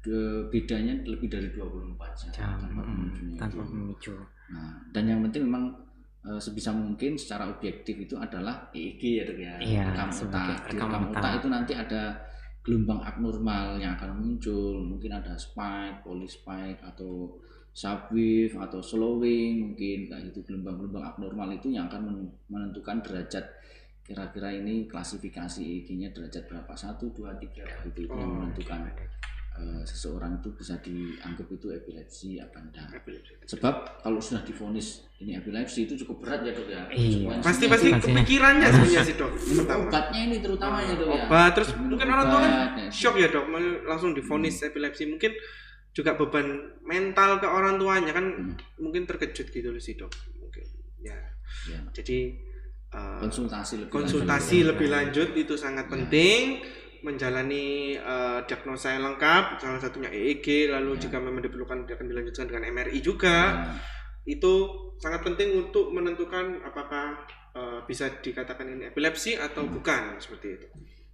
de- 0.00 0.50
bedanya 0.50 0.98
lebih 1.04 1.28
dari 1.28 1.48
24 1.48 1.96
jam, 2.18 2.30
jam 2.34 2.50
tanpa 2.58 2.82
mm, 2.82 2.90
pemicunya 2.90 3.38
tanpa 3.38 3.62
itu. 3.62 3.72
memicu. 3.72 4.14
Nah, 4.50 4.74
dan 4.90 5.04
yang 5.06 5.20
penting 5.22 5.46
memang 5.46 5.64
eh, 6.24 6.40
sebisa 6.40 6.72
mungkin 6.72 7.14
secara 7.14 7.46
objektif 7.46 7.96
itu 7.96 8.16
adalah 8.16 8.68
EEG 8.72 9.02
ya 9.02 9.22
dok 9.28 9.38
ya. 9.38 9.54
Iya, 9.60 9.82
rekam 9.92 10.08
otak. 10.10 10.46
di 10.46 10.54
rekam 10.74 10.88
rekam 10.88 11.04
otak. 11.12 11.32
itu 11.38 11.46
nanti 11.48 11.72
ada 11.76 12.02
gelombang 12.64 13.00
abnormal 13.04 13.76
yang 13.76 13.92
akan 13.94 14.10
muncul. 14.16 14.80
Mungkin 14.80 15.12
ada 15.12 15.36
spike, 15.36 16.00
polyspike 16.00 16.80
atau 16.80 17.36
subwave 17.74 18.56
atau 18.56 18.80
slowing 18.80 19.52
mungkin. 19.70 20.08
Kayak 20.08 20.32
gitu 20.32 20.40
gelombang-gelombang 20.48 21.04
abnormal 21.04 21.48
itu 21.52 21.68
yang 21.68 21.86
akan 21.92 22.00
men- 22.08 22.32
menentukan 22.48 23.04
derajat 23.04 23.44
kira-kira 24.04 24.52
ini 24.52 24.84
klasifikasi 24.84 25.60
EEG-nya 25.64 26.12
derajat 26.12 26.44
berapa? 26.44 26.72
Satu 26.72 27.08
dua 27.12 27.32
tiga 27.40 27.64
itu 27.84 28.04
yang 28.04 28.20
Oh, 28.20 28.36
menentukan 28.44 28.84
eh, 29.54 29.82
seseorang 29.82 30.38
itu 30.38 30.50
bisa 30.52 30.74
dianggap 30.78 31.46
itu 31.48 31.70
epilepsi 31.70 32.42
apa 32.42 32.58
enggak. 32.58 32.90
Epilepsi. 32.90 33.32
Sebab 33.46 34.02
kalau 34.02 34.18
sudah 34.18 34.42
difonis 34.42 35.06
ini 35.22 35.38
epilepsi 35.38 35.86
itu 35.86 35.94
cukup 36.02 36.26
berat 36.26 36.42
ya 36.42 36.52
dok 36.52 36.66
ya. 36.66 36.82
Iya. 36.90 37.38
Pasti 37.38 37.70
pasti 37.70 37.88
itu 37.88 38.02
kepikirannya 38.02 38.66
sebenarnya 38.66 39.02
sih 39.06 39.14
dok. 39.14 39.30
Pertama. 39.32 39.86
Obatnya 39.86 40.20
ini 40.26 40.36
terutama 40.42 40.78
ya 40.82 40.94
dok 40.94 41.08
ya. 41.08 41.24
Obat 41.26 41.50
terus 41.54 41.70
Minum 41.78 41.86
mungkin 41.94 42.08
orang 42.10 42.26
tua 42.26 42.40
kan 42.42 42.52
ya. 42.76 42.88
shock 42.90 43.14
ya 43.16 43.28
dok 43.30 43.46
langsung 43.86 44.10
divonis 44.12 44.56
epilepsi. 44.60 45.06
Mungkin 45.06 45.32
juga 45.94 46.18
beban 46.18 46.46
mental 46.82 47.38
ke 47.38 47.46
orang 47.46 47.78
tuanya 47.78 48.10
kan 48.10 48.26
Hmm. 48.26 48.58
mungkin 48.82 49.06
terkejut 49.06 49.46
gitu 49.48 49.70
loh 49.70 49.78
sih 49.78 49.94
dok. 49.94 50.10
Mungkin 50.34 50.66
ya. 50.98 51.14
Ya. 51.70 51.78
jadi 51.94 52.34
uh, 52.90 53.22
konsultasi 53.22 53.86
lebih 53.86 53.92
konsultasi 53.94 54.56
lanjut. 54.60 54.68
lebih 54.74 54.88
lanjut 54.90 55.28
itu 55.38 55.54
sangat 55.54 55.86
Ya. 55.86 55.92
penting 55.94 56.40
menjalani 57.04 57.94
uh, 57.94 58.40
diagnosa 58.42 58.96
yang 58.96 59.04
lengkap 59.04 59.60
salah 59.60 59.76
satunya 59.76 60.08
EEG 60.08 60.72
lalu 60.72 60.96
Ya. 60.96 61.00
jika 61.06 61.20
memang 61.20 61.44
diperlukan 61.44 61.84
akan 61.84 62.06
dilanjutkan 62.08 62.48
dengan 62.48 62.64
MRI 62.72 62.98
juga 62.98 63.38
Ya. 63.68 63.76
itu 64.24 64.52
sangat 64.96 65.20
penting 65.20 65.52
untuk 65.60 65.92
menentukan 65.92 66.64
apakah 66.64 67.20
uh, 67.52 67.84
bisa 67.84 68.08
dikatakan 68.18 68.64
ini 68.66 68.88
epilepsi 68.88 69.36
atau 69.36 69.68
Hmm. 69.68 69.72
bukan 69.76 70.16
seperti 70.16 70.56
itu 70.56 70.66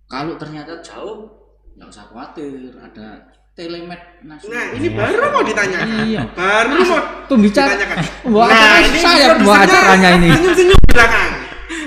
kalau 0.06 0.38
ternyata 0.38 0.78
jauh 0.78 1.26
nggak 1.74 1.90
usah 1.90 2.06
khawatir 2.06 2.70
ada 2.78 3.26
telemed 3.50 3.98
nasional 4.22 4.54
Nah, 4.54 4.66
ini 4.72 4.88
baru 4.90 5.26
mau 5.26 5.42
ditanyakan. 5.42 6.06
Iya. 6.06 6.22
Baru 6.32 6.70
mau 6.80 7.02
pembicara 7.26 7.74
ditanyakan. 7.74 7.98
Wah, 8.30 8.46
Nah, 8.46 8.78
ini 8.78 8.98
saya 9.02 9.26
acaranya 9.36 10.10
ini 10.16 10.28
Senyum-senyum 10.30 10.78
di 10.78 10.92
belakang. 10.94 11.30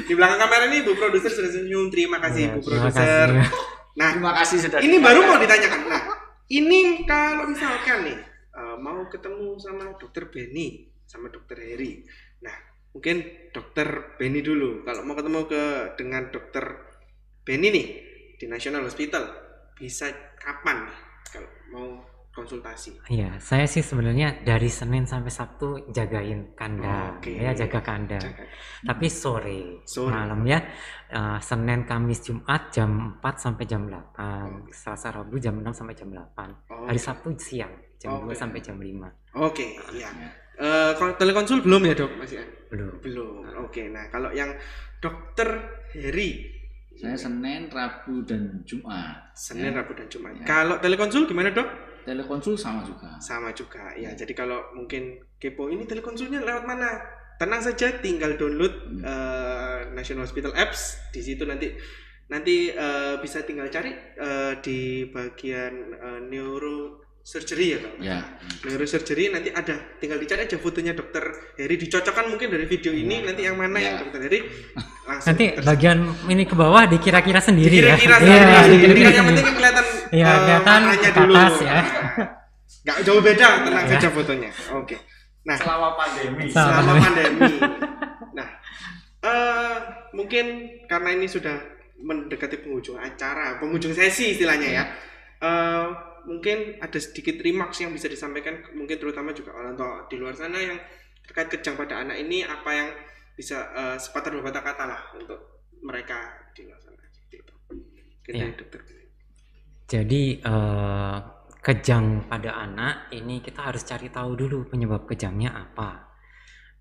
Di 0.03 0.13
belakang 0.13 0.39
kamera 0.43 0.63
ini 0.67 0.77
Bu 0.83 0.91
Produser 0.93 1.31
sudah 1.31 1.49
senyum. 1.49 1.87
Terima 1.87 2.19
kasih 2.19 2.51
Ya, 2.51 2.53
Bu 2.53 2.61
Produser. 2.61 3.27
Nah, 3.93 4.09
terima 4.17 4.33
kasih 4.33 4.57
sudah 4.57 4.79
ini 4.81 4.97
baru 4.97 5.21
mau 5.25 5.37
ditanyakan. 5.37 5.79
Nah, 5.85 6.01
ini 6.49 7.05
kalau 7.05 7.49
misalkan 7.49 8.09
nih 8.09 8.17
eh, 8.53 8.75
mau 8.81 9.05
ketemu 9.09 9.57
sama 9.61 9.93
Dokter 9.97 10.29
Benny 10.33 10.89
sama 11.05 11.29
Dokter 11.29 11.61
Heri. 11.61 12.01
Nah, 12.41 12.55
mungkin 12.93 13.49
Dokter 13.53 14.17
Benny 14.17 14.41
dulu. 14.41 14.81
Kalau 14.81 15.01
mau 15.05 15.13
ketemu 15.13 15.45
ke 15.45 15.63
dengan 15.97 16.33
Dokter 16.33 16.65
Benny 17.45 17.69
nih 17.69 17.87
di 18.39 18.45
National 18.49 18.87
Hospital 18.87 19.29
bisa 19.77 20.09
kapan 20.37 20.89
nih 20.89 20.99
kalau 21.33 21.49
mau 21.73 21.87
konsultasi? 22.33 22.97
Iya, 23.07 23.37
saya 23.37 23.63
sih 23.63 23.79
sebenarnya 23.79 24.41
dari 24.41 24.65
Senin 24.65 25.05
sampai 25.05 25.29
Sabtu 25.29 25.87
jagain 25.87 26.51
kandang, 26.53 27.21
Oke. 27.21 27.37
ya 27.37 27.53
jaga 27.53 27.79
kandang. 27.79 28.19
Jaga. 28.19 28.43
Tapi 28.83 29.05
sore, 29.07 29.85
Sore. 29.85 30.09
malam 30.09 30.41
ya, 30.43 30.59
eh, 31.07 31.37
Senin, 31.39 31.85
Kamis, 31.85 32.25
Jumat 32.25 32.73
jam 32.73 32.89
4 33.15 33.35
sampai 33.37 33.63
jam 33.63 33.85
8, 33.85 34.65
Selasa, 34.67 35.13
Rabu 35.13 35.37
jam 35.37 35.61
6 35.61 35.71
sampai 35.71 35.93
jam 35.93 36.09
8. 36.09 36.49
Oh, 36.67 36.89
Hari 36.89 36.97
Sabtu 36.97 37.31
siang 37.37 37.71
jam 37.95 38.17
2 38.19 38.27
Oke. 38.27 38.35
sampai 38.35 38.59
jam 38.59 38.75
5. 38.75 39.07
Oke, 39.37 39.77
iya. 39.93 40.09
Eh, 40.53 40.91
kon- 40.97 41.15
telekonsul 41.15 41.61
belum 41.61 41.81
ya 41.85 41.93
dok 41.95 42.11
masih? 42.17 42.37
Belum. 42.69 42.97
Belum. 43.01 43.41
Oke, 43.61 43.89
nah 43.89 44.09
kalau 44.09 44.29
yang 44.29 44.53
dokter 44.97 45.49
Heri 45.93 46.49
saya 46.93 47.17
Senin 47.17 47.73
Rabu 47.73 48.21
dan 48.21 48.61
Jumat 48.63 49.33
Senin, 49.33 49.73
Ya. 49.73 49.81
Rabu 49.81 49.97
dan 49.97 50.05
Jumat. 50.05 50.29
Ya. 50.37 50.45
Kalau 50.45 50.77
telekonsul 50.77 51.25
gimana 51.25 51.49
dok? 51.49 51.65
Telekonsul 52.03 52.55
sama 52.59 52.83
juga 52.83 53.15
Sama 53.19 53.49
juga. 53.55 53.95
Ya, 53.95 54.13
jadi 54.13 54.31
kalau 54.35 54.61
mungkin 54.75 55.23
kepo 55.39 55.67
ini 55.71 55.87
telekonsulnya 55.87 56.43
lewat 56.43 56.63
mana? 56.67 57.01
Tenang 57.41 57.59
saja, 57.65 57.99
tinggal 57.99 58.37
download 58.37 58.71
Hmm. 58.71 59.01
eh, 59.03 59.79
National 59.97 60.23
Hospital 60.29 60.53
Apps. 60.53 60.99
Di 61.11 61.19
situ 61.19 61.43
nanti 61.43 61.73
nanti 62.29 62.71
eh, 62.71 63.15
bisa 63.19 63.43
tinggal 63.43 63.67
cari 63.67 63.91
eh, 64.15 64.53
di 64.63 65.09
bagian 65.09 65.73
eh, 65.97 66.19
neurosurgery 67.23 67.65
ya 67.65 67.77
kalau 67.79 67.97
ya. 68.03 68.17
Neurosurgery 68.67 69.31
nanti 69.31 69.49
ada. 69.49 69.75
Tinggal 69.95 70.19
dicari 70.19 70.43
aja 70.43 70.59
fotonya 70.59 70.91
dokter 70.91 71.23
Heri. 71.55 71.79
Dicocokkan 71.79 72.27
mungkin 72.27 72.51
dari 72.51 72.67
video 72.67 72.91
ini 72.91 73.23
nanti 73.23 73.47
yang 73.47 73.55
mana 73.55 73.79
yang 73.79 73.95
Ya. 73.95 73.99
dokter 74.03 74.19
Heri. 74.21 74.39
Langsung 75.07 75.27
Nanti 75.31 75.45
terus- 75.49 75.63
bagian 75.65 75.97
ini 76.27 76.43
ke 76.43 76.51
bawah 76.53 76.83
dikira-kira 76.85 77.39
sendiri 77.39 77.79
ya. 77.79 77.95
kira-kira 77.95 78.19
Iya, 78.19 78.59
sendiri. 78.61 78.91
Dikira-kira 78.91 79.07
kan 79.07 79.15
yang 79.15 79.27
penting 79.31 79.55
kelihatan 79.55 79.85
Iya, 80.11 80.27
eh, 80.27 80.37
kelihatan 80.37 80.81
ke 80.91 81.09
dulu. 81.15 81.33
atas 81.33 81.55
ya. 81.57 81.75
nggak 82.83 82.97
jauh 83.01 83.21
beda 83.23 83.47
tenang 83.63 83.85
Ya. 83.87 83.91
saja 83.95 84.07
fotonya. 84.11 84.51
Oke. 84.73 84.95
Nah 85.43 85.55
selama 85.55 85.89
pandemi. 85.95 86.43
Selama 86.51 86.71
selama 86.75 86.99
pandemi. 86.99 87.39
pandemi. 87.39 87.59
Nah 88.35 88.47
eh 89.23 89.75
mungkin 90.11 90.45
karena 90.85 91.09
ini 91.13 91.25
sudah 91.25 91.55
mendekati 92.03 92.59
penghujung 92.59 92.99
acara 92.99 93.55
penghujung 93.57 93.95
sesi 93.95 94.35
istilahnya 94.35 94.67
ya. 94.69 94.83
Eh, 95.39 95.87
mungkin 96.27 96.79
ada 96.79 96.99
sedikit 96.99 97.39
remarks 97.43 97.83
yang 97.83 97.91
bisa 97.91 98.07
disampaikan 98.07 98.63
mungkin 98.75 98.95
terutama 98.99 99.35
juga 99.35 99.53
orang 99.55 99.75
tua 99.75 100.07
di 100.07 100.15
luar 100.19 100.33
sana 100.35 100.59
yang 100.59 100.79
terkait 101.23 101.49
kejang 101.51 101.75
pada 101.79 102.03
anak 102.03 102.19
ini 102.19 102.43
apa 102.43 102.69
yang 102.71 102.89
bisa 103.33 103.71
eh, 103.73 103.97
sepatah 103.97 104.29
dua 104.29 104.43
patah 104.45 104.63
kata 104.63 104.83
lah 104.85 105.01
untuk 105.17 105.39
mereka 105.83 106.47
di 106.55 106.63
luar 106.67 106.79
sana 106.79 107.01
seperti 107.11 107.35
itu. 107.41 107.53
Mungkin 107.71 108.33
Ya. 108.33 108.47
dokter. 108.55 108.81
Jadi 109.83 110.23
eh, 110.39 111.17
kejang 111.63 112.27
pada 112.27 112.59
anak 112.59 113.11
ini 113.15 113.39
kita 113.39 113.71
harus 113.71 113.87
cari 113.87 114.11
tahu 114.11 114.35
dulu 114.35 114.67
penyebab 114.67 115.07
kejangnya 115.07 115.55
apa. 115.55 116.11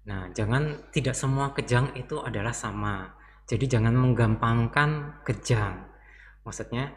Nah, 0.02 0.34
jangan 0.34 0.90
tidak 0.90 1.14
semua 1.14 1.54
kejang 1.54 1.94
itu 1.94 2.18
adalah 2.18 2.50
sama. 2.50 3.14
Jadi 3.46 3.70
jangan 3.70 3.94
menggampangkan 3.94 5.22
kejang. 5.22 5.86
Maksudnya, 6.42 6.90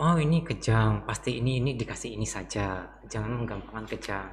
oh 0.00 0.16
ini 0.16 0.40
kejang, 0.40 1.04
pasti 1.04 1.36
ini 1.36 1.60
ini 1.60 1.76
dikasih 1.76 2.16
ini 2.16 2.24
saja. 2.24 2.88
Jangan 3.04 3.44
menggampangkan 3.44 3.84
kejang. 3.84 4.28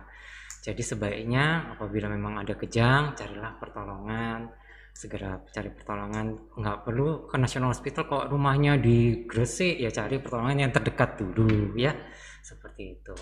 Jadi 0.63 0.81
sebaiknya 0.83 1.75
apabila 1.75 2.07
memang 2.07 2.39
ada 2.39 2.55
kejang, 2.55 3.11
carilah 3.15 3.55
pertolongan, 3.59 4.47
segera 4.95 5.43
cari 5.51 5.69
pertolongan. 5.71 6.55
Nggak 6.55 6.77
perlu 6.87 7.27
ke 7.27 7.35
National 7.35 7.75
Hospital 7.75 8.07
kok 8.07 8.25
rumahnya 8.31 8.79
di 8.79 9.27
Gresik, 9.27 9.75
ya 9.77 9.91
cari 9.91 10.23
pertolongan 10.23 10.67
yang 10.67 10.71
terdekat 10.71 11.19
dulu 11.19 11.75
ya. 11.75 11.91
Seperti 12.39 12.83
itu. 12.99 13.15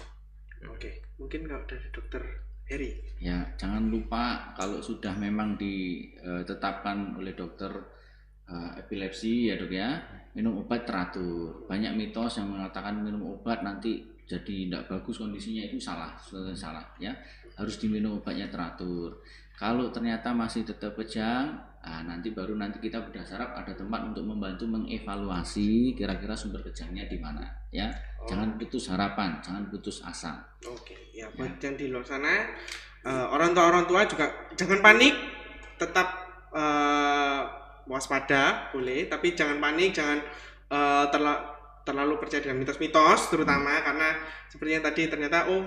Oke, 0.69 1.01
mungkin 1.17 1.49
kalau 1.49 1.65
dari 1.65 1.89
dokter 1.93 2.21
Heri. 2.65 2.97
Ya, 3.21 3.45
jangan 3.61 3.93
lupa 3.93 4.53
kalau 4.57 4.81
sudah 4.81 5.13
memang 5.13 5.53
ditetapkan 5.53 7.13
oleh 7.13 7.37
dokter 7.37 7.69
uh, 8.49 8.73
epilepsi 8.81 9.53
ya 9.53 9.61
dok 9.61 9.69
ya, 9.69 10.01
minum 10.35 10.61
obat 10.61 10.83
teratur. 10.83 11.65
Banyak 11.65 11.95
mitos 11.95 12.37
yang 12.37 12.51
mengatakan 12.51 12.99
minum 12.99 13.39
obat 13.39 13.63
nanti 13.63 14.03
jadi 14.27 14.67
tidak 14.67 14.91
bagus 14.91 15.17
kondisinya 15.23 15.63
itu 15.63 15.79
salah, 15.79 16.13
salah 16.53 16.83
ya. 16.99 17.15
Harus 17.55 17.79
diminum 17.79 18.19
obatnya 18.19 18.51
teratur. 18.51 19.15
Kalau 19.55 19.87
ternyata 19.87 20.35
masih 20.35 20.67
tetap 20.67 20.99
kejang, 20.99 21.55
nah 21.79 22.03
nanti 22.03 22.35
baru 22.35 22.59
nanti 22.59 22.83
kita 22.83 22.99
berdasar 23.07 23.39
ada 23.55 23.71
tempat 23.71 24.03
untuk 24.11 24.27
membantu 24.27 24.67
mengevaluasi 24.67 25.95
kira-kira 25.95 26.35
sumber 26.35 26.59
kejangnya 26.59 27.07
di 27.07 27.15
mana 27.15 27.47
ya. 27.71 27.87
Oh. 28.19 28.27
Jangan 28.27 28.59
putus 28.59 28.91
harapan, 28.91 29.39
jangan 29.39 29.71
putus 29.71 30.03
asa. 30.03 30.43
Oke, 30.67 31.15
ya 31.15 31.31
buat 31.31 31.55
yang 31.63 31.79
di 31.79 31.87
luar 31.87 32.03
sana 32.03 32.51
eh, 33.07 33.25
orang 33.31 33.55
tua 33.55 33.71
orang 33.71 33.87
tua 33.87 34.03
juga 34.03 34.27
jangan 34.59 34.83
panik, 34.83 35.15
tetap 35.79 36.07
eh, 36.51 37.41
waspada 37.85 38.69
boleh, 38.73 39.07
tapi 39.09 39.33
jangan 39.37 39.61
panik, 39.61 39.93
jangan 39.93 40.19
eh, 40.69 41.05
terla- 41.13 41.45
terlalu 41.85 42.17
percaya 42.17 42.41
dengan 42.41 42.65
mitos-mitos 42.65 43.29
terutama 43.29 43.77
karena 43.85 44.17
seperti 44.49 44.71
yang 44.73 44.85
tadi 44.85 45.01
ternyata 45.05 45.53
oh 45.53 45.61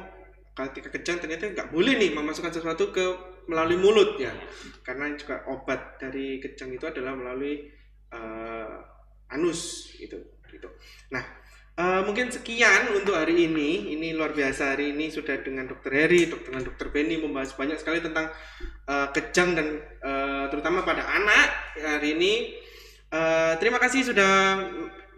ketika 0.58 0.90
kejang 0.98 1.22
ternyata 1.22 1.54
nggak 1.54 1.70
boleh 1.70 1.94
nih 1.94 2.10
memasukkan 2.10 2.50
sesuatu 2.50 2.90
ke 2.90 3.04
melalui 3.46 3.78
mulut 3.78 4.18
ya. 4.18 4.34
Karena 4.82 5.14
juga 5.14 5.46
obat 5.46 5.96
dari 6.02 6.42
kejang 6.42 6.74
itu 6.74 6.84
adalah 6.90 7.14
melalui 7.14 7.70
eh, 8.10 8.76
anus 9.30 9.94
gitu 9.94 10.18
gitu. 10.48 10.68
Nah 11.14 11.22
Eh, 11.78 12.02
mungkin 12.02 12.26
sekian 12.26 12.90
untuk 12.90 13.14
hari 13.14 13.46
ini. 13.46 13.94
Ini 13.94 14.18
luar 14.18 14.34
biasa 14.34 14.74
hari 14.74 14.90
ini 14.90 15.14
sudah 15.14 15.38
dengan 15.46 15.70
Dokter 15.70 15.94
Heri, 15.94 16.26
dok- 16.26 16.50
dengan 16.50 16.66
Dokter 16.66 16.90
Benny 16.90 17.22
membahas 17.22 17.54
banyak 17.54 17.78
sekali 17.78 18.02
tentang 18.02 18.34
eh, 18.90 19.08
kejang 19.14 19.54
dan 19.54 19.78
eh, 20.02 20.44
terutama 20.50 20.82
pada 20.82 21.06
anak 21.06 21.78
hari 21.78 22.18
ini. 22.18 22.58
Eh, 23.14 23.52
terima 23.62 23.78
kasih 23.78 24.10
sudah 24.10 24.58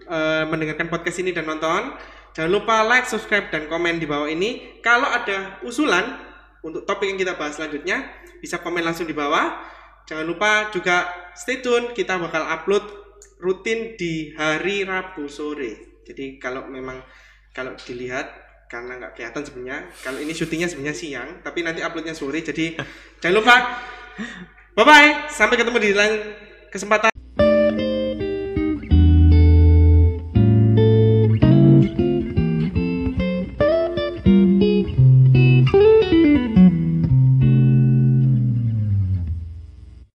eh, 0.05 0.45
mendengarkan 0.53 0.93
podcast 0.93 1.25
ini 1.25 1.33
dan 1.33 1.49
nonton. 1.49 1.97
Jangan 2.37 2.53
lupa 2.53 2.85
like, 2.85 3.09
subscribe, 3.09 3.49
dan 3.49 3.65
komen 3.73 3.97
di 3.97 4.05
bawah 4.05 4.29
ini. 4.29 4.85
Kalau 4.85 5.09
ada 5.09 5.65
usulan 5.65 6.21
untuk 6.61 6.85
topik 6.85 7.09
yang 7.09 7.17
kita 7.17 7.41
bahas 7.41 7.57
selanjutnya, 7.57 8.05
bisa 8.45 8.61
komen 8.61 8.85
langsung 8.85 9.09
di 9.09 9.17
bawah. 9.17 9.65
Jangan 10.05 10.29
lupa 10.29 10.69
juga 10.69 11.09
stay 11.33 11.65
tune, 11.65 11.97
kita 11.97 12.21
bakal 12.21 12.45
upload 12.45 12.85
rutin 13.41 13.97
di 13.97 14.37
hari 14.37 14.85
Rabu 14.85 15.25
sore. 15.25 15.90
Jadi 16.11 16.43
kalau 16.43 16.67
memang 16.67 16.99
kalau 17.55 17.75
dilihat 17.79 18.27
karena 18.71 18.99
nggak 18.99 19.13
kelihatan 19.19 19.43
sebenarnya, 19.43 19.79
kalau 20.03 20.19
ini 20.23 20.31
syutingnya 20.35 20.67
sebenarnya 20.71 20.97
siang, 20.99 21.31
tapi 21.43 21.63
nanti 21.63 21.83
uploadnya 21.83 22.15
sore. 22.15 22.43
Jadi 22.43 22.75
jangan 23.23 23.35
lupa. 23.39 23.57
Bye 24.75 24.87
bye, 24.87 25.11
sampai 25.31 25.59
ketemu 25.59 25.79
di 25.79 25.91
lain 25.95 26.15
kesempatan. 26.71 27.20